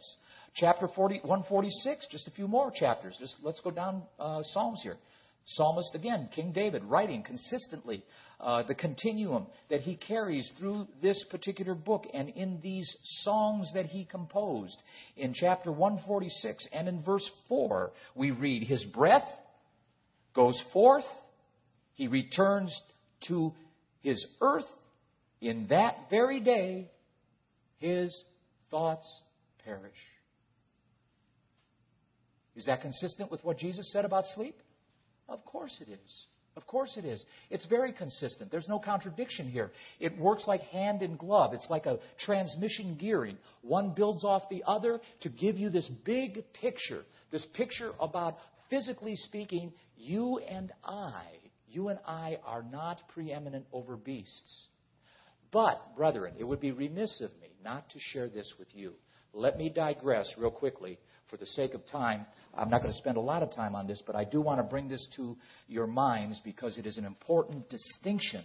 Chapter 0.56 0.88
40, 0.88 1.22
146, 1.24 2.08
just 2.12 2.28
a 2.28 2.32
few 2.32 2.48
more 2.48 2.72
chapters. 2.74 3.18
Just 3.20 3.36
let's 3.42 3.60
go 3.62 3.72
down 3.72 4.04
uh, 4.20 4.44
Psalms 4.44 4.82
here. 4.84 4.98
Psalmist 5.46 5.94
again, 5.94 6.30
King 6.34 6.54
David, 6.54 6.84
writing 6.86 7.22
consistently 7.22 8.04
uh, 8.40 8.64
the 8.64 8.76
continuum 8.76 9.48
that 9.70 9.82
he 9.82 9.96
carries 9.96 10.50
through 10.58 10.88
this 11.02 11.22
particular 11.32 11.76
book 11.76 12.06
and 12.14 12.30
in 12.30 12.60
these 12.62 12.96
songs 13.24 13.70
that 13.74 13.88
he 13.88 14.06
composed. 14.06 14.82
In 15.18 15.34
chapter 15.34 15.72
146 15.72 16.68
and 16.72 16.88
in 16.88 17.04
verse 17.04 17.30
4, 17.50 17.92
we 18.16 18.32
read, 18.32 18.64
His 18.64 18.84
breath 18.86 19.28
goes 20.36 20.62
forth, 20.74 21.06
he 21.94 22.08
returns 22.08 22.80
to 23.28 23.54
his 24.02 24.26
earth. 24.42 24.66
In 25.42 25.68
that 25.70 25.96
very 26.10 26.40
day, 26.40 26.90
his 27.80 28.24
thoughts 28.72 29.08
perish. 29.66 29.92
Is 32.56 32.66
that 32.66 32.82
consistent 32.82 33.32
with 33.32 33.44
what 33.44 33.58
Jesus 33.58 33.92
said 33.92 34.06
about 34.06 34.26
sleep? 34.36 34.56
Of 35.28 35.44
course 35.46 35.82
it 35.82 35.92
is. 35.92 36.26
Of 36.56 36.68
course 36.68 36.98
it 36.98 37.06
is. 37.06 37.24
It's 37.50 37.66
very 37.66 37.92
consistent. 37.92 38.52
There's 38.52 38.68
no 38.68 38.78
contradiction 38.78 39.50
here. 39.50 39.72
It 40.00 40.18
works 40.20 40.46
like 40.48 40.62
hand 40.62 41.02
in 41.02 41.18
glove. 41.18 41.54
It's 41.54 41.68
like 41.70 41.88
a 41.88 41.98
transmission 42.20 42.96
gearing. 43.00 43.38
One 43.64 43.94
builds 43.96 44.24
off 44.24 44.44
the 44.52 44.64
other 44.68 45.02
to 45.22 45.30
give 45.30 45.58
you 45.58 45.72
this 45.72 45.90
big 46.06 46.44
picture. 46.54 47.04
This 47.32 47.46
picture 47.56 47.92
about, 48.00 48.36
physically 48.70 49.16
speaking, 49.16 49.74
you 49.98 50.40
and 50.40 50.72
I, 50.84 51.24
you 51.68 51.90
and 51.90 52.00
I 52.06 52.40
are 52.46 52.64
not 52.64 53.02
preeminent 53.14 53.66
over 53.72 53.96
beasts. 53.96 54.68
But, 55.52 55.96
brethren, 55.96 56.34
it 56.38 56.44
would 56.44 56.60
be 56.60 56.72
remiss 56.72 57.22
of 57.22 57.32
me 57.42 57.50
not 57.64 57.90
to 57.92 58.00
share 58.00 58.30
this 58.30 58.54
with 58.58 58.68
you. 58.76 58.94
Let 59.34 59.58
me 59.58 59.70
digress 59.70 60.32
real 60.38 60.52
quickly 60.52 61.00
for 61.30 61.38
the 61.38 61.46
sake 61.46 61.74
of 61.74 61.86
time 61.88 62.26
I'm 62.56 62.70
not 62.70 62.82
going 62.82 62.94
to 62.94 63.00
spend 63.00 63.18
a 63.18 63.22
lot 63.22 63.42
of 63.42 63.52
time 63.52 63.76
on 63.76 63.88
this, 63.88 64.02
but 64.06 64.16
I 64.16 64.26
do 64.26 64.40
want 64.40 64.60
to 64.60 64.64
bring 64.64 64.88
this 64.88 65.08
to 65.16 65.36
your 65.68 65.88
minds 65.88 66.40
because 66.44 66.78
it 66.78 66.86
is 66.86 66.98
an 66.98 67.06
important 67.06 67.70
distinction 67.70 68.44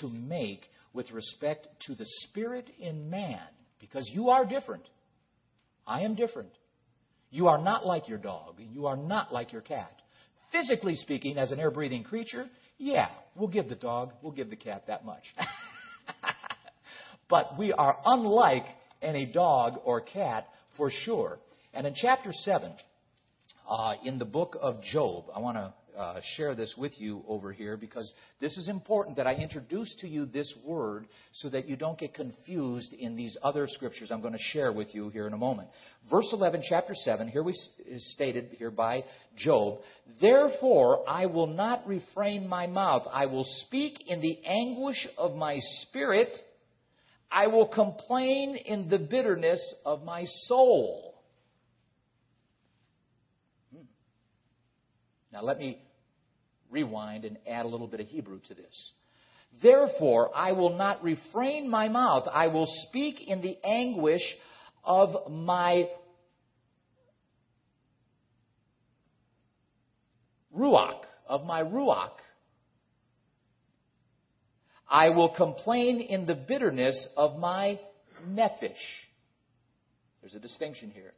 to 0.00 0.08
make 0.08 0.62
with 0.92 1.10
respect 1.12 1.68
to 1.86 1.94
the 1.94 2.04
spirit 2.04 2.70
in 2.80 3.10
man, 3.10 3.40
because 3.80 4.08
you 4.12 4.30
are 4.30 4.44
different. 4.44 4.82
I 5.86 6.00
am 6.00 6.14
different. 6.14 6.50
You 7.34 7.48
are 7.48 7.58
not 7.58 7.84
like 7.84 8.08
your 8.08 8.18
dog. 8.18 8.60
You 8.60 8.86
are 8.86 8.96
not 8.96 9.32
like 9.32 9.52
your 9.52 9.60
cat. 9.60 9.90
Physically 10.52 10.94
speaking, 10.94 11.36
as 11.36 11.50
an 11.50 11.58
air 11.58 11.72
breathing 11.72 12.04
creature, 12.04 12.44
yeah, 12.78 13.08
we'll 13.34 13.48
give 13.48 13.68
the 13.68 13.74
dog, 13.74 14.12
we'll 14.22 14.30
give 14.30 14.50
the 14.50 14.56
cat 14.56 14.84
that 14.86 15.04
much. 15.04 15.24
but 17.28 17.58
we 17.58 17.72
are 17.72 17.98
unlike 18.06 18.66
any 19.02 19.26
dog 19.26 19.80
or 19.84 20.00
cat 20.00 20.46
for 20.76 20.92
sure. 20.92 21.40
And 21.72 21.88
in 21.88 21.94
chapter 21.96 22.30
7, 22.32 22.72
uh, 23.68 23.94
in 24.04 24.20
the 24.20 24.24
book 24.24 24.56
of 24.60 24.80
Job. 24.84 25.24
I 25.34 25.40
want 25.40 25.56
to 25.56 25.74
uh, 25.96 26.20
share 26.36 26.54
this 26.54 26.74
with 26.76 26.92
you 27.00 27.24
over 27.28 27.52
here 27.52 27.76
because 27.76 28.12
this 28.40 28.56
is 28.56 28.68
important 28.68 29.16
that 29.16 29.26
I 29.26 29.34
introduce 29.34 29.94
to 30.00 30.08
you 30.08 30.26
this 30.26 30.52
word 30.64 31.06
so 31.32 31.48
that 31.50 31.68
you 31.68 31.76
don't 31.76 31.98
get 31.98 32.14
confused 32.14 32.92
in 32.92 33.16
these 33.16 33.36
other 33.42 33.66
scriptures 33.68 34.10
I'm 34.10 34.20
going 34.20 34.32
to 34.32 34.38
share 34.38 34.72
with 34.72 34.94
you 34.94 35.08
here 35.08 35.26
in 35.26 35.32
a 35.32 35.38
moment. 35.38 35.68
Verse 36.10 36.28
11, 36.32 36.62
chapter 36.68 36.94
7, 36.94 37.28
here 37.28 37.42
we 37.42 37.52
is 37.86 38.12
stated 38.12 38.50
here 38.58 38.70
by 38.70 39.04
Job, 39.36 39.78
Therefore 40.20 41.08
I 41.08 41.26
will 41.26 41.46
not 41.46 41.86
refrain 41.86 42.48
my 42.48 42.66
mouth. 42.66 43.06
I 43.12 43.26
will 43.26 43.46
speak 43.66 44.08
in 44.08 44.20
the 44.20 44.38
anguish 44.44 45.06
of 45.16 45.34
my 45.34 45.58
spirit. 45.60 46.28
I 47.30 47.46
will 47.46 47.68
complain 47.68 48.56
in 48.56 48.88
the 48.88 48.98
bitterness 48.98 49.74
of 49.84 50.02
my 50.02 50.24
soul. 50.46 51.13
Now, 55.34 55.42
let 55.42 55.58
me 55.58 55.82
rewind 56.70 57.24
and 57.24 57.38
add 57.44 57.66
a 57.66 57.68
little 57.68 57.88
bit 57.88 57.98
of 57.98 58.06
Hebrew 58.06 58.38
to 58.46 58.54
this. 58.54 58.92
Therefore, 59.60 60.30
I 60.32 60.52
will 60.52 60.76
not 60.76 61.02
refrain 61.02 61.68
my 61.68 61.88
mouth. 61.88 62.28
I 62.32 62.46
will 62.46 62.68
speak 62.88 63.16
in 63.26 63.42
the 63.42 63.58
anguish 63.64 64.22
of 64.84 65.32
my 65.32 65.88
ruach, 70.56 71.02
of 71.26 71.44
my 71.44 71.62
ruach. 71.62 72.12
I 74.88 75.08
will 75.08 75.34
complain 75.34 76.00
in 76.00 76.26
the 76.26 76.36
bitterness 76.36 77.08
of 77.16 77.40
my 77.40 77.80
nephesh. 78.24 78.72
There's 80.20 80.36
a 80.36 80.40
distinction 80.40 80.90
here. 80.90 81.12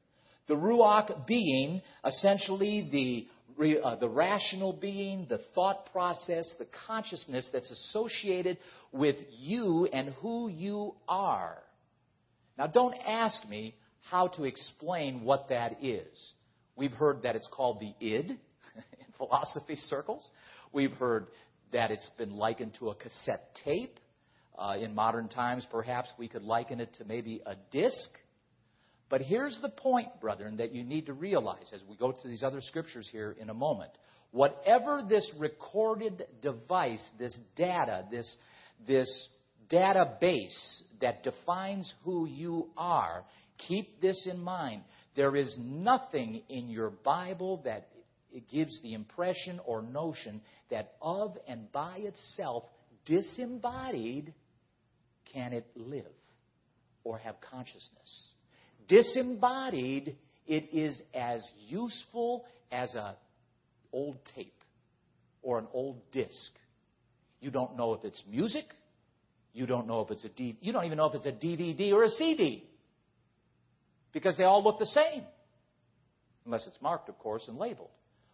The 0.49 0.55
ruach 0.55 1.27
being 1.27 1.83
essentially 2.03 2.89
the 2.91 3.27
uh, 3.59 3.97
the 3.97 4.09
rational 4.09 4.73
being, 4.73 5.27
the 5.29 5.41
thought 5.55 5.91
process, 5.93 6.53
the 6.59 6.67
consciousness 6.87 7.49
that's 7.53 7.71
associated 7.71 8.59
with 8.93 9.17
you 9.31 9.87
and 9.93 10.11
who 10.21 10.49
you 10.49 10.95
are. 11.09 11.59
Now, 12.59 12.67
don't 12.67 12.95
ask 13.07 13.47
me 13.49 13.75
how 14.11 14.29
to 14.29 14.45
explain 14.45 15.25
what 15.25 15.49
that 15.49 15.83
is. 15.83 16.33
We've 16.77 16.93
heard 16.93 17.23
that 17.23 17.37
it's 17.37 17.49
called 17.53 17.81
the 17.81 17.95
id 18.07 18.31
in 18.31 18.39
philosophy 19.17 19.77
circles. 19.77 20.31
We've 20.73 20.93
heard 20.93 21.27
that 21.73 21.91
it's 21.91 22.09
been 22.19 22.33
likened 22.33 22.75
to 22.79 22.91
a 22.91 22.95
cassette 22.95 23.55
tape. 23.65 23.99
Uh, 24.59 24.77
in 24.81 24.95
modern 24.95 25.29
times, 25.29 25.67
perhaps 25.71 26.09
we 26.19 26.29
could 26.29 26.43
liken 26.43 26.81
it 26.81 26.95
to 26.95 27.05
maybe 27.05 27.43
a 27.45 27.57
disc. 27.71 28.11
But 29.09 29.21
here's 29.21 29.59
the 29.63 29.69
point, 29.69 30.09
brethren, 30.21 30.57
that 30.57 30.75
you 30.75 30.83
need 30.83 31.07
to 31.07 31.13
realize 31.13 31.71
as 31.73 31.83
we 31.89 31.97
go 31.97 32.13
to 32.13 32.29
these 32.29 32.43
other 32.43 32.61
scriptures 32.61 33.09
here 33.11 33.37
in 33.39 33.51
a 33.51 33.55
moment. 33.55 33.93
Whatever 34.33 35.03
this 35.09 35.31
recorded 35.39 36.27
device, 36.43 37.07
this 37.19 37.39
data, 37.57 38.05
this, 38.11 38.37
this 38.87 39.29
database 39.71 40.83
that 41.01 41.23
defines 41.23 41.93
who 42.05 42.27
you 42.27 42.69
are, 42.77 43.25
keep 43.69 44.01
this 44.01 44.29
in 44.31 44.41
mind. 44.41 44.83
There 45.15 45.37
is 45.37 45.57
nothing 45.61 46.43
in 46.49 46.69
your 46.69 46.91
Bible 46.91 47.63
that 47.65 47.89
gives 48.51 48.81
the 48.83 48.95
impression 48.95 49.61
or 49.65 49.83
notion 49.83 50.41
that 50.71 50.95
of 51.01 51.37
and 51.47 51.71
by 51.73 51.99
itself, 51.99 52.65
disembodied, 53.07 54.35
can 55.33 55.53
it 55.53 55.67
live 55.75 56.05
or 57.05 57.19
have 57.19 57.37
consciousness. 57.41 58.33
Disembodied, 58.89 60.17
it 60.47 60.69
is 60.73 61.01
as 61.15 61.49
useful 61.67 62.45
as 62.71 62.95
an 62.95 63.15
old 63.93 64.19
tape 64.35 64.53
or 65.43 65.59
an 65.59 65.67
old 65.73 66.01
disc. 66.13 66.53
You 67.41 67.51
don't 67.51 67.77
know 67.77 67.95
if 67.95 68.05
it's 68.05 68.23
music. 68.31 68.65
You 69.53 69.67
don't 69.67 69.87
know 69.87 70.01
if 70.03 70.11
it's 70.11 70.25
a 70.25 70.29
D- 70.29 70.59
you 70.61 70.73
don't 70.73 70.85
even 70.85 70.99
know 70.99 71.07
if 71.07 71.15
it's 71.15 71.27
a 71.27 71.33
DVD 71.33 71.93
or 71.93 72.05
a 72.05 72.09
CD 72.09 72.69
because 74.13 74.37
they 74.37 74.45
all 74.45 74.63
look 74.63 74.79
the 74.79 74.87
same, 74.87 75.23
unless 76.45 76.67
it's 76.67 76.81
marked, 76.81 77.09
of 77.09 77.19
course, 77.19 77.47
and 77.49 77.59
labeled. 77.59 77.91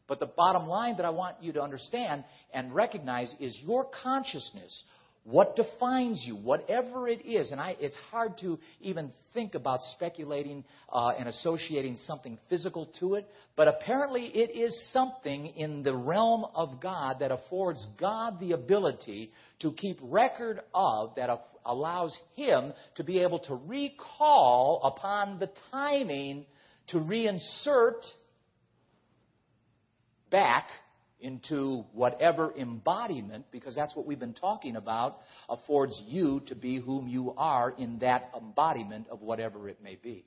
But 0.06 0.20
the 0.20 0.26
bottom 0.26 0.66
line 0.66 0.96
that 0.96 1.06
I 1.06 1.10
want 1.10 1.36
you 1.42 1.52
to 1.54 1.62
understand 1.62 2.24
and 2.52 2.74
recognize 2.74 3.34
is 3.40 3.58
your 3.62 3.86
consciousness 4.02 4.82
what 5.24 5.54
defines 5.54 6.24
you, 6.26 6.34
whatever 6.34 7.08
it 7.08 7.24
is, 7.24 7.52
and 7.52 7.60
I, 7.60 7.76
it's 7.78 7.96
hard 8.10 8.38
to 8.38 8.58
even 8.80 9.12
think 9.32 9.54
about 9.54 9.78
speculating 9.94 10.64
uh, 10.92 11.10
and 11.10 11.28
associating 11.28 11.96
something 11.98 12.38
physical 12.48 12.90
to 12.98 13.14
it, 13.14 13.28
but 13.54 13.68
apparently 13.68 14.24
it 14.26 14.50
is 14.50 14.76
something 14.92 15.46
in 15.46 15.84
the 15.84 15.94
realm 15.94 16.44
of 16.54 16.80
God 16.80 17.18
that 17.20 17.30
affords 17.30 17.86
God 18.00 18.40
the 18.40 18.52
ability 18.52 19.30
to 19.60 19.72
keep 19.72 19.98
record 20.02 20.60
of, 20.74 21.14
that 21.14 21.30
allows 21.64 22.18
Him 22.34 22.72
to 22.96 23.04
be 23.04 23.20
able 23.20 23.38
to 23.40 23.54
recall 23.54 24.80
upon 24.82 25.38
the 25.38 25.50
timing 25.70 26.46
to 26.88 26.98
reinsert 26.98 28.00
back 30.30 30.66
into 31.22 31.84
whatever 31.92 32.52
embodiment, 32.56 33.46
because 33.50 33.74
that's 33.74 33.96
what 33.96 34.06
we've 34.06 34.18
been 34.18 34.34
talking 34.34 34.76
about, 34.76 35.18
affords 35.48 36.00
you 36.06 36.40
to 36.46 36.54
be 36.54 36.78
whom 36.78 37.08
you 37.08 37.32
are 37.36 37.70
in 37.78 37.98
that 38.00 38.30
embodiment 38.36 39.06
of 39.08 39.22
whatever 39.22 39.68
it 39.68 39.82
may 39.82 39.96
be. 40.02 40.24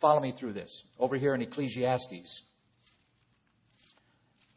Follow 0.00 0.20
me 0.20 0.34
through 0.38 0.52
this. 0.52 0.84
Over 0.98 1.16
here 1.16 1.34
in 1.34 1.42
Ecclesiastes, 1.42 2.42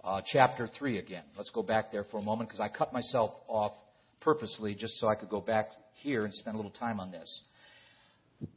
uh, 0.04 0.22
chapter 0.26 0.68
3 0.68 1.00
again. 1.00 1.24
Let's 1.38 1.52
go 1.52 1.64
back 1.64 1.92
there 1.92 2.04
for 2.12 2.20
a 2.20 2.24
moment 2.24 2.50
because 2.50 2.60
I 2.60 2.70
cut 2.70 2.94
myself 2.94 3.32
off 3.48 3.74
purposely 4.20 4.76
just 4.76 5.00
so 5.00 5.08
I 5.08 5.16
could 5.16 5.30
go 5.30 5.42
back 5.42 5.70
here 5.96 6.26
and 6.26 6.34
spend 6.34 6.56
a 6.56 6.58
little 6.58 6.72
time 6.72 7.00
on 7.00 7.12
this. 7.12 7.44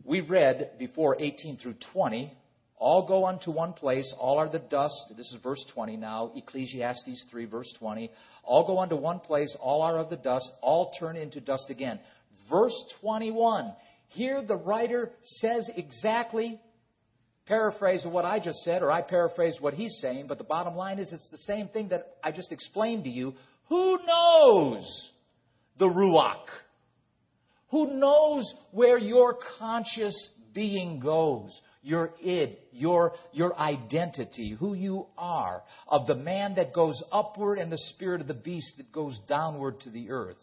We 0.05 0.21
read 0.21 0.73
before 0.79 1.17
18 1.21 1.59
through 1.59 1.77
20 1.93 2.33
all 2.77 3.07
go 3.07 3.27
unto 3.27 3.51
one 3.51 3.73
place, 3.73 4.13
all 4.19 4.39
are 4.39 4.49
the 4.49 4.59
dust. 4.59 5.15
This 5.17 5.33
is 5.33 5.39
verse 5.43 5.65
20 5.75 5.97
now, 5.97 6.33
Ecclesiastes 6.35 7.27
3, 7.31 7.45
verse 7.47 7.73
20. 7.79 8.11
All 8.43 8.67
go 8.67 8.79
unto 8.79 8.97
one 8.97 9.21
place, 9.21 9.57
all 9.61 9.83
are 9.83 9.99
of 9.99 10.11
the 10.11 10.17
dust, 10.17 10.51
all 10.61 10.93
turn 10.99 11.17
into 11.17 11.41
dust 11.41 11.67
again. 11.71 12.01
Verse 12.51 12.75
21. 13.01 13.73
Here 14.09 14.43
the 14.43 14.57
writer 14.57 15.11
says 15.23 15.71
exactly, 15.77 16.61
paraphrase 17.47 18.05
what 18.05 18.25
I 18.25 18.39
just 18.39 18.59
said, 18.59 18.83
or 18.83 18.91
I 18.91 19.03
paraphrase 19.03 19.57
what 19.61 19.75
he's 19.75 19.99
saying, 20.01 20.27
but 20.29 20.39
the 20.39 20.45
bottom 20.45 20.77
line 20.77 20.99
is 20.99 21.13
it's 21.13 21.29
the 21.31 21.39
same 21.39 21.69
thing 21.69 21.89
that 21.89 22.17
I 22.23 22.33
just 22.33 22.53
explained 22.53 23.05
to 23.05 23.11
you. 23.11 23.35
Who 23.69 23.99
knows 24.07 25.13
the 25.79 25.87
Ruach? 25.87 26.45
Who 27.71 27.95
knows 27.95 28.53
where 28.73 28.99
your 28.99 29.37
conscious 29.59 30.31
being 30.53 31.01
goes? 31.01 31.61
Your 31.85 32.13
id, 32.23 32.57
your, 32.73 33.13
your 33.33 33.57
identity, 33.59 34.57
who 34.59 34.75
you 34.75 35.07
are, 35.19 35.63
of 35.87 36.07
the 36.07 36.15
man 36.15 36.55
that 36.55 36.73
goes 36.75 37.01
upward 37.13 37.59
and 37.59 37.71
the 37.71 37.79
spirit 37.79 38.23
of 38.23 38.27
the 38.27 38.35
beast 38.35 38.73
that 38.79 38.91
goes 38.91 39.21
downward 39.29 39.79
to 39.81 39.91
the 39.91 40.11
earth. 40.11 40.39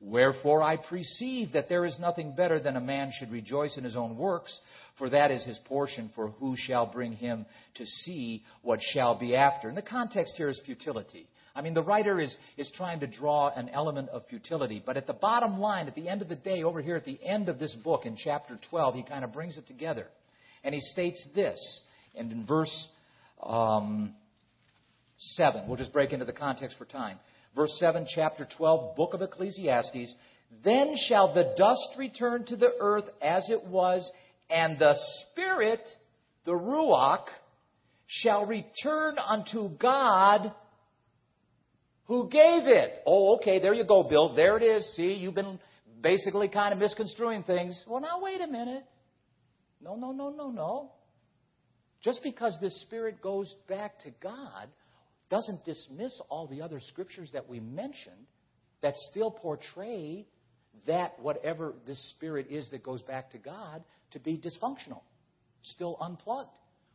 Wherefore 0.00 0.62
I 0.62 0.76
perceive 0.76 1.52
that 1.52 1.68
there 1.68 1.84
is 1.84 1.96
nothing 2.00 2.34
better 2.34 2.58
than 2.58 2.76
a 2.76 2.80
man 2.80 3.12
should 3.12 3.30
rejoice 3.30 3.76
in 3.76 3.84
his 3.84 3.96
own 3.96 4.16
works, 4.16 4.58
for 4.98 5.08
that 5.10 5.30
is 5.30 5.44
his 5.44 5.58
portion, 5.66 6.10
for 6.14 6.30
who 6.30 6.56
shall 6.56 6.86
bring 6.86 7.12
him 7.12 7.46
to 7.74 7.86
see 7.86 8.42
what 8.62 8.80
shall 8.82 9.16
be 9.16 9.36
after? 9.36 9.68
And 9.68 9.76
the 9.76 9.82
context 9.82 10.34
here 10.36 10.48
is 10.48 10.60
futility. 10.66 11.28
I 11.54 11.62
mean, 11.62 11.74
the 11.74 11.82
writer 11.82 12.18
is, 12.18 12.36
is 12.56 12.70
trying 12.74 13.00
to 13.00 13.06
draw 13.06 13.50
an 13.54 13.68
element 13.68 14.08
of 14.08 14.26
futility, 14.28 14.82
but 14.84 14.96
at 14.96 15.06
the 15.06 15.12
bottom 15.12 15.60
line, 15.60 15.86
at 15.86 15.94
the 15.94 16.08
end 16.08 16.22
of 16.22 16.28
the 16.28 16.36
day, 16.36 16.62
over 16.62 16.80
here 16.80 16.96
at 16.96 17.04
the 17.04 17.20
end 17.22 17.48
of 17.48 17.58
this 17.58 17.76
book 17.84 18.06
in 18.06 18.16
chapter 18.16 18.58
12, 18.70 18.94
he 18.94 19.02
kind 19.04 19.24
of 19.24 19.32
brings 19.32 19.56
it 19.56 19.66
together. 19.66 20.06
And 20.62 20.74
he 20.74 20.80
states 20.80 21.26
this, 21.34 21.80
and 22.14 22.30
in 22.30 22.46
verse 22.46 22.88
um, 23.42 24.14
7, 25.18 25.66
we'll 25.66 25.76
just 25.76 25.92
break 25.92 26.12
into 26.12 26.24
the 26.24 26.32
context 26.32 26.76
for 26.76 26.84
time. 26.84 27.18
Verse 27.56 27.74
7, 27.78 28.06
chapter 28.14 28.46
12, 28.56 28.96
book 28.96 29.14
of 29.14 29.22
Ecclesiastes. 29.22 30.14
Then 30.64 30.94
shall 31.08 31.32
the 31.32 31.54
dust 31.56 31.96
return 31.98 32.44
to 32.46 32.56
the 32.56 32.72
earth 32.80 33.08
as 33.22 33.48
it 33.48 33.64
was, 33.66 34.08
and 34.48 34.78
the 34.78 34.96
Spirit, 35.32 35.80
the 36.44 36.52
Ruach, 36.52 37.26
shall 38.06 38.44
return 38.44 39.16
unto 39.18 39.68
God 39.78 40.52
who 42.06 42.28
gave 42.28 42.66
it. 42.66 42.98
Oh, 43.06 43.36
okay, 43.36 43.60
there 43.60 43.72
you 43.72 43.84
go, 43.84 44.02
Bill. 44.02 44.34
There 44.34 44.56
it 44.56 44.64
is. 44.64 44.96
See, 44.96 45.14
you've 45.14 45.36
been 45.36 45.60
basically 46.02 46.48
kind 46.48 46.72
of 46.72 46.80
misconstruing 46.80 47.44
things. 47.44 47.84
Well, 47.86 48.00
now, 48.00 48.20
wait 48.20 48.40
a 48.40 48.48
minute. 48.48 48.82
No, 49.80 49.96
no, 49.96 50.12
no, 50.12 50.30
no, 50.30 50.50
no. 50.50 50.92
Just 52.02 52.22
because 52.22 52.56
this 52.60 52.80
Spirit 52.82 53.20
goes 53.20 53.54
back 53.68 53.98
to 54.00 54.10
God 54.22 54.68
doesn't 55.28 55.64
dismiss 55.64 56.20
all 56.28 56.46
the 56.46 56.62
other 56.62 56.80
scriptures 56.80 57.30
that 57.32 57.48
we 57.48 57.60
mentioned 57.60 58.26
that 58.82 58.94
still 59.10 59.30
portray 59.30 60.26
that 60.86 61.18
whatever 61.20 61.74
this 61.86 62.10
Spirit 62.10 62.46
is 62.50 62.70
that 62.70 62.82
goes 62.82 63.02
back 63.02 63.30
to 63.30 63.38
God 63.38 63.82
to 64.12 64.18
be 64.18 64.38
dysfunctional, 64.38 65.02
still 65.62 65.96
unplugged. 66.00 66.50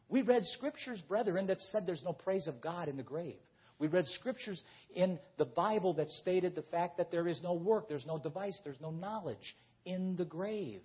We 0.10 0.22
read 0.22 0.44
scriptures, 0.46 1.02
brethren, 1.08 1.48
that 1.48 1.60
said 1.60 1.84
there's 1.86 2.04
no 2.04 2.14
praise 2.14 2.48
of 2.48 2.62
God 2.62 2.88
in 2.88 2.98
the 2.98 3.04
grave. 3.04 3.38
We 3.80 3.88
read 3.88 4.06
scriptures 4.08 4.62
in 4.94 5.20
the 5.38 5.46
Bible 5.46 5.94
that 5.96 6.10
stated 6.10 6.56
the 6.56 6.62
fact 6.64 6.98
that 6.98 7.12
there 7.12 7.28
is 7.28 7.42
no 7.44 7.54
work, 7.54 7.90
there's 7.90 8.06
no 8.06 8.18
device, 8.18 8.60
there's 8.64 8.80
no 8.82 8.92
knowledge 8.92 9.56
in 9.86 10.16
the 10.16 10.26
grave. 10.26 10.82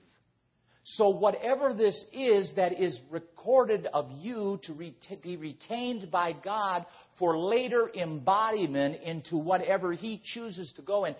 So, 0.82 1.10
whatever 1.10 1.74
this 1.74 2.04
is 2.12 2.54
that 2.56 2.80
is 2.80 2.98
recorded 3.10 3.86
of 3.86 4.10
you 4.12 4.60
to 4.64 5.16
be 5.22 5.36
retained 5.36 6.10
by 6.10 6.32
God 6.32 6.86
for 7.18 7.38
later 7.38 7.90
embodiment 7.94 9.02
into 9.02 9.36
whatever 9.36 9.92
He 9.92 10.22
chooses 10.24 10.72
to 10.76 10.82
go 10.82 11.04
in, 11.04 11.14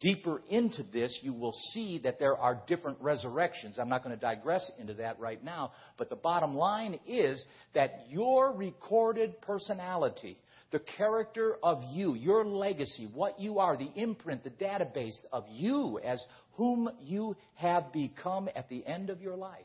deeper 0.00 0.42
into 0.48 0.82
this, 0.84 1.18
you 1.22 1.32
will 1.32 1.54
see 1.72 2.00
that 2.04 2.18
there 2.18 2.36
are 2.36 2.60
different 2.66 2.98
resurrections. 3.00 3.78
I'm 3.78 3.88
not 3.88 4.02
going 4.02 4.14
to 4.14 4.20
digress 4.20 4.70
into 4.78 4.94
that 4.94 5.18
right 5.18 5.42
now, 5.42 5.72
but 5.96 6.10
the 6.10 6.16
bottom 6.16 6.54
line 6.54 7.00
is 7.06 7.44
that 7.74 8.06
your 8.08 8.52
recorded 8.52 9.40
personality, 9.40 10.38
the 10.70 10.80
character 10.80 11.56
of 11.62 11.82
you, 11.90 12.14
your 12.14 12.44
legacy, 12.44 13.08
what 13.14 13.40
you 13.40 13.58
are, 13.58 13.76
the 13.76 13.90
imprint, 13.94 14.44
the 14.44 14.50
database 14.50 15.18
of 15.32 15.44
you 15.48 15.98
as 16.04 16.24
whom 16.56 16.90
you 17.00 17.36
have 17.54 17.92
become 17.92 18.48
at 18.54 18.68
the 18.68 18.84
end 18.86 19.10
of 19.10 19.20
your 19.20 19.36
life 19.36 19.60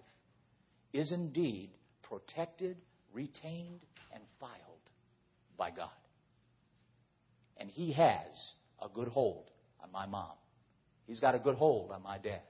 is 0.93 1.11
indeed 1.11 1.69
protected, 2.03 2.77
retained, 3.13 3.79
and 4.13 4.21
filed 4.39 4.51
by 5.57 5.71
God. 5.71 5.89
And 7.57 7.69
He 7.69 7.93
has 7.93 8.53
a 8.81 8.89
good 8.93 9.07
hold 9.07 9.49
on 9.81 9.91
my 9.91 10.05
mom. 10.05 10.33
He's 11.07 11.19
got 11.19 11.33
a 11.33 11.39
good 11.39 11.55
hold 11.55 11.91
on 11.91 12.03
my 12.03 12.17
dad. 12.17 12.41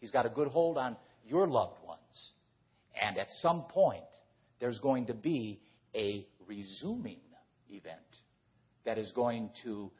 He's 0.00 0.10
got 0.10 0.26
a 0.26 0.30
good 0.30 0.48
hold 0.48 0.78
on 0.78 0.96
your 1.26 1.48
loved 1.48 1.84
ones. 1.84 2.32
And 3.00 3.18
at 3.18 3.30
some 3.40 3.64
point, 3.68 4.02
there's 4.60 4.78
going 4.78 5.06
to 5.06 5.14
be 5.14 5.60
a 5.94 6.26
resuming 6.46 7.20
event 7.70 7.98
that 8.84 8.98
is 8.98 9.10
going 9.12 9.50
to 9.64 9.90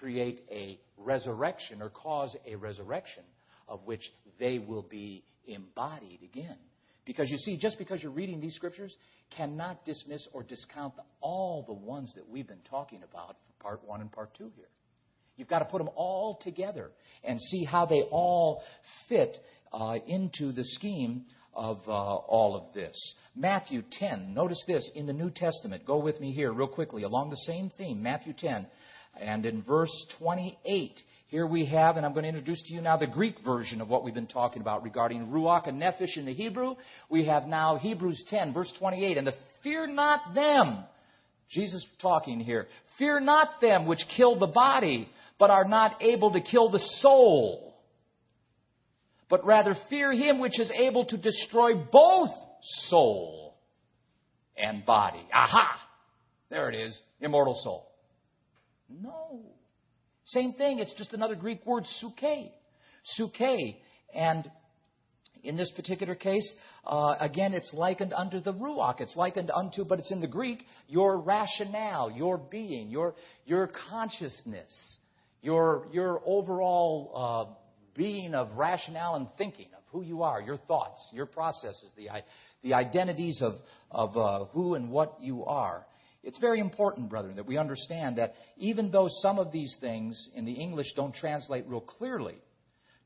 create 0.00 0.40
a 0.50 0.78
resurrection 0.96 1.82
or 1.82 1.90
cause 1.90 2.34
a 2.46 2.56
resurrection 2.56 3.22
of 3.68 3.80
which 3.84 4.02
they 4.38 4.58
will 4.58 4.82
be 4.82 5.22
embodied 5.46 6.20
again. 6.22 6.56
Because 7.04 7.30
you 7.30 7.38
see, 7.38 7.58
just 7.58 7.78
because 7.78 8.02
you're 8.02 8.12
reading 8.12 8.40
these 8.40 8.54
scriptures 8.54 8.94
cannot 9.36 9.84
dismiss 9.84 10.26
or 10.32 10.42
discount 10.42 10.94
all 11.20 11.64
the 11.66 11.74
ones 11.74 12.12
that 12.16 12.28
we've 12.28 12.48
been 12.48 12.58
talking 12.68 13.02
about 13.02 13.36
for 13.46 13.62
part 13.62 13.84
one 13.86 14.00
and 14.00 14.10
part 14.10 14.30
two 14.36 14.50
here. 14.56 14.68
You've 15.36 15.48
got 15.48 15.60
to 15.60 15.64
put 15.66 15.78
them 15.78 15.90
all 15.94 16.38
together 16.42 16.90
and 17.22 17.40
see 17.40 17.64
how 17.64 17.86
they 17.86 18.02
all 18.10 18.62
fit 19.08 19.36
uh, 19.72 19.96
into 20.06 20.52
the 20.52 20.64
scheme 20.64 21.24
of 21.54 21.78
uh, 21.86 21.90
all 21.90 22.56
of 22.56 22.74
this. 22.74 22.96
Matthew 23.34 23.82
10, 23.90 24.34
notice 24.34 24.62
this 24.66 24.90
in 24.94 25.06
the 25.06 25.12
New 25.12 25.30
Testament. 25.30 25.84
Go 25.86 25.98
with 25.98 26.20
me 26.20 26.32
here, 26.32 26.52
real 26.52 26.68
quickly, 26.68 27.02
along 27.02 27.30
the 27.30 27.36
same 27.36 27.70
theme. 27.76 28.02
Matthew 28.02 28.34
10, 28.36 28.66
and 29.18 29.46
in 29.46 29.62
verse 29.62 30.06
28, 30.18 31.00
here 31.28 31.46
we 31.46 31.66
have, 31.66 31.96
and 31.96 32.04
I'm 32.04 32.12
going 32.12 32.24
to 32.24 32.28
introduce 32.28 32.60
to 32.66 32.74
you 32.74 32.80
now 32.80 32.96
the 32.96 33.06
Greek 33.06 33.36
version 33.44 33.80
of 33.80 33.88
what 33.88 34.02
we've 34.02 34.14
been 34.14 34.26
talking 34.26 34.62
about 34.62 34.82
regarding 34.82 35.28
Ruach 35.28 35.68
and 35.68 35.80
Nephesh 35.80 36.16
in 36.16 36.26
the 36.26 36.34
Hebrew. 36.34 36.74
We 37.08 37.26
have 37.26 37.46
now 37.46 37.76
Hebrews 37.76 38.24
10, 38.28 38.52
verse 38.52 38.72
28, 38.78 39.16
and 39.16 39.26
the 39.26 39.34
fear 39.62 39.86
not 39.86 40.34
them. 40.34 40.84
Jesus 41.48 41.86
talking 42.02 42.40
here. 42.40 42.66
Fear 42.98 43.20
not 43.20 43.60
them 43.60 43.86
which 43.86 44.00
kill 44.16 44.38
the 44.38 44.48
body, 44.48 45.08
but 45.38 45.50
are 45.50 45.64
not 45.64 46.02
able 46.02 46.32
to 46.32 46.40
kill 46.40 46.70
the 46.70 46.82
soul. 47.00 47.74
But 49.28 49.46
rather 49.46 49.76
fear 49.88 50.12
him 50.12 50.40
which 50.40 50.58
is 50.58 50.70
able 50.76 51.06
to 51.06 51.16
destroy 51.16 51.74
both 51.76 52.30
soul 52.88 53.56
and 54.56 54.84
body. 54.84 55.24
Aha! 55.32 55.80
There 56.50 56.68
it 56.68 56.74
is. 56.74 57.00
Immortal 57.20 57.54
soul. 57.62 57.89
No. 58.90 59.40
Same 60.26 60.52
thing, 60.52 60.78
it's 60.78 60.94
just 60.94 61.12
another 61.12 61.34
Greek 61.34 61.64
word, 61.66 61.84
psuche. 61.84 62.50
Psuche. 63.18 63.76
And 64.14 64.50
in 65.42 65.56
this 65.56 65.72
particular 65.74 66.14
case, 66.14 66.54
uh, 66.84 67.14
again, 67.20 67.54
it's 67.54 67.72
likened 67.72 68.12
unto 68.12 68.40
the 68.40 68.52
ruach. 68.52 69.00
It's 69.00 69.16
likened 69.16 69.50
unto, 69.50 69.84
but 69.84 69.98
it's 69.98 70.10
in 70.10 70.20
the 70.20 70.26
Greek, 70.26 70.64
your 70.88 71.18
rationale, 71.18 72.10
your 72.10 72.38
being, 72.38 72.90
your, 72.90 73.14
your 73.44 73.70
consciousness, 73.90 74.98
your, 75.42 75.86
your 75.92 76.22
overall 76.24 77.12
uh, 77.14 77.54
being 77.96 78.34
of 78.34 78.52
rationale 78.56 79.16
and 79.16 79.28
thinking, 79.36 79.68
of 79.76 79.82
who 79.90 80.02
you 80.02 80.22
are, 80.22 80.40
your 80.40 80.56
thoughts, 80.56 81.00
your 81.12 81.26
processes, 81.26 81.90
the, 81.96 82.08
the 82.62 82.74
identities 82.74 83.42
of, 83.42 83.54
of 83.90 84.16
uh, 84.16 84.44
who 84.46 84.74
and 84.74 84.90
what 84.90 85.16
you 85.20 85.44
are. 85.44 85.86
It's 86.22 86.38
very 86.38 86.60
important, 86.60 87.08
brethren, 87.08 87.36
that 87.36 87.46
we 87.46 87.56
understand 87.56 88.18
that 88.18 88.34
even 88.56 88.90
though 88.90 89.08
some 89.22 89.38
of 89.38 89.52
these 89.52 89.74
things 89.80 90.28
in 90.34 90.44
the 90.44 90.52
English 90.52 90.92
don't 90.94 91.14
translate 91.14 91.66
real 91.66 91.80
clearly 91.80 92.36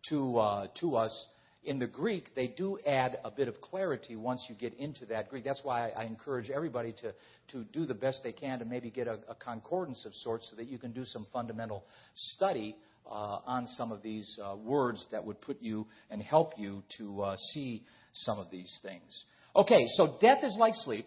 to, 0.08 0.38
uh, 0.38 0.66
to 0.80 0.96
us, 0.96 1.26
in 1.64 1.78
the 1.78 1.86
Greek, 1.86 2.34
they 2.34 2.48
do 2.48 2.78
add 2.86 3.18
a 3.24 3.30
bit 3.30 3.48
of 3.48 3.60
clarity 3.60 4.16
once 4.16 4.44
you 4.48 4.54
get 4.54 4.74
into 4.74 5.06
that 5.06 5.30
Greek. 5.30 5.44
That's 5.44 5.62
why 5.62 5.90
I 5.90 6.04
encourage 6.04 6.50
everybody 6.50 6.92
to, 7.00 7.14
to 7.52 7.64
do 7.72 7.86
the 7.86 7.94
best 7.94 8.20
they 8.22 8.32
can 8.32 8.58
to 8.58 8.64
maybe 8.64 8.90
get 8.90 9.06
a, 9.06 9.18
a 9.28 9.34
concordance 9.34 10.04
of 10.04 10.14
sorts 10.14 10.50
so 10.50 10.56
that 10.56 10.68
you 10.68 10.78
can 10.78 10.92
do 10.92 11.04
some 11.04 11.26
fundamental 11.32 11.84
study 12.14 12.76
uh, 13.06 13.38
on 13.46 13.66
some 13.66 13.92
of 13.92 14.02
these 14.02 14.38
uh, 14.42 14.56
words 14.56 15.06
that 15.10 15.24
would 15.24 15.40
put 15.40 15.60
you 15.60 15.86
and 16.10 16.22
help 16.22 16.52
you 16.58 16.82
to 16.98 17.22
uh, 17.22 17.36
see 17.52 17.82
some 18.12 18.38
of 18.38 18.50
these 18.50 18.78
things. 18.82 19.24
Okay, 19.56 19.86
so 19.96 20.18
death 20.20 20.42
is 20.42 20.56
like 20.58 20.74
sleep. 20.74 21.06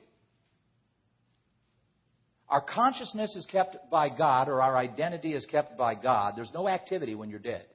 Our 2.49 2.61
consciousness 2.61 3.35
is 3.35 3.45
kept 3.45 3.89
by 3.91 4.09
God, 4.09 4.47
or 4.47 4.61
our 4.61 4.77
identity 4.77 5.33
is 5.33 5.45
kept 5.45 5.77
by 5.77 5.95
God. 5.95 6.33
There's 6.37 6.51
no 6.53 6.69
activity 6.69 7.13
when 7.13 7.29
you're 7.29 7.39
dead. 7.39 7.65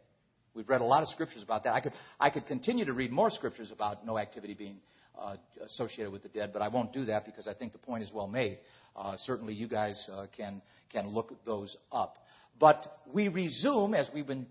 We've 0.55 0.69
read 0.69 0.81
a 0.81 0.85
lot 0.85 1.03
of 1.03 1.09
scriptures 1.09 1.43
about 1.43 1.65
that. 1.65 1.75
I 1.75 1.81
could, 1.81 1.93
I 2.19 2.31
could 2.31 2.47
continue 2.47 2.85
to 2.85 2.93
read 2.93 3.11
more 3.11 3.31
scriptures 3.31 3.71
about 3.71 4.07
no 4.07 4.19
activity 4.19 4.55
being 4.55 4.77
uh, 5.19 5.37
associated 5.67 6.11
with 6.11 6.23
the 6.23 6.29
dead, 6.29 6.51
but 6.53 6.63
I 6.63 6.69
won't 6.69 6.93
do 6.93 7.05
that 7.07 7.27
because 7.27 7.47
I 7.47 7.55
think 7.55 7.73
the 7.73 7.79
point 7.79 8.03
is 8.03 8.11
well 8.15 8.29
made. 8.29 8.59
Uh, 8.97 9.17
certainly, 9.19 9.55
you 9.55 9.69
guys 9.69 10.09
uh, 10.13 10.27
can, 10.35 10.63
can 10.91 11.07
look 11.07 11.33
those 11.45 11.77
up. 11.91 12.17
But 12.59 13.01
we 13.13 13.29
resume, 13.29 13.95
as 13.95 14.09
we've 14.15 14.27
been 14.27 14.47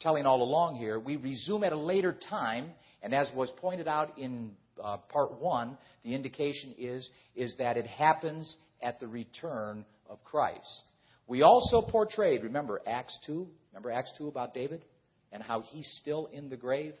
telling 0.00 0.26
all 0.26 0.42
along 0.42 0.76
here, 0.76 0.98
we 0.98 1.16
resume 1.16 1.64
at 1.64 1.72
a 1.72 1.78
later 1.78 2.16
time, 2.28 2.70
and 3.02 3.14
as 3.14 3.30
was 3.34 3.50
pointed 3.58 3.86
out 3.86 4.18
in 4.18 4.52
uh, 4.82 4.96
part 4.96 5.40
one, 5.40 5.76
the 6.04 6.14
indication 6.14 6.74
is, 6.78 7.08
is 7.36 7.54
that 7.58 7.76
it 7.76 7.86
happens 7.86 8.56
at 8.82 9.00
the 9.00 9.08
return 9.08 9.84
of 10.08 10.22
Christ. 10.24 10.84
We 11.26 11.42
also 11.42 11.82
portrayed, 11.82 12.42
remember 12.42 12.80
Acts 12.86 13.18
2? 13.26 13.46
Remember 13.72 13.90
Acts 13.90 14.12
2 14.18 14.28
about 14.28 14.54
David? 14.54 14.84
and 15.32 15.42
how 15.42 15.60
he's 15.60 15.88
still 16.00 16.28
in 16.32 16.48
the 16.48 16.56
grave 16.56 16.94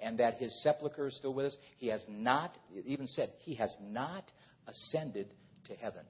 and 0.00 0.18
that 0.18 0.34
his 0.34 0.62
sepulchre 0.62 1.08
is 1.08 1.16
still 1.16 1.34
with 1.34 1.46
us. 1.46 1.56
He 1.78 1.88
has 1.88 2.04
not, 2.08 2.56
it 2.72 2.86
even 2.86 3.06
said, 3.06 3.32
he 3.40 3.54
has 3.56 3.74
not 3.82 4.30
ascended 4.66 5.28
to 5.66 5.74
heaven. 5.74 6.02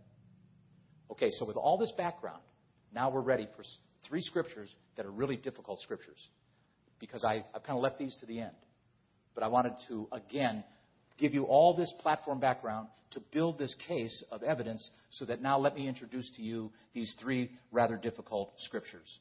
Okay, 1.11 1.31
so 1.31 1.47
with 1.47 1.57
all 1.57 1.79
this 1.79 1.93
background, 1.97 2.43
now 2.93 3.11
we're 3.11 3.23
ready 3.23 3.49
for 3.57 3.63
three 4.07 4.21
scriptures 4.21 4.75
that 4.97 5.07
are 5.07 5.11
really 5.11 5.37
difficult 5.37 5.81
scriptures 5.81 6.29
because 7.01 7.25
I, 7.25 7.45
I've 7.55 7.63
kind 7.63 7.79
of 7.79 7.83
left 7.83 7.99
these 7.99 8.17
to 8.21 8.27
the 8.27 8.41
end. 8.41 8.55
But 9.35 9.45
I 9.45 9.49
wanted 9.49 9.73
to, 9.89 10.09
again, 10.13 10.65
give 11.19 11.35
you 11.35 11.45
all 11.45 11.75
this 11.75 11.93
platform 12.01 12.41
background 12.41 12.89
to 13.11 13.21
build 13.33 13.59
this 13.59 13.75
case 13.87 14.25
of 14.31 14.43
evidence 14.43 14.91
so 15.11 15.25
that 15.25 15.43
now 15.43 15.59
let 15.59 15.75
me 15.75 15.89
introduce 15.89 16.31
to 16.37 16.43
you 16.43 16.71
these 16.95 17.15
three 17.21 17.51
rather 17.73 17.97
difficult 17.97 18.53
scriptures. 18.59 19.19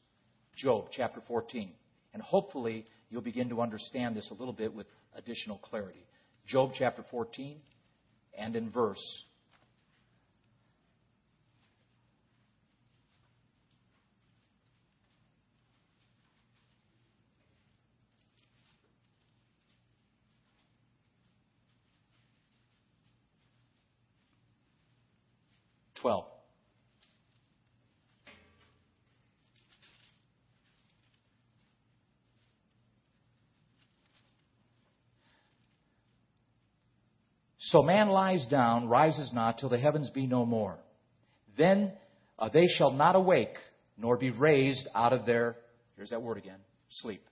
Job 0.56 0.86
chapter 0.90 1.22
14. 1.26 1.70
And 2.14 2.22
hopefully, 2.22 2.86
you'll 3.10 3.22
begin 3.22 3.48
to 3.50 3.60
understand 3.60 4.16
this 4.16 4.30
a 4.30 4.34
little 4.34 4.52
bit 4.52 4.74
with 4.74 4.86
additional 5.14 5.58
clarity. 5.58 6.04
Job 6.46 6.72
chapter 6.74 7.04
14 7.10 7.58
and 8.36 8.56
in 8.56 8.70
verse 8.70 9.24
So 37.70 37.82
man 37.82 38.08
lies 38.08 38.46
down, 38.46 38.88
rises 38.88 39.30
not, 39.34 39.58
till 39.58 39.68
the 39.68 39.78
heavens 39.78 40.10
be 40.10 40.26
no 40.26 40.46
more. 40.46 40.78
Then 41.58 41.92
uh, 42.38 42.48
they 42.48 42.66
shall 42.66 42.92
not 42.92 43.14
awake, 43.14 43.56
nor 43.98 44.16
be 44.16 44.30
raised 44.30 44.88
out 44.94 45.12
of 45.12 45.26
their, 45.26 45.56
here's 45.96 46.10
that 46.10 46.22
word 46.22 46.38
again, 46.38 46.60
sleep. 46.88 47.22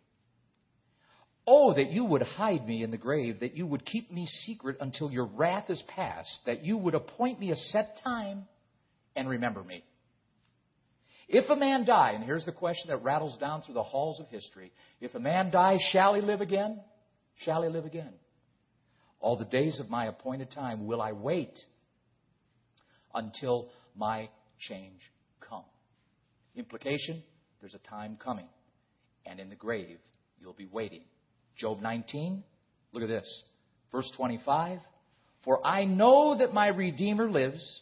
Oh, 1.46 1.72
that 1.74 1.90
you 1.90 2.04
would 2.04 2.22
hide 2.22 2.66
me 2.66 2.82
in 2.82 2.90
the 2.90 2.98
grave, 2.98 3.40
that 3.40 3.56
you 3.56 3.66
would 3.66 3.86
keep 3.86 4.12
me 4.12 4.26
secret 4.26 4.76
until 4.80 5.10
your 5.10 5.24
wrath 5.26 5.70
is 5.70 5.82
past, 5.88 6.28
that 6.44 6.64
you 6.64 6.76
would 6.76 6.94
appoint 6.94 7.40
me 7.40 7.52
a 7.52 7.56
set 7.56 7.98
time 8.04 8.44
and 9.14 9.30
remember 9.30 9.64
me. 9.64 9.84
If 11.28 11.48
a 11.48 11.56
man 11.56 11.86
die, 11.86 12.12
and 12.14 12.22
here's 12.22 12.44
the 12.44 12.52
question 12.52 12.90
that 12.90 13.02
rattles 13.02 13.38
down 13.38 13.62
through 13.62 13.74
the 13.74 13.82
halls 13.82 14.20
of 14.20 14.28
history 14.28 14.70
if 15.00 15.14
a 15.14 15.20
man 15.20 15.50
die, 15.50 15.78
shall 15.92 16.14
he 16.14 16.20
live 16.20 16.42
again? 16.42 16.80
Shall 17.38 17.62
he 17.62 17.70
live 17.70 17.86
again? 17.86 18.12
All 19.26 19.36
the 19.36 19.44
days 19.44 19.80
of 19.80 19.90
my 19.90 20.06
appointed 20.06 20.52
time 20.52 20.86
will 20.86 21.02
I 21.02 21.10
wait 21.10 21.58
until 23.12 23.70
my 23.96 24.28
change 24.60 25.00
come. 25.40 25.64
Implication 26.54 27.24
there's 27.60 27.74
a 27.74 27.90
time 27.90 28.18
coming, 28.22 28.46
and 29.26 29.40
in 29.40 29.48
the 29.48 29.56
grave 29.56 29.98
you'll 30.38 30.52
be 30.52 30.68
waiting. 30.70 31.02
Job 31.56 31.80
19, 31.82 32.44
look 32.92 33.02
at 33.02 33.08
this. 33.08 33.42
Verse 33.90 34.08
25 34.16 34.78
For 35.42 35.58
I 35.66 35.86
know 35.86 36.38
that 36.38 36.54
my 36.54 36.68
Redeemer 36.68 37.28
lives, 37.28 37.80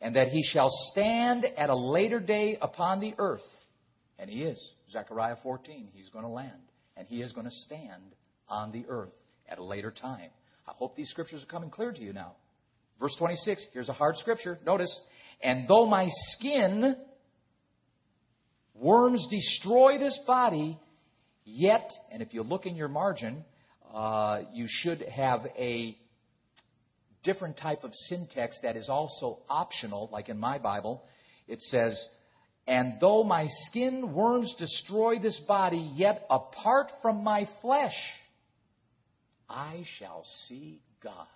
and 0.00 0.14
that 0.14 0.28
he 0.28 0.44
shall 0.44 0.70
stand 0.92 1.44
at 1.56 1.70
a 1.70 1.76
later 1.76 2.20
day 2.20 2.56
upon 2.62 3.00
the 3.00 3.14
earth. 3.18 3.42
And 4.20 4.30
he 4.30 4.44
is. 4.44 4.74
Zechariah 4.92 5.38
14, 5.42 5.88
he's 5.92 6.10
going 6.10 6.24
to 6.24 6.30
land, 6.30 6.52
and 6.96 7.08
he 7.08 7.20
is 7.20 7.32
going 7.32 7.46
to 7.46 7.64
stand 7.66 8.14
on 8.48 8.70
the 8.70 8.84
earth 8.88 9.14
at 9.48 9.58
a 9.58 9.64
later 9.64 9.90
time. 9.90 10.30
I 10.66 10.72
hope 10.72 10.96
these 10.96 11.10
scriptures 11.10 11.42
are 11.42 11.50
coming 11.50 11.70
clear 11.70 11.92
to 11.92 12.02
you 12.02 12.12
now. 12.12 12.32
Verse 13.00 13.14
26, 13.18 13.66
here's 13.72 13.88
a 13.88 13.92
hard 13.92 14.16
scripture. 14.16 14.58
Notice, 14.64 15.00
and 15.42 15.68
though 15.68 15.86
my 15.86 16.08
skin 16.30 16.96
worms 18.74 19.26
destroy 19.30 19.98
this 19.98 20.18
body, 20.26 20.78
yet, 21.44 21.90
and 22.10 22.22
if 22.22 22.32
you 22.32 22.42
look 22.42 22.66
in 22.66 22.76
your 22.76 22.88
margin, 22.88 23.44
uh, 23.92 24.42
you 24.52 24.66
should 24.68 25.00
have 25.02 25.40
a 25.58 25.96
different 27.22 27.56
type 27.56 27.84
of 27.84 27.94
syntax 27.94 28.58
that 28.62 28.76
is 28.76 28.88
also 28.88 29.38
optional, 29.48 30.08
like 30.12 30.28
in 30.28 30.38
my 30.38 30.58
Bible. 30.58 31.04
It 31.48 31.60
says, 31.60 32.08
And 32.66 32.94
though 33.00 33.24
my 33.24 33.46
skin 33.66 34.14
worms 34.14 34.54
destroy 34.58 35.18
this 35.18 35.40
body, 35.46 35.90
yet 35.94 36.24
apart 36.30 36.90
from 37.02 37.24
my 37.24 37.48
flesh, 37.60 37.94
I 39.48 39.84
shall 39.98 40.24
see 40.48 40.80
God. 41.02 41.26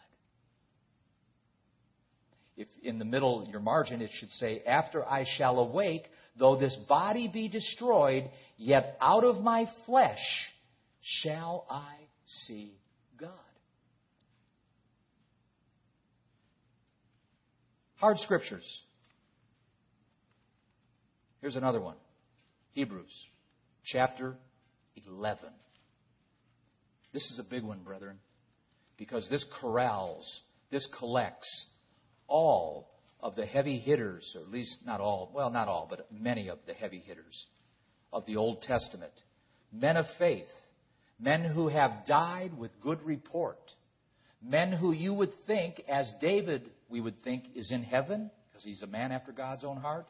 If 2.56 2.66
in 2.82 2.98
the 2.98 3.04
middle, 3.04 3.46
your 3.48 3.60
margin, 3.60 4.02
it 4.02 4.10
should 4.12 4.30
say, 4.30 4.62
After 4.66 5.06
I 5.06 5.24
shall 5.36 5.58
awake, 5.58 6.08
though 6.36 6.56
this 6.56 6.76
body 6.88 7.28
be 7.32 7.48
destroyed, 7.48 8.30
yet 8.56 8.96
out 9.00 9.22
of 9.22 9.36
my 9.42 9.66
flesh 9.86 10.18
shall 11.00 11.66
I 11.70 11.94
see 12.46 12.72
God. 13.16 13.30
Hard 17.96 18.18
scriptures. 18.18 18.82
Here's 21.40 21.56
another 21.56 21.80
one 21.80 21.96
Hebrews 22.72 23.26
chapter 23.84 24.34
11. 25.06 25.48
This 27.12 27.30
is 27.30 27.38
a 27.38 27.42
big 27.44 27.64
one, 27.64 27.82
brethren, 27.82 28.18
because 28.96 29.28
this 29.30 29.44
corrals, 29.60 30.42
this 30.70 30.88
collects 30.98 31.66
all 32.26 32.90
of 33.20 33.34
the 33.34 33.46
heavy 33.46 33.78
hitters, 33.78 34.36
or 34.36 34.42
at 34.42 34.50
least 34.50 34.78
not 34.84 35.00
all, 35.00 35.30
well, 35.34 35.50
not 35.50 35.68
all, 35.68 35.86
but 35.88 36.06
many 36.12 36.48
of 36.48 36.58
the 36.66 36.74
heavy 36.74 36.98
hitters 36.98 37.46
of 38.12 38.24
the 38.26 38.36
Old 38.36 38.62
Testament. 38.62 39.12
Men 39.72 39.96
of 39.96 40.06
faith, 40.18 40.48
men 41.18 41.44
who 41.44 41.68
have 41.68 42.06
died 42.06 42.56
with 42.56 42.70
good 42.80 43.02
report, 43.02 43.58
men 44.42 44.72
who 44.72 44.92
you 44.92 45.12
would 45.14 45.32
think, 45.46 45.80
as 45.88 46.10
David, 46.20 46.70
we 46.88 47.00
would 47.00 47.22
think, 47.24 47.44
is 47.54 47.72
in 47.72 47.82
heaven, 47.82 48.30
because 48.48 48.64
he's 48.64 48.82
a 48.82 48.86
man 48.86 49.12
after 49.12 49.32
God's 49.32 49.64
own 49.64 49.78
heart. 49.78 50.06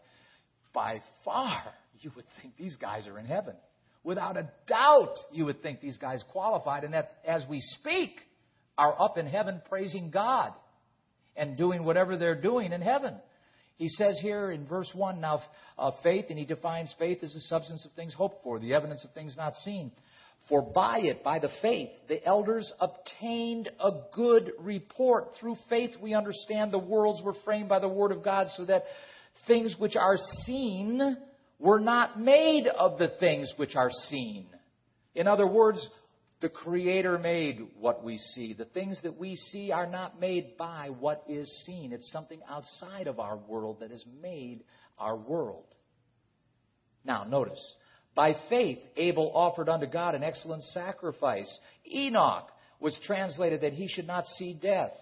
By 0.74 1.00
far, 1.24 1.62
you 2.00 2.12
would 2.16 2.26
think 2.40 2.56
these 2.56 2.76
guys 2.76 3.06
are 3.06 3.18
in 3.18 3.24
heaven. 3.24 3.54
Without 4.04 4.36
a 4.36 4.48
doubt, 4.66 5.14
you 5.32 5.44
would 5.44 5.62
think 5.62 5.80
these 5.80 5.98
guys 5.98 6.24
qualified, 6.30 6.84
and 6.84 6.94
that 6.94 7.18
as 7.26 7.44
we 7.48 7.60
speak, 7.60 8.12
are 8.76 8.94
up 9.00 9.18
in 9.18 9.26
heaven 9.26 9.60
praising 9.68 10.10
God 10.10 10.52
and 11.36 11.56
doing 11.56 11.84
whatever 11.84 12.16
they're 12.16 12.40
doing 12.40 12.72
in 12.72 12.80
heaven. 12.80 13.14
He 13.76 13.88
says 13.88 14.18
here 14.20 14.50
in 14.50 14.66
verse 14.66 14.90
1 14.94 15.20
now, 15.20 15.40
uh, 15.78 15.92
faith, 16.02 16.26
and 16.30 16.38
he 16.38 16.44
defines 16.44 16.94
faith 16.98 17.18
as 17.22 17.32
the 17.32 17.40
substance 17.40 17.84
of 17.84 17.92
things 17.92 18.14
hoped 18.14 18.42
for, 18.42 18.58
the 18.58 18.74
evidence 18.74 19.04
of 19.04 19.12
things 19.12 19.36
not 19.36 19.52
seen. 19.54 19.92
For 20.48 20.62
by 20.62 21.00
it, 21.00 21.22
by 21.22 21.38
the 21.38 21.50
faith, 21.60 21.90
the 22.08 22.24
elders 22.24 22.72
obtained 22.80 23.70
a 23.78 23.90
good 24.14 24.52
report. 24.58 25.36
Through 25.38 25.56
faith, 25.68 25.90
we 26.00 26.14
understand 26.14 26.72
the 26.72 26.78
worlds 26.78 27.22
were 27.22 27.34
framed 27.44 27.68
by 27.68 27.80
the 27.80 27.88
word 27.88 28.12
of 28.12 28.24
God, 28.24 28.48
so 28.56 28.64
that 28.64 28.82
things 29.46 29.76
which 29.78 29.94
are 29.94 30.16
seen 30.44 31.16
were 31.58 31.80
not 31.80 32.20
made 32.20 32.66
of 32.66 32.98
the 32.98 33.12
things 33.20 33.52
which 33.56 33.74
are 33.74 33.90
seen. 34.08 34.46
In 35.14 35.26
other 35.26 35.46
words, 35.46 35.88
The 36.40 36.48
Creator 36.48 37.18
made 37.18 37.66
what 37.80 38.04
we 38.04 38.16
see. 38.16 38.52
The 38.52 38.64
things 38.64 39.00
that 39.02 39.18
we 39.18 39.34
see 39.34 39.72
are 39.72 39.88
not 39.88 40.20
made 40.20 40.56
by 40.56 40.90
what 41.00 41.24
is 41.28 41.48
seen. 41.66 41.92
It's 41.92 42.12
something 42.12 42.40
outside 42.48 43.08
of 43.08 43.18
our 43.18 43.36
world 43.36 43.80
that 43.80 43.90
has 43.90 44.04
made 44.22 44.62
our 44.98 45.16
world. 45.16 45.64
Now, 47.04 47.24
notice. 47.24 47.74
By 48.14 48.34
faith, 48.48 48.78
Abel 48.96 49.32
offered 49.34 49.68
unto 49.68 49.86
God 49.86 50.14
an 50.14 50.22
excellent 50.22 50.62
sacrifice. 50.62 51.52
Enoch 51.92 52.48
was 52.78 52.98
translated 53.04 53.62
that 53.62 53.72
he 53.72 53.88
should 53.88 54.06
not 54.06 54.24
see 54.26 54.54
death. 54.60 54.92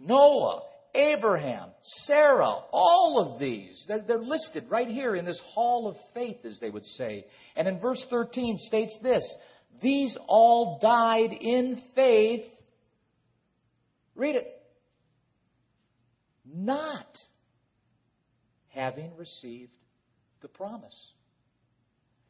Noah, 0.00 0.62
Abraham, 0.94 1.70
Sarah, 2.04 2.54
all 2.70 3.18
of 3.18 3.40
these, 3.40 3.82
they're, 3.88 4.02
they're, 4.06 4.18
listed 4.18 4.64
right 4.68 4.88
here 4.88 5.16
in 5.16 5.24
this 5.24 5.40
hall 5.54 5.88
of 5.88 5.96
faith, 6.12 6.44
as 6.44 6.60
they 6.60 6.68
would 6.68 6.84
say. 6.84 7.24
And 7.56 7.66
in 7.66 7.80
verse 7.80 8.04
13 8.10 8.58
states 8.58 8.98
this 9.02 9.24
These 9.80 10.18
all 10.28 10.78
died 10.82 11.32
in 11.32 11.80
faith. 11.94 12.44
Read 14.14 14.36
it. 14.36 14.46
Not 16.44 17.06
having 18.68 19.16
received 19.16 19.72
the 20.42 20.48
promise. 20.48 21.12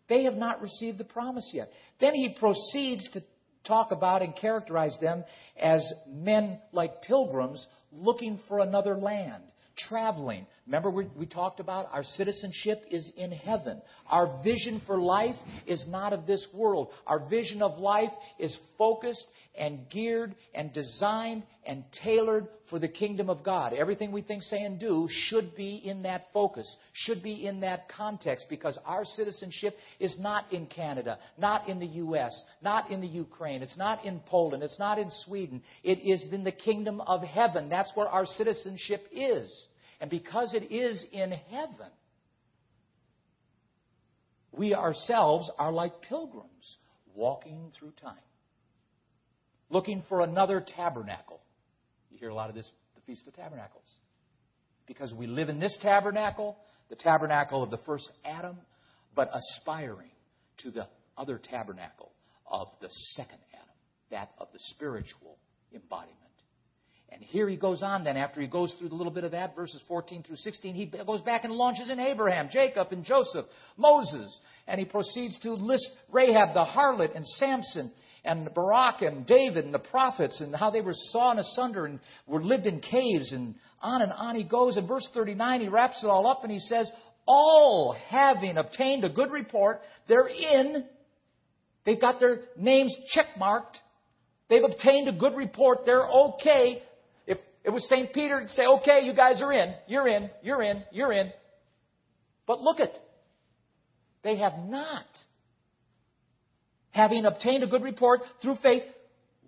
They 0.08 0.24
have 0.24 0.34
not 0.34 0.60
received 0.60 0.98
the 0.98 1.04
promise 1.04 1.50
yet. 1.52 1.72
Then 2.00 2.14
he 2.14 2.36
proceeds 2.38 3.10
to 3.12 3.24
talk 3.64 3.92
about 3.92 4.22
and 4.22 4.34
characterize 4.36 4.96
them 5.00 5.24
as 5.60 5.82
men 6.08 6.58
like 6.72 7.02
pilgrims 7.02 7.66
looking 7.92 8.38
for 8.48 8.60
another 8.60 8.96
land, 8.96 9.42
traveling. 9.76 10.46
Remember, 10.66 10.90
we, 10.90 11.06
we, 11.16 11.26
talked 11.26 11.60
about 11.60 11.88
our 11.92 12.02
citizenship 12.02 12.82
is 12.90 13.10
in 13.16 13.32
heaven. 13.32 13.82
Our 14.08 14.42
vision 14.42 14.80
for 14.86 15.00
life 15.00 15.36
is 15.66 15.84
not 15.88 16.12
of 16.12 16.26
this 16.26 16.46
world. 16.54 16.88
Our 17.06 17.28
vision 17.28 17.62
of 17.62 17.78
life 17.78 18.12
is 18.38 18.56
focused 18.78 19.26
and 19.54 19.88
geared 19.90 20.34
and 20.54 20.72
designed 20.72 21.42
and 21.64 21.84
tailored 22.02 22.48
for 22.70 22.78
the 22.78 22.88
kingdom 22.88 23.28
of 23.28 23.44
God. 23.44 23.72
Everything 23.72 24.12
we 24.12 24.22
think, 24.22 24.42
say, 24.42 24.62
and 24.64 24.80
do 24.80 25.08
should 25.10 25.54
be 25.54 25.76
in 25.76 26.02
that 26.02 26.26
focus, 26.32 26.76
should 26.92 27.22
be 27.22 27.46
in 27.46 27.60
that 27.60 27.88
context, 27.88 28.46
because 28.48 28.78
our 28.84 29.04
citizenship 29.04 29.76
is 30.00 30.16
not 30.18 30.50
in 30.52 30.66
Canada, 30.66 31.18
not 31.38 31.68
in 31.68 31.78
the 31.78 31.86
U.S., 31.86 32.32
not 32.62 32.90
in 32.90 33.00
the 33.00 33.06
Ukraine, 33.06 33.62
it's 33.62 33.76
not 33.76 34.04
in 34.04 34.20
Poland, 34.20 34.62
it's 34.62 34.78
not 34.78 34.98
in 34.98 35.10
Sweden. 35.24 35.62
It 35.84 35.98
is 35.98 36.32
in 36.32 36.44
the 36.44 36.52
kingdom 36.52 37.00
of 37.02 37.22
heaven. 37.22 37.68
That's 37.68 37.92
where 37.94 38.08
our 38.08 38.24
citizenship 38.24 39.02
is. 39.12 39.66
And 40.00 40.10
because 40.10 40.54
it 40.54 40.72
is 40.72 41.04
in 41.12 41.30
heaven, 41.30 41.90
we 44.50 44.74
ourselves 44.74 45.50
are 45.58 45.72
like 45.72 46.02
pilgrims 46.02 46.76
walking 47.14 47.70
through 47.78 47.92
time 48.00 48.16
looking 49.72 50.02
for 50.08 50.20
another 50.20 50.64
tabernacle. 50.76 51.40
You 52.10 52.18
hear 52.18 52.28
a 52.28 52.34
lot 52.34 52.48
of 52.48 52.54
this, 52.54 52.70
the 52.94 53.00
Feast 53.02 53.26
of 53.26 53.34
Tabernacles. 53.34 53.88
Because 54.86 55.12
we 55.14 55.26
live 55.26 55.48
in 55.48 55.58
this 55.58 55.76
tabernacle, 55.80 56.56
the 56.90 56.96
tabernacle 56.96 57.62
of 57.62 57.70
the 57.70 57.78
first 57.78 58.10
Adam, 58.24 58.58
but 59.14 59.30
aspiring 59.32 60.10
to 60.58 60.70
the 60.70 60.86
other 61.16 61.40
tabernacle 61.42 62.12
of 62.46 62.68
the 62.80 62.88
second 63.14 63.38
Adam, 63.54 63.74
that 64.10 64.30
of 64.38 64.48
the 64.52 64.58
spiritual 64.74 65.38
embodiment. 65.74 66.18
And 67.10 67.22
here 67.22 67.48
he 67.48 67.56
goes 67.56 67.82
on 67.82 68.04
then, 68.04 68.16
after 68.16 68.40
he 68.40 68.46
goes 68.46 68.74
through 68.78 68.88
the 68.88 68.94
little 68.94 69.12
bit 69.12 69.24
of 69.24 69.32
that, 69.32 69.54
verses 69.54 69.82
14 69.86 70.22
through 70.22 70.36
16, 70.36 70.74
he 70.74 70.86
goes 70.86 71.20
back 71.20 71.44
and 71.44 71.52
launches 71.52 71.90
in 71.90 72.00
Abraham, 72.00 72.48
Jacob, 72.50 72.88
and 72.90 73.04
Joseph, 73.04 73.44
Moses, 73.76 74.38
and 74.66 74.78
he 74.78 74.86
proceeds 74.86 75.38
to 75.40 75.52
list 75.52 75.88
Rahab 76.10 76.54
the 76.54 76.64
harlot 76.64 77.14
and 77.14 77.26
Samson 77.26 77.92
and 78.24 78.52
Barak 78.54 79.02
and 79.02 79.26
David 79.26 79.64
and 79.64 79.74
the 79.74 79.80
prophets 79.80 80.40
and 80.40 80.54
how 80.54 80.70
they 80.70 80.80
were 80.80 80.94
sawn 80.94 81.38
asunder 81.38 81.86
and 81.86 81.98
were 82.26 82.42
lived 82.42 82.66
in 82.66 82.80
caves 82.80 83.32
and 83.32 83.54
on 83.80 84.02
and 84.02 84.12
on 84.12 84.36
he 84.36 84.44
goes. 84.44 84.76
In 84.76 84.86
verse 84.86 85.08
39, 85.12 85.60
he 85.60 85.68
wraps 85.68 86.02
it 86.02 86.06
all 86.06 86.26
up 86.26 86.42
and 86.42 86.52
he 86.52 86.60
says, 86.60 86.90
All 87.26 87.96
having 88.08 88.56
obtained 88.56 89.04
a 89.04 89.08
good 89.08 89.32
report, 89.32 89.80
they're 90.06 90.28
in. 90.28 90.84
They've 91.84 92.00
got 92.00 92.20
their 92.20 92.42
names 92.56 92.96
checkmarked. 93.16 93.76
They've 94.48 94.62
obtained 94.62 95.08
a 95.08 95.12
good 95.12 95.34
report. 95.34 95.80
They're 95.84 96.06
okay. 96.06 96.82
If 97.26 97.38
it 97.64 97.70
was 97.70 97.88
St. 97.88 98.12
Peter, 98.12 98.40
he'd 98.40 98.50
say, 98.50 98.66
Okay, 98.66 99.04
you 99.04 99.14
guys 99.14 99.42
are 99.42 99.52
in. 99.52 99.74
You're 99.88 100.06
in. 100.06 100.30
You're 100.42 100.62
in. 100.62 100.84
You're 100.92 101.12
in. 101.12 101.32
But 102.46 102.60
look 102.60 102.78
at, 102.78 102.90
they 104.22 104.38
have 104.38 104.52
not 104.66 105.06
having 106.92 107.24
obtained 107.24 107.64
a 107.64 107.66
good 107.66 107.82
report 107.82 108.20
through 108.40 108.56
faith, 108.62 108.82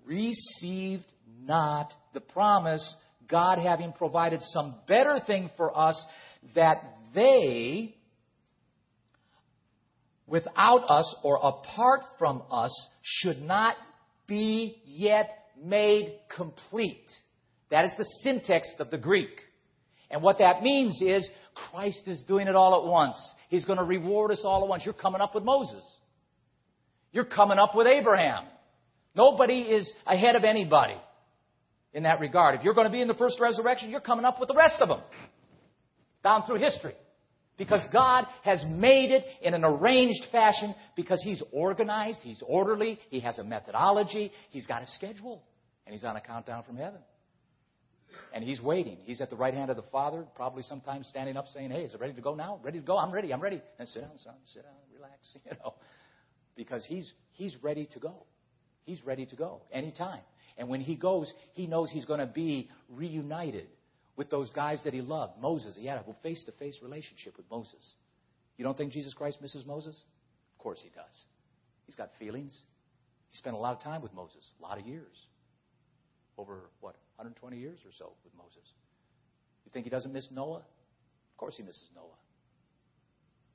received 0.05 1.05
not 1.43 1.93
the 2.13 2.21
promise, 2.21 2.97
God 3.29 3.59
having 3.59 3.93
provided 3.93 4.41
some 4.43 4.75
better 4.87 5.19
thing 5.27 5.51
for 5.57 5.77
us 5.77 6.05
that 6.55 6.77
they, 7.15 7.95
without 10.27 10.85
us 10.89 11.15
or 11.23 11.39
apart 11.43 12.03
from 12.19 12.43
us, 12.51 12.73
should 13.03 13.41
not 13.41 13.77
be 14.27 14.83
yet 14.85 15.31
made 15.63 16.19
complete. 16.35 17.07
That 17.71 17.85
is 17.85 17.93
the 17.97 18.05
syntax 18.23 18.69
of 18.79 18.91
the 18.91 18.99
Greek. 18.99 19.41
And 20.11 20.23
what 20.23 20.39
that 20.39 20.63
means 20.63 21.01
is 21.03 21.29
Christ 21.71 22.07
is 22.07 22.25
doing 22.27 22.47
it 22.47 22.55
all 22.55 22.83
at 22.85 22.91
once. 22.91 23.17
He's 23.49 23.65
going 23.65 23.79
to 23.79 23.85
reward 23.85 24.31
us 24.31 24.43
all 24.45 24.63
at 24.63 24.69
once. 24.69 24.85
You're 24.85 24.95
coming 24.95 25.21
up 25.21 25.35
with 25.35 25.45
Moses. 25.45 25.83
You're 27.15 27.25
coming 27.25 27.59
up 27.59 27.77
with 27.77 27.87
Abraham. 27.87 28.45
Nobody 29.15 29.61
is 29.61 29.91
ahead 30.05 30.35
of 30.35 30.43
anybody 30.43 30.97
in 31.93 32.03
that 32.03 32.19
regard. 32.19 32.57
If 32.57 32.65
you're 32.65 32.75
going 32.75 32.89
to 32.89 32.93
be 32.93 33.01
in 33.01 33.07
the 33.07 33.15
first 33.15 33.39
resurrection, 33.41 33.91
you're 33.91 34.01
coming 34.01 34.25
up 34.25 34.41
with 34.41 34.49
the 34.49 34.57
rest 34.57 34.81
of 34.81 34.89
them 34.89 35.01
down 36.25 36.43
through 36.45 36.57
history. 36.57 36.95
Because 37.57 37.83
God 37.93 38.27
has 38.43 38.65
made 38.69 39.13
it 39.13 39.25
in 39.43 39.55
an 39.55 39.65
arranged 39.65 40.25
fashion 40.33 40.75
because 40.97 41.23
He's 41.23 41.41
organized, 41.53 42.19
He's 42.25 42.43
orderly, 42.45 42.99
He 43.11 43.21
has 43.21 43.39
a 43.39 43.45
methodology, 43.45 44.33
He's 44.51 44.67
got 44.67 44.83
a 44.83 44.87
schedule, 44.89 45.41
and 45.87 45.95
He's 45.95 46.03
on 46.03 46.17
a 46.17 46.21
countdown 46.21 46.65
from 46.65 46.77
heaven. 46.77 46.99
And 48.35 48.43
He's 48.43 48.61
waiting. 48.61 48.99
He's 49.05 49.21
at 49.21 49.31
the 49.31 49.37
right 49.37 49.55
hand 49.55 49.71
of 49.71 49.77
the 49.77 49.85
Father, 49.93 50.25
probably 50.35 50.65
sometimes 50.65 51.07
standing 51.07 51.37
up 51.37 51.47
saying, 51.55 51.71
Hey, 51.71 51.83
is 51.83 51.95
it 51.95 52.01
ready 52.01 52.15
to 52.15 52.21
go 52.21 52.35
now? 52.35 52.59
Ready 52.61 52.81
to 52.81 52.85
go? 52.85 52.99
I'm 52.99 53.13
ready, 53.13 53.33
I'm 53.33 53.41
ready. 53.41 53.63
And 53.79 53.89
sit 53.89 54.01
down, 54.01 54.19
son, 54.19 54.35
sit 54.47 54.65
down, 54.65 54.73
relax, 54.93 55.37
you 55.45 55.53
know 55.63 55.75
because 56.57 56.85
he's, 56.87 57.13
he's 57.33 57.57
ready 57.63 57.87
to 57.93 57.99
go. 57.99 58.25
He's 58.85 59.05
ready 59.05 59.27
to 59.27 59.37
go 59.37 59.63
anytime. 59.73 60.21
And 60.57 60.69
when 60.69 60.81
he 60.81 60.95
goes, 60.95 61.33
he 61.53 61.67
knows 61.67 61.91
he's 61.91 62.05
going 62.05 62.21
to 62.21 62.27
be 62.27 62.69
reunited 62.89 63.67
with 64.17 64.31
those 64.31 64.51
guys 64.51 64.81
that 64.85 64.95
he 64.95 65.01
loved. 65.01 65.41
Moses, 65.41 65.77
he 65.77 65.87
had 65.87 65.99
a 65.99 66.05
face 66.23 66.45
to 66.45 66.53
face 66.53 66.79
relationship 66.83 67.37
with 67.37 67.47
Moses. 67.51 67.95
You 68.57 68.65
don't 68.65 68.77
think 68.77 68.93
Jesus 68.93 69.15
Christ 69.15 69.39
misses 69.43 69.67
Moses? 69.67 70.01
Of 70.57 70.63
course 70.63 70.81
he 70.83 70.91
does. 70.91 71.25
He's 71.87 71.97
got 71.97 72.11
feelings. 72.19 72.63
He 73.31 73.37
spent 73.37 73.57
a 73.57 73.59
lot 73.59 73.77
of 73.77 73.83
time 73.83 74.01
with 74.01 74.15
Moses, 74.15 74.45
a 74.61 74.63
lot 74.63 74.79
of 74.79 74.87
years. 74.87 75.27
Over, 76.39 76.71
what, 76.81 76.95
120 77.17 77.57
years 77.57 77.79
or 77.85 77.91
so 77.99 78.13
with 78.25 78.33
Moses. 78.37 78.63
You 79.65 79.73
think 79.73 79.85
he 79.85 79.91
doesn't 79.91 80.13
miss 80.13 80.29
Noah? 80.31 80.59
Of 80.59 81.37
course 81.37 81.57
he 81.57 81.63
misses 81.63 81.89
Noah. 81.95 82.05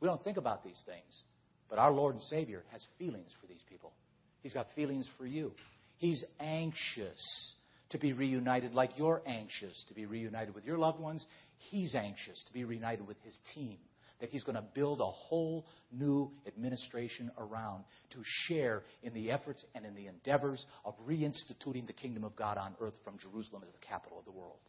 We 0.01 0.07
don't 0.07 0.23
think 0.23 0.37
about 0.37 0.63
these 0.63 0.81
things. 0.85 1.23
But 1.69 1.79
our 1.79 1.91
Lord 1.91 2.15
and 2.15 2.23
Savior 2.23 2.63
has 2.71 2.85
feelings 2.97 3.29
for 3.39 3.47
these 3.47 3.63
people. 3.69 3.93
He's 4.41 4.53
got 4.53 4.67
feelings 4.75 5.07
for 5.17 5.25
you. 5.25 5.51
He's 5.97 6.23
anxious 6.39 7.55
to 7.89 7.97
be 7.97 8.13
reunited 8.13 8.73
like 8.73 8.91
you're 8.97 9.21
anxious 9.25 9.85
to 9.89 9.93
be 9.93 10.05
reunited 10.05 10.55
with 10.55 10.65
your 10.65 10.77
loved 10.77 10.99
ones. 10.99 11.25
He's 11.57 11.95
anxious 11.95 12.43
to 12.47 12.53
be 12.53 12.63
reunited 12.63 13.05
with 13.05 13.17
his 13.23 13.37
team 13.53 13.77
that 14.19 14.29
he's 14.29 14.43
going 14.43 14.55
to 14.55 14.63
build 14.73 14.99
a 14.99 15.05
whole 15.05 15.65
new 15.91 16.31
administration 16.47 17.31
around 17.37 17.83
to 18.11 18.19
share 18.23 18.83
in 19.01 19.13
the 19.13 19.31
efforts 19.31 19.65
and 19.75 19.85
in 19.85 19.95
the 19.95 20.07
endeavors 20.07 20.65
of 20.85 20.93
reinstituting 21.07 21.87
the 21.87 21.93
kingdom 21.93 22.23
of 22.23 22.35
God 22.35 22.57
on 22.57 22.75
earth 22.81 22.95
from 23.03 23.17
Jerusalem 23.17 23.63
as 23.65 23.71
the 23.71 23.85
capital 23.85 24.19
of 24.19 24.25
the 24.25 24.31
world. 24.31 24.59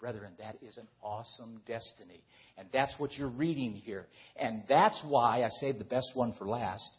Brethren, 0.00 0.32
that 0.38 0.56
is 0.62 0.76
an 0.76 0.88
awesome 1.02 1.60
destiny. 1.66 2.22
And 2.58 2.68
that's 2.72 2.94
what 2.98 3.12
you're 3.16 3.28
reading 3.28 3.72
here. 3.72 4.06
And 4.36 4.62
that's 4.68 5.00
why 5.08 5.44
I 5.44 5.48
saved 5.60 5.78
the 5.78 5.84
best 5.84 6.10
one 6.14 6.34
for 6.34 6.46
last. 6.46 6.90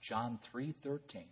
John 0.00 0.38
3:13. 0.52 1.24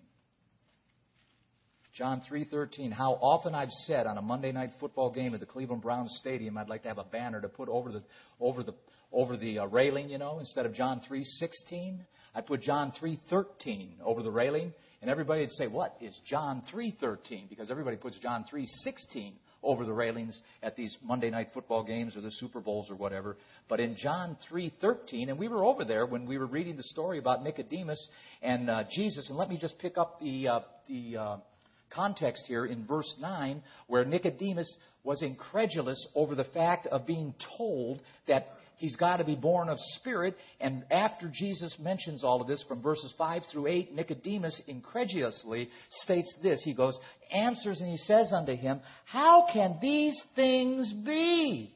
John 1.97 2.21
3:13. 2.31 2.93
How 2.93 3.12
often 3.14 3.55
I've 3.55 3.71
said 3.71 4.07
on 4.07 4.19
a 4.19 4.23
Monday 4.23 4.53
night 4.53 4.73
football 4.79 5.11
game 5.11 5.33
at 5.33 5.41
the 5.41 5.47
Cleveland 5.47 5.81
Browns 5.81 6.14
stadium, 6.21 6.59
I'd 6.59 6.69
like 6.69 6.83
to 6.83 6.89
have 6.89 6.99
a 6.99 7.05
banner 7.05 7.41
to 7.41 7.49
put 7.49 7.71
over 7.71 7.91
the 7.91 8.03
over 8.39 8.62
the 8.62 8.75
over 9.12 9.37
the 9.37 9.61
uh, 9.61 9.67
railing, 9.67 10.11
you 10.11 10.19
know, 10.19 10.39
instead 10.39 10.67
of 10.67 10.75
John 10.75 11.01
3:16, 11.09 12.05
I 12.35 12.43
put 12.43 12.61
John 12.61 12.93
3:13 13.01 14.01
over 14.05 14.23
the 14.23 14.31
railing, 14.31 14.75
and 15.01 15.11
everybody 15.11 15.41
would 15.41 15.53
say, 15.53 15.69
"What 15.69 15.97
is 16.03 16.21
John 16.27 16.62
3:13?" 16.71 17.49
Because 17.49 17.71
everybody 17.71 17.97
puts 17.97 18.19
John 18.19 18.45
3:16 18.45 19.33
over 19.67 19.85
the 19.85 19.93
railings 19.93 20.41
at 20.62 20.77
these 20.77 20.97
Monday 21.05 21.29
night 21.29 21.49
football 21.53 21.85
games 21.85 22.17
or 22.17 22.21
the 22.23 22.31
Super 22.31 22.61
Bowls 22.61 22.91
or 22.91 22.95
whatever. 22.95 23.37
But 23.69 23.81
in 23.81 23.97
John 23.97 24.37
3:13, 24.51 25.29
and 25.29 25.39
we 25.39 25.49
were 25.49 25.64
over 25.64 25.85
there 25.85 26.07
when 26.07 26.27
we 26.27 26.39
were 26.39 26.47
reading 26.47 26.77
the 26.77 26.85
story 26.85 27.19
about 27.19 27.43
Nicodemus 27.43 28.09
and 28.43 28.71
uh, 28.71 28.85
Jesus. 28.91 29.29
And 29.29 29.37
let 29.37 29.49
me 29.49 29.59
just 29.59 29.79
pick 29.79 29.99
up 29.99 30.21
the 30.21 30.49
uh, 30.49 30.61
the 30.89 31.17
uh, 31.17 31.37
context 31.91 32.45
here 32.47 32.67
in 32.67 32.87
verse 32.87 33.14
9, 33.21 33.62
where 33.89 34.05
Nicodemus 34.05 34.77
was 35.05 35.23
incredulous 35.23 36.09
over 36.14 36.35
the 36.35 36.45
fact 36.45 36.87
of 36.89 37.07
being 37.07 37.35
told 37.57 38.01
that 38.27 38.56
he's 38.77 38.97
got 38.97 39.18
to 39.18 39.24
be 39.24 39.35
born 39.35 39.68
of 39.68 39.79
spirit. 39.99 40.37
And 40.61 40.85
after 40.91 41.31
Jesus 41.33 41.77
mentions 41.81 42.24
all 42.24 42.41
of 42.41 42.47
this 42.47 42.64
from 42.68 42.83
verses 42.83 43.12
5 43.18 43.43
through 43.53 43.66
8, 43.66 43.95
Nicodemus 43.95 44.62
incredulously 44.66 45.68
states 45.91 46.33
this. 46.43 46.62
He 46.64 46.74
goes, 46.74 46.99
answers 47.31 47.81
and 47.81 47.91
he 47.91 47.97
says 47.97 48.33
unto 48.33 48.55
him, 48.55 48.81
How 49.05 49.47
can 49.53 49.79
these 49.81 50.20
things 50.35 50.93
be? 51.05 51.72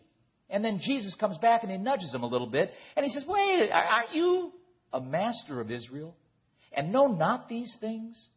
And 0.49 0.65
then 0.65 0.81
Jesus 0.83 1.15
comes 1.15 1.39
back 1.39 1.63
and 1.63 1.71
he 1.71 1.79
nudges 1.79 2.13
him 2.13 2.23
a 2.23 2.27
little 2.27 2.49
bit 2.49 2.71
and 2.97 3.05
he 3.05 3.13
says, 3.13 3.25
Wait, 3.27 3.71
aren't 3.73 4.15
you 4.15 4.53
a 4.93 5.01
master 5.01 5.61
of 5.61 5.71
Israel? 5.71 6.17
And 6.73 6.93
know 6.93 7.09
not 7.09 7.49
these 7.49 7.77
things? 7.81 8.29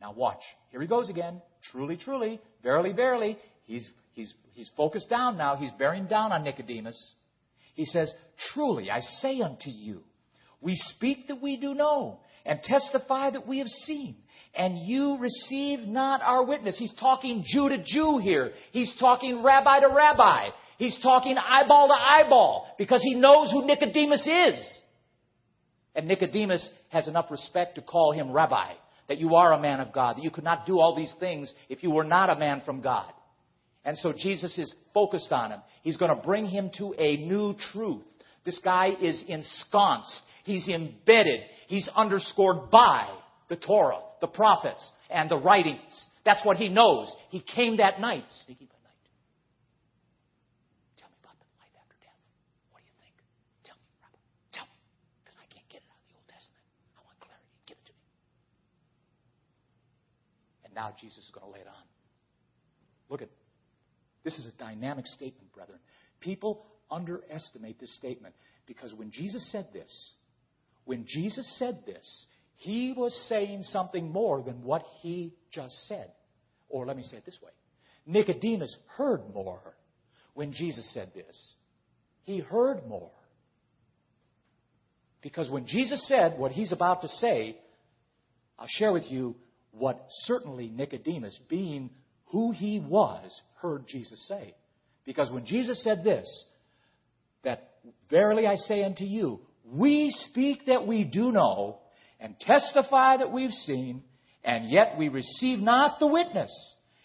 Now 0.00 0.12
watch. 0.12 0.42
Here 0.70 0.80
he 0.80 0.86
goes 0.86 1.08
again. 1.08 1.40
Truly, 1.72 1.96
truly, 1.96 2.40
verily, 2.62 2.92
verily. 2.92 3.38
He's, 3.64 3.90
he's, 4.12 4.34
he's 4.52 4.70
focused 4.76 5.08
down 5.08 5.38
now. 5.38 5.56
He's 5.56 5.70
bearing 5.78 6.06
down 6.06 6.32
on 6.32 6.44
Nicodemus. 6.44 7.12
He 7.74 7.84
says, 7.84 8.12
Truly, 8.52 8.90
I 8.90 9.00
say 9.00 9.40
unto 9.40 9.70
you, 9.70 10.00
we 10.60 10.74
speak 10.74 11.28
that 11.28 11.42
we 11.42 11.56
do 11.56 11.74
know, 11.74 12.20
and 12.44 12.62
testify 12.62 13.30
that 13.30 13.46
we 13.46 13.58
have 13.58 13.68
seen, 13.68 14.16
and 14.54 14.78
you 14.78 15.18
receive 15.18 15.80
not 15.80 16.20
our 16.22 16.44
witness. 16.44 16.78
He's 16.78 16.94
talking 16.98 17.44
Jew 17.46 17.68
to 17.68 17.82
Jew 17.84 18.18
here. 18.18 18.52
He's 18.72 18.94
talking 18.98 19.42
rabbi 19.42 19.80
to 19.80 19.88
rabbi. 19.88 20.48
He's 20.78 20.98
talking 21.02 21.36
eyeball 21.38 21.88
to 21.88 21.94
eyeball, 21.94 22.74
because 22.78 23.02
he 23.02 23.14
knows 23.14 23.50
who 23.50 23.66
Nicodemus 23.66 24.26
is. 24.26 24.80
And 25.94 26.08
Nicodemus 26.08 26.68
has 26.88 27.06
enough 27.06 27.30
respect 27.30 27.76
to 27.76 27.82
call 27.82 28.12
him 28.12 28.32
rabbi, 28.32 28.72
that 29.08 29.18
you 29.18 29.36
are 29.36 29.52
a 29.52 29.60
man 29.60 29.80
of 29.80 29.92
God, 29.92 30.16
that 30.16 30.24
you 30.24 30.30
could 30.30 30.44
not 30.44 30.66
do 30.66 30.78
all 30.78 30.96
these 30.96 31.14
things 31.20 31.52
if 31.68 31.82
you 31.82 31.90
were 31.90 32.04
not 32.04 32.30
a 32.30 32.38
man 32.38 32.62
from 32.64 32.80
God. 32.80 33.12
And 33.84 33.98
so 33.98 34.12
Jesus 34.12 34.56
is 34.56 34.74
focused 34.94 35.30
on 35.30 35.50
him. 35.50 35.60
He's 35.82 35.96
going 35.96 36.14
to 36.14 36.22
bring 36.22 36.46
him 36.46 36.70
to 36.78 36.94
a 36.98 37.18
new 37.18 37.54
truth. 37.72 38.04
This 38.44 38.58
guy 38.64 38.90
is 39.00 39.22
ensconced. 39.28 40.20
He's 40.44 40.68
embedded. 40.68 41.40
He's 41.68 41.88
underscored 41.94 42.70
by 42.70 43.08
the 43.48 43.56
Torah, 43.56 44.00
the 44.20 44.26
prophets, 44.26 44.90
and 45.10 45.30
the 45.30 45.38
writings. 45.38 45.92
That's 46.24 46.44
what 46.44 46.56
he 46.56 46.68
knows. 46.68 47.14
He 47.28 47.40
came 47.40 47.76
that 47.76 48.00
night, 48.00 48.24
sneaky 48.44 48.64
by 48.64 48.80
night. 48.80 49.04
Tell 50.96 51.08
me 51.12 51.16
about 51.20 51.36
the 51.36 51.44
life 51.60 51.72
after 51.76 51.96
death. 52.00 52.20
What 52.72 52.80
do 52.80 52.88
you 52.88 52.96
think? 53.04 53.12
Tell 53.64 53.76
me, 53.76 53.84
Rabbi. 54.00 54.16
Tell 54.52 54.64
me. 54.64 54.76
Because 55.20 55.36
I 55.36 55.44
can't 55.52 55.68
get 55.68 55.84
it 55.84 55.88
out 55.92 56.00
of 56.00 56.08
the 56.08 56.16
Old 56.16 56.28
Testament. 56.32 56.64
I 56.96 57.04
want 57.04 57.20
clarity. 57.20 57.52
Give 57.68 57.76
it 57.76 57.84
to 57.84 57.92
me. 57.92 58.04
And 60.64 60.72
now 60.72 60.96
Jesus 60.96 61.20
is 61.20 61.32
going 61.36 61.44
to 61.44 61.52
lay 61.52 61.60
it 61.60 61.68
on. 61.68 61.84
Look 63.12 63.20
at 63.20 63.28
this 64.24 64.38
is 64.38 64.46
a 64.46 64.58
dynamic 64.58 65.06
statement, 65.06 65.52
brethren. 65.52 65.78
People 66.20 66.66
underestimate 66.90 67.78
this 67.78 67.94
statement 67.96 68.34
because 68.66 68.92
when 68.94 69.10
Jesus 69.10 69.50
said 69.52 69.68
this, 69.72 70.12
when 70.84 71.04
Jesus 71.06 71.46
said 71.58 71.80
this, 71.86 72.26
he 72.56 72.94
was 72.96 73.14
saying 73.28 73.62
something 73.64 74.10
more 74.10 74.42
than 74.42 74.62
what 74.62 74.82
he 75.00 75.34
just 75.50 75.74
said. 75.88 76.10
Or 76.68 76.86
let 76.86 76.96
me 76.96 77.02
say 77.02 77.18
it 77.18 77.26
this 77.26 77.38
way 77.42 77.50
Nicodemus 78.06 78.76
heard 78.96 79.22
more 79.32 79.74
when 80.34 80.52
Jesus 80.52 80.88
said 80.92 81.12
this. 81.14 81.54
He 82.22 82.40
heard 82.40 82.86
more. 82.86 83.10
Because 85.22 85.50
when 85.50 85.66
Jesus 85.66 86.06
said 86.06 86.38
what 86.38 86.52
he's 86.52 86.72
about 86.72 87.02
to 87.02 87.08
say, 87.08 87.56
I'll 88.58 88.68
share 88.68 88.92
with 88.92 89.10
you 89.10 89.36
what 89.72 90.04
certainly 90.24 90.68
Nicodemus, 90.68 91.38
being 91.48 91.90
who 92.34 92.50
he 92.50 92.80
was, 92.80 93.30
heard 93.62 93.86
Jesus 93.86 94.26
say. 94.26 94.56
Because 95.06 95.30
when 95.30 95.46
Jesus 95.46 95.84
said 95.84 96.02
this, 96.02 96.26
that 97.44 97.70
verily 98.10 98.44
I 98.44 98.56
say 98.56 98.82
unto 98.82 99.04
you, 99.04 99.38
we 99.64 100.10
speak 100.10 100.66
that 100.66 100.84
we 100.84 101.04
do 101.04 101.30
know, 101.30 101.78
and 102.18 102.34
testify 102.40 103.18
that 103.18 103.32
we've 103.32 103.52
seen, 103.52 104.02
and 104.42 104.68
yet 104.68 104.98
we 104.98 105.08
receive 105.08 105.60
not 105.60 106.00
the 106.00 106.08
witness. 106.08 106.50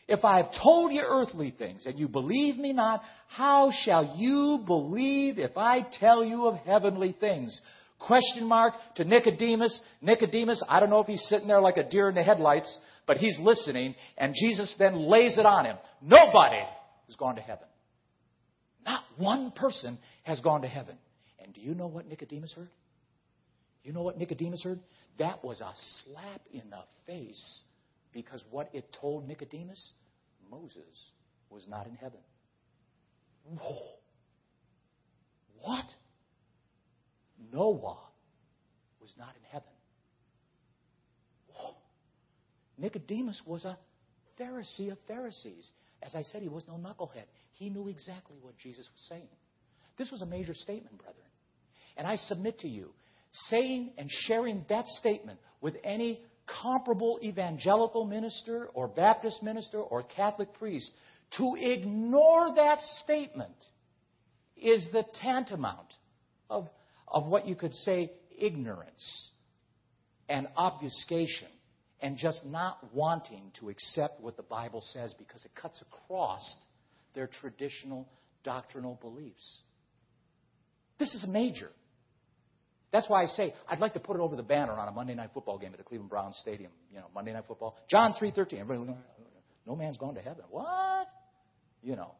If 0.07 0.25
I 0.25 0.37
have 0.37 0.49
told 0.63 0.91
you 0.91 1.03
earthly 1.07 1.53
things, 1.55 1.85
and 1.85 1.99
you 1.99 2.07
believe 2.07 2.57
me 2.57 2.73
not, 2.73 3.03
how 3.27 3.69
shall 3.85 4.15
you 4.17 4.63
believe 4.65 5.37
if 5.37 5.55
I 5.57 5.85
tell 5.99 6.25
you 6.25 6.47
of 6.47 6.55
heavenly 6.65 7.15
things? 7.19 7.55
Question 7.99 8.47
mark 8.47 8.73
to 8.95 9.03
Nicodemus. 9.03 9.79
Nicodemus, 10.01 10.63
I 10.67 10.79
don't 10.79 10.89
know 10.89 11.01
if 11.01 11.07
he's 11.07 11.27
sitting 11.29 11.47
there 11.47 11.61
like 11.61 11.77
a 11.77 11.87
deer 11.87 12.09
in 12.09 12.15
the 12.15 12.23
headlights, 12.23 12.79
but 13.09 13.17
he's 13.17 13.39
listening, 13.39 13.95
and 14.19 14.35
Jesus 14.39 14.71
then 14.77 14.93
lays 14.93 15.39
it 15.39 15.45
on 15.47 15.65
him. 15.65 15.77
Nobody 15.99 16.61
has 17.07 17.15
gone 17.17 17.37
to 17.37 17.41
heaven. 17.41 17.65
Not 18.85 19.01
one 19.17 19.49
person 19.49 19.97
has 20.25 20.39
gone 20.41 20.61
to 20.61 20.67
heaven. 20.67 20.95
And 21.39 21.51
do 21.51 21.59
you 21.59 21.73
know 21.73 21.87
what 21.87 22.05
Nicodemus 22.05 22.53
heard? 22.55 22.69
You 23.83 23.93
know 23.93 24.03
what 24.03 24.19
Nicodemus 24.19 24.61
heard? 24.63 24.79
That 25.17 25.43
was 25.43 25.59
a 25.59 25.71
slap 26.03 26.41
in 26.53 26.69
the 26.69 26.83
face 27.07 27.61
because 28.13 28.43
what 28.51 28.69
it 28.73 28.95
told 29.01 29.27
Nicodemus, 29.27 29.93
Moses 30.51 31.11
was 31.49 31.65
not 31.67 31.87
in 31.87 31.95
heaven. 31.95 32.19
Whoa. 33.43 33.75
What? 35.63 35.85
Noah 37.51 37.97
was 39.01 39.15
not 39.17 39.33
in 39.35 39.41
heaven. 39.51 39.78
Nicodemus 42.79 43.41
was 43.45 43.65
a 43.65 43.77
Pharisee 44.39 44.91
of 44.91 44.97
Pharisees. 45.07 45.69
As 46.01 46.15
I 46.15 46.23
said, 46.23 46.41
he 46.41 46.47
was 46.47 46.65
no 46.67 46.75
knucklehead. 46.75 47.25
He 47.53 47.69
knew 47.69 47.89
exactly 47.89 48.37
what 48.41 48.57
Jesus 48.57 48.87
was 48.91 49.05
saying. 49.09 49.27
This 49.97 50.11
was 50.11 50.21
a 50.21 50.25
major 50.25 50.53
statement, 50.53 50.97
brethren. 50.97 51.25
And 51.97 52.07
I 52.07 52.15
submit 52.15 52.59
to 52.59 52.69
you, 52.69 52.91
saying 53.49 53.91
and 53.97 54.09
sharing 54.09 54.65
that 54.69 54.85
statement 54.87 55.39
with 55.59 55.75
any 55.83 56.21
comparable 56.61 57.19
evangelical 57.21 58.05
minister 58.05 58.67
or 58.73 58.87
Baptist 58.87 59.43
minister 59.43 59.79
or 59.79 60.03
Catholic 60.03 60.53
priest, 60.53 60.89
to 61.37 61.55
ignore 61.59 62.55
that 62.55 62.79
statement 63.03 63.55
is 64.55 64.87
the 64.91 65.03
tantamount 65.21 65.93
of, 66.49 66.67
of 67.07 67.27
what 67.27 67.45
you 67.45 67.55
could 67.55 67.73
say 67.73 68.11
ignorance 68.39 69.29
and 70.27 70.47
obfuscation 70.55 71.49
and 72.01 72.17
just 72.17 72.45
not 72.45 72.77
wanting 72.93 73.51
to 73.59 73.69
accept 73.69 74.21
what 74.21 74.37
the 74.37 74.43
Bible 74.43 74.81
says 74.93 75.13
because 75.17 75.43
it 75.45 75.51
cuts 75.55 75.81
across 75.81 76.55
their 77.13 77.27
traditional 77.27 78.07
doctrinal 78.43 78.97
beliefs. 79.01 79.61
This 80.97 81.13
is 81.13 81.25
major. 81.27 81.69
That's 82.91 83.07
why 83.09 83.23
I 83.23 83.27
say 83.27 83.53
I'd 83.67 83.79
like 83.79 83.93
to 83.93 83.99
put 83.99 84.15
it 84.15 84.19
over 84.19 84.35
the 84.35 84.43
banner 84.43 84.73
on 84.73 84.87
a 84.87 84.91
Monday 84.91 85.13
night 85.13 85.29
football 85.33 85.57
game 85.57 85.71
at 85.71 85.77
the 85.77 85.83
Cleveland 85.83 86.09
Browns 86.09 86.37
Stadium. 86.41 86.71
You 86.91 86.99
know, 86.99 87.05
Monday 87.13 87.33
night 87.33 87.45
football. 87.47 87.75
John 87.89 88.13
three 88.17 88.31
thirteen. 88.31 88.59
Everybody, 88.59 88.95
no 89.65 89.75
man's 89.75 89.97
gone 89.97 90.15
to 90.15 90.21
heaven. 90.21 90.43
What? 90.49 91.07
You 91.83 91.95
know, 91.95 92.13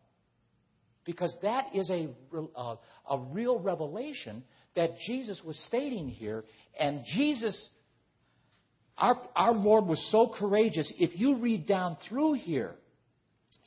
because 1.06 1.36
that 1.42 1.76
is 1.76 1.90
a 1.90 2.10
a, 2.34 2.44
uh, 2.56 2.76
a 3.10 3.20
real 3.32 3.60
revelation 3.60 4.44
that 4.76 4.92
Jesus 5.08 5.42
was 5.44 5.58
stating 5.68 6.08
here, 6.08 6.44
and 6.80 7.04
Jesus 7.16 7.68
our, 9.00 9.22
our 9.36 9.54
Lord 9.54 9.86
was 9.86 10.06
so 10.12 10.32
courageous. 10.38 10.92
If 10.98 11.20
you 11.20 11.38
read 11.38 11.66
down 11.66 11.98
through 12.08 12.34
here, 12.34 12.76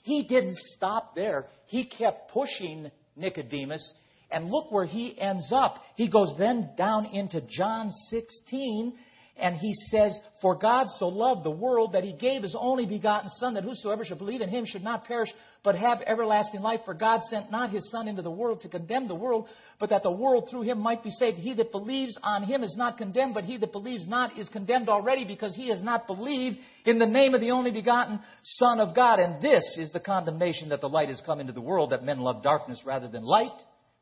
he 0.03 0.27
didn't 0.29 0.59
stop 0.77 1.15
there. 1.15 1.47
He 1.67 1.87
kept 1.87 2.31
pushing 2.33 2.91
Nicodemus, 3.17 3.93
and 4.31 4.51
look 4.51 4.73
where 4.73 4.85
he 4.85 5.19
ends 5.21 5.53
up. 5.53 5.77
He 5.97 6.09
goes 6.09 6.35
then 6.39 6.71
down 6.77 7.07
into 7.07 7.43
John 7.49 7.91
16, 8.09 8.95
and 9.37 9.57
he 9.57 9.73
says, 9.75 10.19
For 10.43 10.55
God 10.55 10.87
so 10.99 11.09
loved 11.09 11.45
the 11.45 11.51
world 11.51 11.95
that 11.95 12.05
he 12.05 12.13
gave 12.13 12.43
his 12.43 12.55
only 12.59 12.85
begotten 12.85 13.31
Son, 13.31 13.55
that 13.55 13.65
whosoever 13.65 14.05
should 14.05 14.19
believe 14.19 14.43
in 14.43 14.51
him 14.51 14.67
should 14.67 14.85
not 14.85 15.07
perish, 15.07 15.31
but 15.65 15.75
have 15.75 16.03
everlasting 16.03 16.61
life. 16.61 16.81
For 16.85 16.93
God 16.93 17.23
sent 17.23 17.51
not 17.51 17.71
his 17.71 17.91
Son 17.91 18.09
into 18.09 18.21
the 18.21 18.31
world 18.31 18.61
to 18.61 18.69
condemn 18.69 19.09
the 19.09 19.15
world, 19.15 19.49
but 19.81 19.89
that 19.89 20.03
the 20.03 20.11
world 20.11 20.49
through 20.51 20.63
him 20.63 20.79
might 20.79 21.03
be 21.03 21.11
saved. 21.11 21.39
He 21.39 21.55
that 21.55 21.73
believes 21.73 22.19
on 22.23 22.43
him 22.43 22.63
is 22.63 22.77
not 22.77 22.99
condemned, 22.99 23.33
but 23.33 23.45
he 23.45 23.57
that 23.57 23.73
believes 23.73 24.07
not 24.07 24.39
is 24.39 24.51
condemned 24.51 24.91
already, 24.91 25.25
because 25.25 25.57
he 25.57 25.71
has 25.71 25.83
not 25.83 26.07
believed 26.07 26.59
in 26.85 26.99
the 26.99 27.07
name 27.07 27.35
of 27.35 27.41
the 27.41 27.53
only 27.53 27.71
begotten 27.71 28.21
Son 28.43 28.81
of 28.81 28.95
God. 28.95 29.19
And 29.19 29.43
this 29.43 29.79
is 29.79 29.93
the 29.93 30.01
condemnation 30.01 30.69
that 30.69 30.83
the 30.83 30.91
light 30.91 31.09
has 31.09 31.23
come 31.25 31.41
into 31.41 31.55
the 31.55 31.61
world, 31.61 31.91
that 31.91 32.05
men 32.05 32.21
love 32.21 32.43
darkness 32.43 32.83
rather 32.85 33.09
than 33.09 33.25
light, 33.25 33.51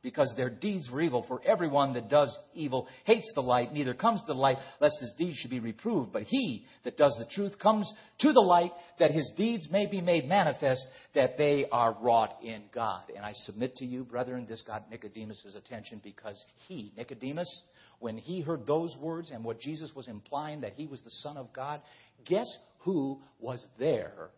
because 0.03 0.33
their 0.37 0.51
deeds 0.51 0.91
were 0.91 1.01
evil. 1.01 1.25
For 1.27 1.41
everyone 1.45 1.93
that 1.95 2.09
does 2.09 2.37
evil 2.55 2.89
hates 3.05 3.31
the 3.35 3.43
light, 3.43 3.73
neither 3.73 3.95
comes 3.95 4.21
to 4.23 4.33
the 4.33 4.39
light, 4.39 4.59
lest 4.81 4.97
his 5.01 5.15
deeds 5.19 5.37
should 5.37 5.51
be 5.51 5.61
reproved. 5.61 6.13
But 6.13 6.23
he 6.23 6.65
that 6.85 6.97
does 6.97 7.15
the 7.19 7.27
truth 7.27 7.59
comes 7.59 7.93
to 8.21 8.33
the 8.33 8.41
light, 8.41 8.73
that 8.99 9.11
his 9.11 9.31
deeds 9.37 9.69
may 9.71 9.87
be 9.87 10.01
made 10.01 10.27
manifest, 10.29 10.87
that 11.15 11.37
they 11.37 11.67
are 11.71 11.97
wrought 12.01 12.37
in 12.43 12.63
God. 12.75 13.03
And 13.15 13.25
I 13.25 13.33
submit 13.33 13.77
to 13.77 13.85
you, 13.85 14.05
brethren, 14.05 14.47
this 14.49 14.63
got 14.63 14.91
Nicodemus' 14.91 15.55
attention 15.55 16.01
because 16.03 16.43
he, 16.69 16.93
Nicodemus, 16.97 17.63
when 17.99 18.17
he 18.17 18.41
heard 18.41 18.67
those 18.67 18.97
words 19.01 19.31
and 19.31 19.45
what 19.45 19.61
Jesus 19.61 19.93
was 19.95 20.09
implying 20.09 20.63
that 20.63 20.73
he 20.75 20.87
was 20.87 21.03
the 21.03 21.11
Son 21.11 21.37
of 21.37 21.53
God, 21.53 21.83
guess 22.25 22.47
who 22.81 23.21
was 23.39 23.65
there 23.79 24.31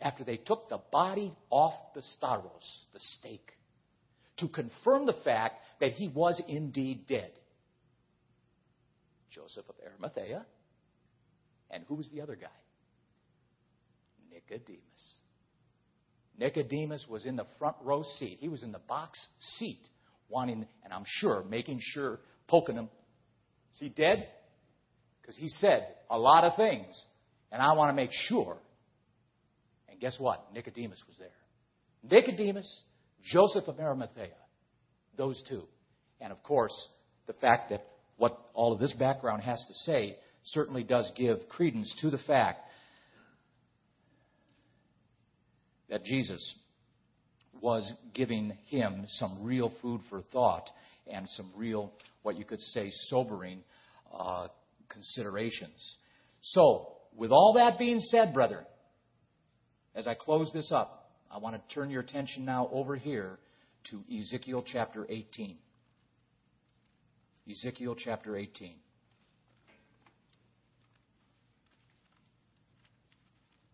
after 0.00 0.24
they 0.24 0.38
took 0.38 0.68
the 0.68 0.80
body 0.90 1.34
off 1.50 1.74
the 1.94 2.02
stauros, 2.02 2.84
the 2.92 3.00
stake? 3.00 3.50
To 4.38 4.48
confirm 4.48 5.06
the 5.06 5.16
fact 5.24 5.56
that 5.80 5.92
he 5.92 6.08
was 6.08 6.40
indeed 6.48 7.06
dead. 7.06 7.30
Joseph 9.30 9.64
of 9.68 9.74
Arimathea. 9.84 10.44
And 11.70 11.84
who 11.88 11.96
was 11.96 12.08
the 12.10 12.20
other 12.20 12.36
guy? 12.36 12.46
Nicodemus. 14.32 15.18
Nicodemus 16.38 17.06
was 17.08 17.26
in 17.26 17.36
the 17.36 17.46
front 17.58 17.76
row 17.82 18.04
seat. 18.18 18.38
He 18.40 18.48
was 18.48 18.62
in 18.62 18.72
the 18.72 18.80
box 18.80 19.24
seat, 19.58 19.80
wanting, 20.28 20.66
and 20.84 20.92
I'm 20.92 21.04
sure, 21.06 21.44
making 21.48 21.80
sure, 21.80 22.20
poking 22.48 22.76
him. 22.76 22.88
Is 23.72 23.80
he 23.80 23.88
dead? 23.88 24.28
Because 25.20 25.36
he 25.36 25.48
said 25.48 25.86
a 26.10 26.18
lot 26.18 26.44
of 26.44 26.56
things, 26.56 27.02
and 27.50 27.62
I 27.62 27.74
want 27.74 27.90
to 27.90 27.94
make 27.94 28.10
sure. 28.12 28.58
And 29.88 30.00
guess 30.00 30.16
what? 30.18 30.52
Nicodemus 30.52 31.02
was 31.06 31.16
there. 31.18 31.28
Nicodemus 32.02 32.82
Joseph 33.24 33.68
of 33.68 33.78
Arimathea. 33.80 34.36
Those 35.16 35.42
two. 35.48 35.62
And 36.20 36.32
of 36.32 36.42
course, 36.42 36.74
the 37.26 37.32
fact 37.34 37.70
that 37.70 37.86
what 38.16 38.38
all 38.54 38.72
of 38.72 38.80
this 38.80 38.92
background 38.94 39.42
has 39.42 39.64
to 39.66 39.74
say 39.74 40.16
certainly 40.44 40.82
does 40.82 41.10
give 41.16 41.48
credence 41.48 41.94
to 42.00 42.10
the 42.10 42.18
fact 42.18 42.60
that 45.88 46.04
Jesus 46.04 46.56
was 47.60 47.90
giving 48.14 48.56
him 48.66 49.04
some 49.08 49.42
real 49.42 49.72
food 49.80 50.00
for 50.10 50.20
thought 50.32 50.68
and 51.10 51.28
some 51.30 51.50
real, 51.56 51.92
what 52.22 52.36
you 52.36 52.44
could 52.44 52.60
say, 52.60 52.88
sobering 53.08 53.62
uh, 54.12 54.48
considerations. 54.88 55.98
So, 56.42 56.88
with 57.16 57.30
all 57.30 57.54
that 57.56 57.78
being 57.78 58.00
said, 58.00 58.34
brethren, 58.34 58.64
as 59.94 60.06
I 60.06 60.14
close 60.14 60.50
this 60.52 60.72
up, 60.72 61.03
I 61.34 61.38
want 61.38 61.56
to 61.56 61.74
turn 61.74 61.90
your 61.90 62.00
attention 62.00 62.44
now 62.44 62.68
over 62.70 62.94
here 62.94 63.38
to 63.90 64.04
Ezekiel 64.16 64.64
chapter 64.64 65.04
18. 65.08 65.56
Ezekiel 67.50 67.96
chapter 67.98 68.36
18. 68.36 68.76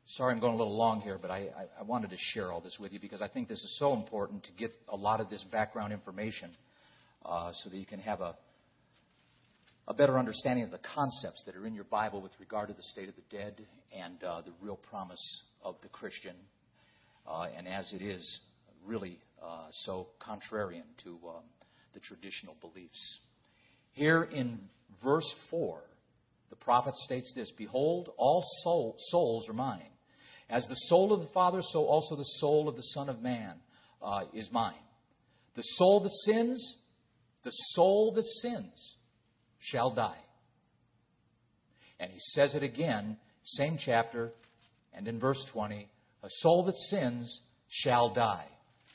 Sorry, 0.06 0.32
I'm 0.32 0.40
going 0.40 0.54
a 0.54 0.56
little 0.56 0.76
long 0.76 1.02
here, 1.02 1.18
but 1.20 1.30
I, 1.30 1.36
I, 1.36 1.80
I, 1.80 1.82
wanted 1.82 2.10
to 2.10 2.16
share 2.18 2.50
all 2.50 2.60
this 2.60 2.78
with 2.80 2.92
you 2.92 2.98
because 2.98 3.20
I 3.20 3.28
think 3.28 3.46
this 3.46 3.58
is 3.58 3.76
so 3.78 3.92
important 3.92 4.42
to 4.44 4.52
get 4.52 4.72
a 4.88 4.96
lot 4.96 5.20
of 5.20 5.30
this 5.30 5.44
background 5.52 5.92
information 5.92 6.50
uh, 7.24 7.52
so 7.52 7.68
that 7.68 7.76
you 7.76 7.86
can 7.86 8.00
have 8.00 8.20
a, 8.20 8.34
a 9.86 9.94
better 9.94 10.18
understanding 10.18 10.64
of 10.64 10.70
the 10.70 10.80
concepts 10.94 11.44
that 11.44 11.54
are 11.54 11.66
in 11.66 11.74
your 11.74 11.84
Bible 11.84 12.22
with 12.22 12.32
regard 12.40 12.68
to 12.68 12.74
the 12.74 12.82
state 12.82 13.08
of 13.08 13.14
the 13.14 13.36
dead 13.36 13.54
and 13.96 14.24
uh, 14.24 14.40
the 14.40 14.52
real 14.62 14.76
promise 14.76 15.42
of 15.62 15.76
the 15.82 15.88
Christian 15.90 16.34
and 17.26 17.68
as 17.68 17.92
it 17.92 18.02
is 18.02 18.40
really 18.84 19.18
uh, 19.42 19.66
so 19.70 20.08
contrarian 20.20 20.84
to 21.04 21.18
um, 21.28 21.42
the 21.94 22.00
traditional 22.00 22.56
beliefs. 22.60 23.20
Here 23.92 24.22
in 24.22 24.58
verse 25.02 25.32
4, 25.50 25.82
the 26.50 26.56
prophet 26.56 26.94
states 26.96 27.32
this 27.34 27.52
Behold, 27.56 28.10
all 28.16 28.44
soul, 28.62 28.96
souls 29.10 29.48
are 29.48 29.54
mine. 29.54 29.82
As 30.48 30.66
the 30.66 30.76
soul 30.88 31.12
of 31.12 31.20
the 31.20 31.32
Father, 31.32 31.60
so 31.62 31.84
also 31.84 32.16
the 32.16 32.24
soul 32.38 32.68
of 32.68 32.76
the 32.76 32.82
Son 32.82 33.08
of 33.08 33.22
Man 33.22 33.54
uh, 34.02 34.22
is 34.34 34.50
mine. 34.50 34.74
The 35.54 35.62
soul 35.62 36.00
that 36.02 36.12
sins, 36.24 36.76
the 37.44 37.52
soul 37.74 38.12
that 38.14 38.24
sins 38.24 38.96
shall 39.60 39.94
die. 39.94 40.18
And 42.00 42.10
he 42.10 42.18
says 42.18 42.54
it 42.54 42.62
again, 42.62 43.16
same 43.44 43.78
chapter, 43.78 44.32
and 44.92 45.06
in 45.06 45.20
verse 45.20 45.44
20 45.52 45.88
a 46.22 46.28
soul 46.28 46.64
that 46.66 46.74
sins 46.74 47.40
shall 47.68 48.12
die. 48.12 48.46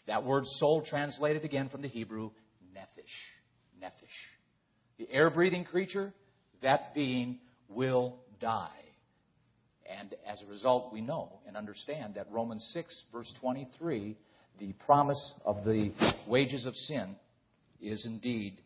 That 0.07 0.23
word 0.23 0.45
soul 0.45 0.83
translated 0.87 1.43
again 1.43 1.69
from 1.69 1.81
the 1.81 1.87
Hebrew, 1.87 2.31
nephesh. 2.75 3.81
Nephesh. 3.81 3.91
The 4.97 5.09
air 5.11 5.29
breathing 5.29 5.65
creature, 5.65 6.13
that 6.61 6.93
being 6.93 7.39
will 7.69 8.17
die. 8.39 8.69
And 9.99 10.15
as 10.27 10.41
a 10.41 10.49
result, 10.49 10.93
we 10.93 11.01
know 11.01 11.39
and 11.47 11.55
understand 11.55 12.15
that 12.15 12.27
Romans 12.31 12.67
6, 12.73 13.03
verse 13.11 13.31
23, 13.39 14.15
the 14.59 14.73
promise 14.85 15.33
of 15.43 15.63
the 15.63 15.91
wages 16.27 16.65
of 16.65 16.73
sin 16.75 17.15
is 17.81 18.05
indeed 18.05 18.61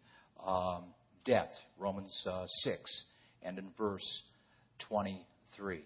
um, 0.46 0.86
death. 1.26 1.50
Romans 1.78 2.26
uh, 2.30 2.46
6, 2.48 3.06
and 3.44 3.58
in 3.58 3.70
verse 3.78 4.24
23. 4.88 5.82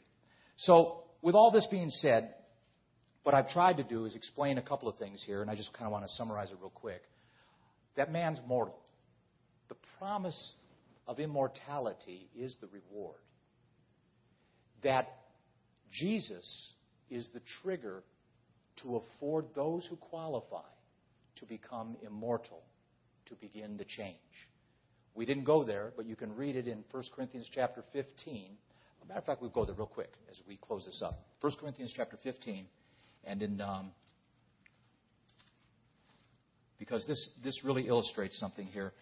So, 0.58 1.04
with 1.22 1.36
all 1.36 1.52
this 1.52 1.68
being 1.72 1.90
said, 1.90 2.34
what 3.24 3.34
I've 3.34 3.50
tried 3.50 3.78
to 3.78 3.84
do 3.84 4.06
is 4.06 4.16
explain 4.16 4.58
a 4.58 4.62
couple 4.62 4.88
of 4.90 4.98
things 4.98 5.24
here, 5.26 5.42
and 5.42 5.50
I 5.50 5.56
just 5.56 5.74
kind 5.74 5.86
of 5.86 5.92
want 5.92 6.06
to 6.06 6.14
summarize 6.14 6.52
it 6.52 6.58
real 6.60 6.70
quick. 6.70 7.02
That 7.96 8.12
man's 8.12 8.40
mortal. 8.48 8.78
The 9.70 9.76
promise 9.98 10.54
of 11.08 11.20
immortality 11.20 12.30
is 12.38 12.56
the 12.60 12.68
reward. 12.68 13.20
That 14.84 15.08
Jesus 15.92 16.74
is 17.10 17.30
the 17.34 17.42
trigger 17.62 18.04
to 18.82 18.98
afford 18.98 19.46
those 19.56 19.86
who 19.90 19.96
qualify 19.96 20.68
to 21.38 21.46
become 21.46 21.96
immortal, 22.06 22.64
to 23.28 23.36
begin 23.36 23.78
the 23.78 23.86
change. 23.86 24.18
We 25.16 25.26
didn't 25.26 25.44
go 25.44 25.64
there, 25.64 25.94
but 25.96 26.06
you 26.06 26.16
can 26.16 26.36
read 26.36 26.56
it 26.56 26.68
in 26.68 26.84
1 26.92 27.04
Corinthians 27.16 27.50
chapter 27.54 27.84
15. 27.94 28.06
As 28.36 29.06
a 29.06 29.08
matter 29.08 29.20
of 29.20 29.26
fact, 29.26 29.42
we'll 29.42 29.52
go 29.52 29.64
there 29.64 29.76
real 29.76 29.88
quick 29.88 30.12
as 30.32 30.40
we 30.48 30.58
close 30.58 30.86
this 30.86 31.02
up. 31.06 31.14
1 31.42 31.54
Corinthians 31.60 31.94
chapter 31.96 32.18
15 32.24 32.66
and 33.26 33.42
in 33.42 33.62
um, 33.62 33.92
because 36.80 37.06
this 37.08 37.30
this 37.44 37.64
really 37.64 37.88
illustrates 37.88 38.40
something 38.40 38.68
here. 38.68 38.94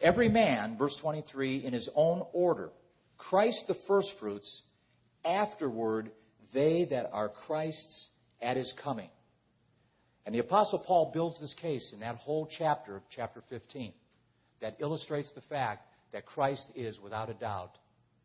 Every 0.00 0.28
man, 0.28 0.76
verse 0.76 0.96
23, 1.00 1.64
in 1.64 1.72
his 1.72 1.88
own 1.94 2.24
order. 2.32 2.70
Christ 3.18 3.64
the 3.68 3.76
firstfruits, 3.86 4.62
afterward 5.24 6.10
they 6.52 6.86
that 6.90 7.08
are 7.12 7.28
Christ's 7.28 8.08
at 8.40 8.56
his 8.56 8.74
coming. 8.82 9.08
And 10.26 10.34
the 10.34 10.40
Apostle 10.40 10.82
Paul 10.86 11.10
builds 11.12 11.40
this 11.40 11.54
case 11.60 11.92
in 11.92 12.00
that 12.00 12.16
whole 12.16 12.48
chapter 12.58 12.96
of 12.96 13.02
chapter 13.14 13.42
15 13.48 13.92
that 14.60 14.76
illustrates 14.80 15.30
the 15.34 15.40
fact 15.42 15.86
that 16.12 16.26
Christ 16.26 16.66
is, 16.74 16.98
without 17.00 17.30
a 17.30 17.34
doubt, 17.34 17.76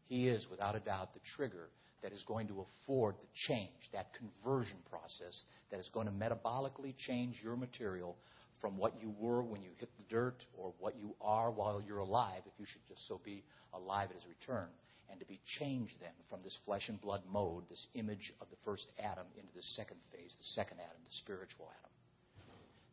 he 0.07 0.27
is, 0.27 0.45
without 0.49 0.75
a 0.75 0.79
doubt, 0.79 1.13
the 1.13 1.19
trigger 1.35 1.69
that 2.03 2.13
is 2.13 2.23
going 2.27 2.47
to 2.47 2.65
afford 2.83 3.15
the 3.15 3.27
change, 3.47 3.89
that 3.93 4.07
conversion 4.13 4.77
process 4.89 5.43
that 5.71 5.79
is 5.79 5.89
going 5.93 6.07
to 6.07 6.13
metabolically 6.13 6.95
change 6.97 7.35
your 7.43 7.55
material 7.55 8.15
from 8.61 8.77
what 8.77 8.93
you 9.01 9.13
were 9.19 9.43
when 9.43 9.61
you 9.61 9.69
hit 9.77 9.89
the 9.97 10.15
dirt 10.15 10.37
or 10.57 10.73
what 10.79 10.95
you 10.97 11.13
are 11.21 11.51
while 11.51 11.81
you're 11.85 11.99
alive, 11.99 12.41
if 12.45 12.53
you 12.59 12.65
should 12.65 12.81
just 12.87 13.07
so 13.07 13.19
be 13.23 13.43
alive 13.73 14.09
at 14.09 14.15
his 14.15 14.25
return, 14.27 14.67
and 15.09 15.19
to 15.19 15.25
be 15.25 15.39
changed 15.59 15.93
then 16.01 16.11
from 16.29 16.39
this 16.43 16.57
flesh 16.65 16.89
and 16.89 16.99
blood 17.01 17.21
mode, 17.31 17.63
this 17.69 17.85
image 17.93 18.33
of 18.41 18.47
the 18.49 18.57
first 18.65 18.87
Adam, 18.99 19.25
into 19.35 19.53
the 19.55 19.61
second 19.61 19.97
phase, 20.11 20.33
the 20.37 20.43
second 20.55 20.77
Adam, 20.79 20.97
the 21.03 21.13
spiritual 21.23 21.69
Adam. 21.79 21.91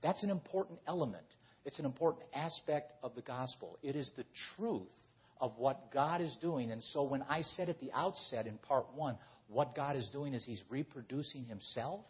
That's 0.02 0.22
an 0.22 0.30
important 0.30 0.78
element. 0.86 1.24
It's 1.64 1.78
an 1.78 1.86
important 1.86 2.26
aspect 2.34 2.92
of 3.02 3.14
the 3.14 3.22
gospel. 3.22 3.78
It 3.82 3.96
is 3.96 4.10
the 4.16 4.24
truth 4.56 4.92
of 5.40 5.52
what 5.56 5.92
God 5.92 6.20
is 6.20 6.36
doing. 6.40 6.70
And 6.70 6.82
so 6.82 7.02
when 7.02 7.22
I 7.22 7.42
said 7.42 7.68
at 7.68 7.80
the 7.80 7.92
outset 7.92 8.46
in 8.46 8.58
part 8.58 8.86
one, 8.94 9.16
what 9.48 9.74
God 9.74 9.96
is 9.96 10.08
doing 10.10 10.34
is 10.34 10.44
He's 10.44 10.62
reproducing 10.70 11.44
Himself, 11.44 12.00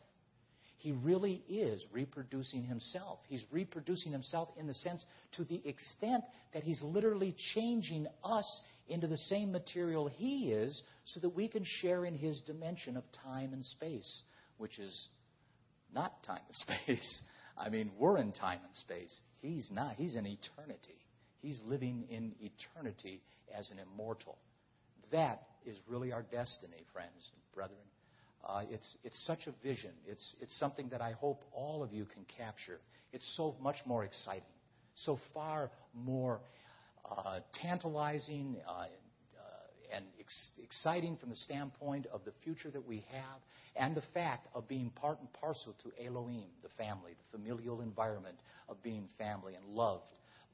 He 0.76 0.92
really 0.92 1.42
is 1.48 1.84
reproducing 1.92 2.64
Himself. 2.64 3.20
He's 3.28 3.44
reproducing 3.50 4.12
Himself 4.12 4.50
in 4.58 4.66
the 4.66 4.74
sense 4.74 5.04
to 5.36 5.44
the 5.44 5.66
extent 5.66 6.24
that 6.52 6.62
He's 6.62 6.82
literally 6.82 7.34
changing 7.54 8.06
us 8.22 8.62
into 8.88 9.06
the 9.06 9.16
same 9.16 9.50
material 9.50 10.08
He 10.08 10.52
is 10.52 10.82
so 11.06 11.20
that 11.20 11.30
we 11.30 11.48
can 11.48 11.64
share 11.80 12.04
in 12.04 12.14
His 12.14 12.40
dimension 12.46 12.96
of 12.96 13.04
time 13.24 13.52
and 13.52 13.64
space, 13.64 14.22
which 14.58 14.78
is 14.78 15.08
not 15.94 16.22
time 16.24 16.40
and 16.46 16.76
space. 16.86 17.22
I 17.56 17.68
mean, 17.68 17.92
we're 17.98 18.18
in 18.18 18.32
time 18.32 18.60
and 18.64 18.74
space. 18.74 19.14
He's 19.40 19.68
not. 19.70 19.94
He's 19.96 20.14
in 20.16 20.26
eternity. 20.26 21.03
He's 21.44 21.60
living 21.66 22.06
in 22.08 22.32
eternity 22.40 23.20
as 23.54 23.70
an 23.70 23.76
immortal. 23.78 24.38
That 25.12 25.42
is 25.66 25.76
really 25.86 26.10
our 26.10 26.22
destiny, 26.22 26.86
friends 26.90 27.30
and 27.34 27.42
brethren. 27.54 27.84
Uh, 28.42 28.62
it's, 28.70 28.96
it's 29.04 29.26
such 29.26 29.40
a 29.46 29.52
vision. 29.62 29.90
It's, 30.06 30.36
it's 30.40 30.58
something 30.58 30.88
that 30.88 31.02
I 31.02 31.12
hope 31.12 31.44
all 31.52 31.82
of 31.82 31.92
you 31.92 32.06
can 32.06 32.24
capture. 32.38 32.78
It's 33.12 33.30
so 33.36 33.56
much 33.60 33.76
more 33.84 34.04
exciting, 34.04 34.42
so 34.94 35.18
far 35.34 35.70
more 35.92 36.40
uh, 37.10 37.40
tantalizing 37.60 38.56
uh, 38.66 38.70
uh, 38.70 38.86
and 39.94 40.06
ex- 40.18 40.48
exciting 40.62 41.18
from 41.18 41.28
the 41.28 41.36
standpoint 41.36 42.06
of 42.10 42.24
the 42.24 42.32
future 42.42 42.70
that 42.70 42.88
we 42.88 43.04
have 43.12 43.40
and 43.76 43.94
the 43.94 44.02
fact 44.14 44.48
of 44.54 44.66
being 44.66 44.88
part 44.88 45.20
and 45.20 45.30
parcel 45.34 45.74
to 45.82 46.06
Elohim, 46.06 46.48
the 46.62 46.70
family, 46.78 47.12
the 47.12 47.38
familial 47.38 47.82
environment 47.82 48.38
of 48.70 48.82
being 48.82 49.08
family 49.18 49.54
and 49.56 49.66
loved 49.66 50.04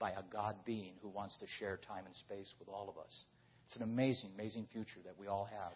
by 0.01 0.11
a 0.11 0.23
God 0.33 0.57
being 0.65 0.95
who 1.03 1.09
wants 1.09 1.39
to 1.39 1.47
share 1.59 1.77
time 1.77 2.07
and 2.07 2.17
space 2.17 2.53
with 2.59 2.69
all 2.69 2.89
of 2.89 2.99
us. 2.99 3.25
It's 3.67 3.77
an 3.77 3.83
amazing, 3.83 4.31
amazing 4.35 4.67
future 4.73 4.99
that 5.05 5.17
we 5.17 5.29
all 5.29 5.45
have. 5.45 5.73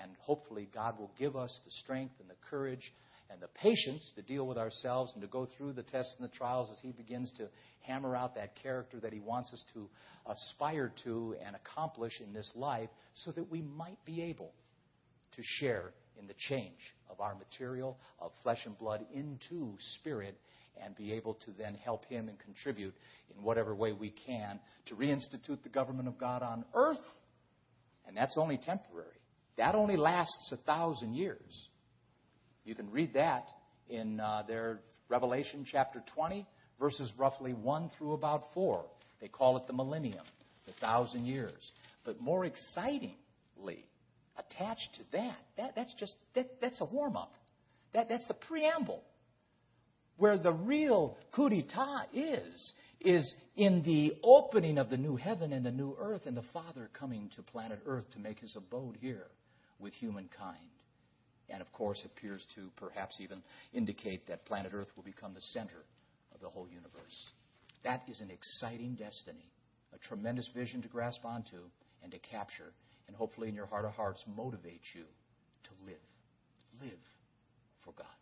And 0.00 0.12
hopefully, 0.20 0.68
God 0.72 0.98
will 0.98 1.10
give 1.18 1.34
us 1.34 1.60
the 1.64 1.70
strength 1.82 2.14
and 2.20 2.30
the 2.30 2.36
courage 2.48 2.92
and 3.30 3.40
the 3.40 3.48
patience 3.48 4.12
to 4.14 4.22
deal 4.22 4.46
with 4.46 4.58
ourselves 4.58 5.12
and 5.14 5.22
to 5.22 5.28
go 5.28 5.48
through 5.56 5.72
the 5.72 5.82
tests 5.82 6.14
and 6.18 6.28
the 6.28 6.34
trials 6.34 6.70
as 6.70 6.78
He 6.80 6.92
begins 6.92 7.32
to 7.38 7.48
hammer 7.80 8.14
out 8.14 8.34
that 8.36 8.54
character 8.62 9.00
that 9.00 9.12
He 9.12 9.20
wants 9.20 9.52
us 9.52 9.64
to 9.74 9.88
aspire 10.26 10.92
to 11.04 11.34
and 11.44 11.56
accomplish 11.56 12.20
in 12.24 12.32
this 12.32 12.50
life 12.54 12.90
so 13.14 13.32
that 13.32 13.50
we 13.50 13.62
might 13.62 14.02
be 14.04 14.22
able 14.22 14.52
to 15.36 15.42
share 15.42 15.92
in 16.18 16.26
the 16.26 16.34
change 16.48 16.78
of 17.10 17.20
our 17.20 17.34
material, 17.34 17.98
of 18.20 18.32
flesh 18.42 18.60
and 18.66 18.76
blood, 18.78 19.04
into 19.14 19.74
spirit, 19.96 20.38
and 20.82 20.96
be 20.96 21.12
able 21.12 21.34
to 21.34 21.50
then 21.58 21.74
help 21.74 22.04
Him 22.06 22.28
and 22.28 22.38
contribute 22.38 22.94
in 23.34 23.42
whatever 23.42 23.74
way 23.74 23.92
we 23.92 24.10
can 24.26 24.60
to 24.86 24.94
reinstitute 24.94 25.62
the 25.62 25.68
government 25.68 26.08
of 26.08 26.18
God 26.18 26.42
on 26.42 26.64
earth. 26.74 26.98
And 28.06 28.16
that's 28.16 28.36
only 28.36 28.58
temporary. 28.58 29.08
That 29.58 29.74
only 29.74 29.96
lasts 29.96 30.52
a 30.52 30.56
thousand 30.64 31.14
years. 31.14 31.68
You 32.64 32.74
can 32.74 32.90
read 32.90 33.14
that 33.14 33.48
in 33.88 34.20
uh, 34.20 34.44
their 34.46 34.80
Revelation 35.08 35.66
chapter 35.70 36.02
20, 36.14 36.46
verses 36.80 37.12
roughly 37.18 37.52
1 37.52 37.90
through 37.96 38.12
about 38.12 38.52
4. 38.54 38.84
They 39.20 39.28
call 39.28 39.56
it 39.56 39.66
the 39.66 39.72
millennium, 39.72 40.24
the 40.66 40.72
thousand 40.80 41.26
years. 41.26 41.72
But 42.04 42.20
more 42.20 42.44
excitingly, 42.44 43.86
attached 44.36 44.88
to 44.96 45.02
that, 45.12 45.36
that 45.56 45.76
that's 45.76 45.94
just 45.94 46.14
that, 46.34 46.60
that's 46.60 46.80
a 46.80 46.84
warm 46.86 47.16
up. 47.16 47.34
That, 47.94 48.08
that's 48.08 48.26
the 48.26 48.34
preamble. 48.34 49.02
Where 50.22 50.38
the 50.38 50.52
real 50.52 51.16
coup 51.32 51.48
d'etat 51.48 52.06
is, 52.14 52.74
is 53.00 53.34
in 53.56 53.82
the 53.82 54.14
opening 54.22 54.78
of 54.78 54.88
the 54.88 54.96
new 54.96 55.16
heaven 55.16 55.52
and 55.52 55.66
the 55.66 55.72
new 55.72 55.96
earth, 55.98 56.26
and 56.26 56.36
the 56.36 56.44
Father 56.52 56.88
coming 56.92 57.28
to 57.34 57.42
planet 57.42 57.80
Earth 57.86 58.08
to 58.12 58.20
make 58.20 58.38
his 58.38 58.54
abode 58.54 58.96
here 59.00 59.26
with 59.80 59.92
humankind 59.94 60.70
and 61.48 61.60
of 61.60 61.72
course 61.72 62.00
appears 62.04 62.46
to 62.54 62.70
perhaps 62.76 63.20
even 63.20 63.42
indicate 63.72 64.28
that 64.28 64.44
planet 64.44 64.70
Earth 64.72 64.86
will 64.94 65.02
become 65.02 65.34
the 65.34 65.40
center 65.40 65.82
of 66.32 66.40
the 66.40 66.48
whole 66.48 66.68
universe. 66.68 67.30
That 67.82 68.02
is 68.08 68.20
an 68.20 68.30
exciting 68.30 68.94
destiny, 68.94 69.50
a 69.92 69.98
tremendous 69.98 70.48
vision 70.54 70.82
to 70.82 70.88
grasp 70.88 71.24
onto 71.24 71.64
and 72.00 72.12
to 72.12 72.18
capture, 72.20 72.72
and 73.08 73.16
hopefully 73.16 73.48
in 73.48 73.56
your 73.56 73.66
heart 73.66 73.86
of 73.86 73.90
hearts 73.90 74.22
motivate 74.36 74.82
you 74.94 75.02
to 75.64 75.70
live. 75.84 75.96
Live 76.80 77.00
for 77.84 77.92
God. 77.98 78.21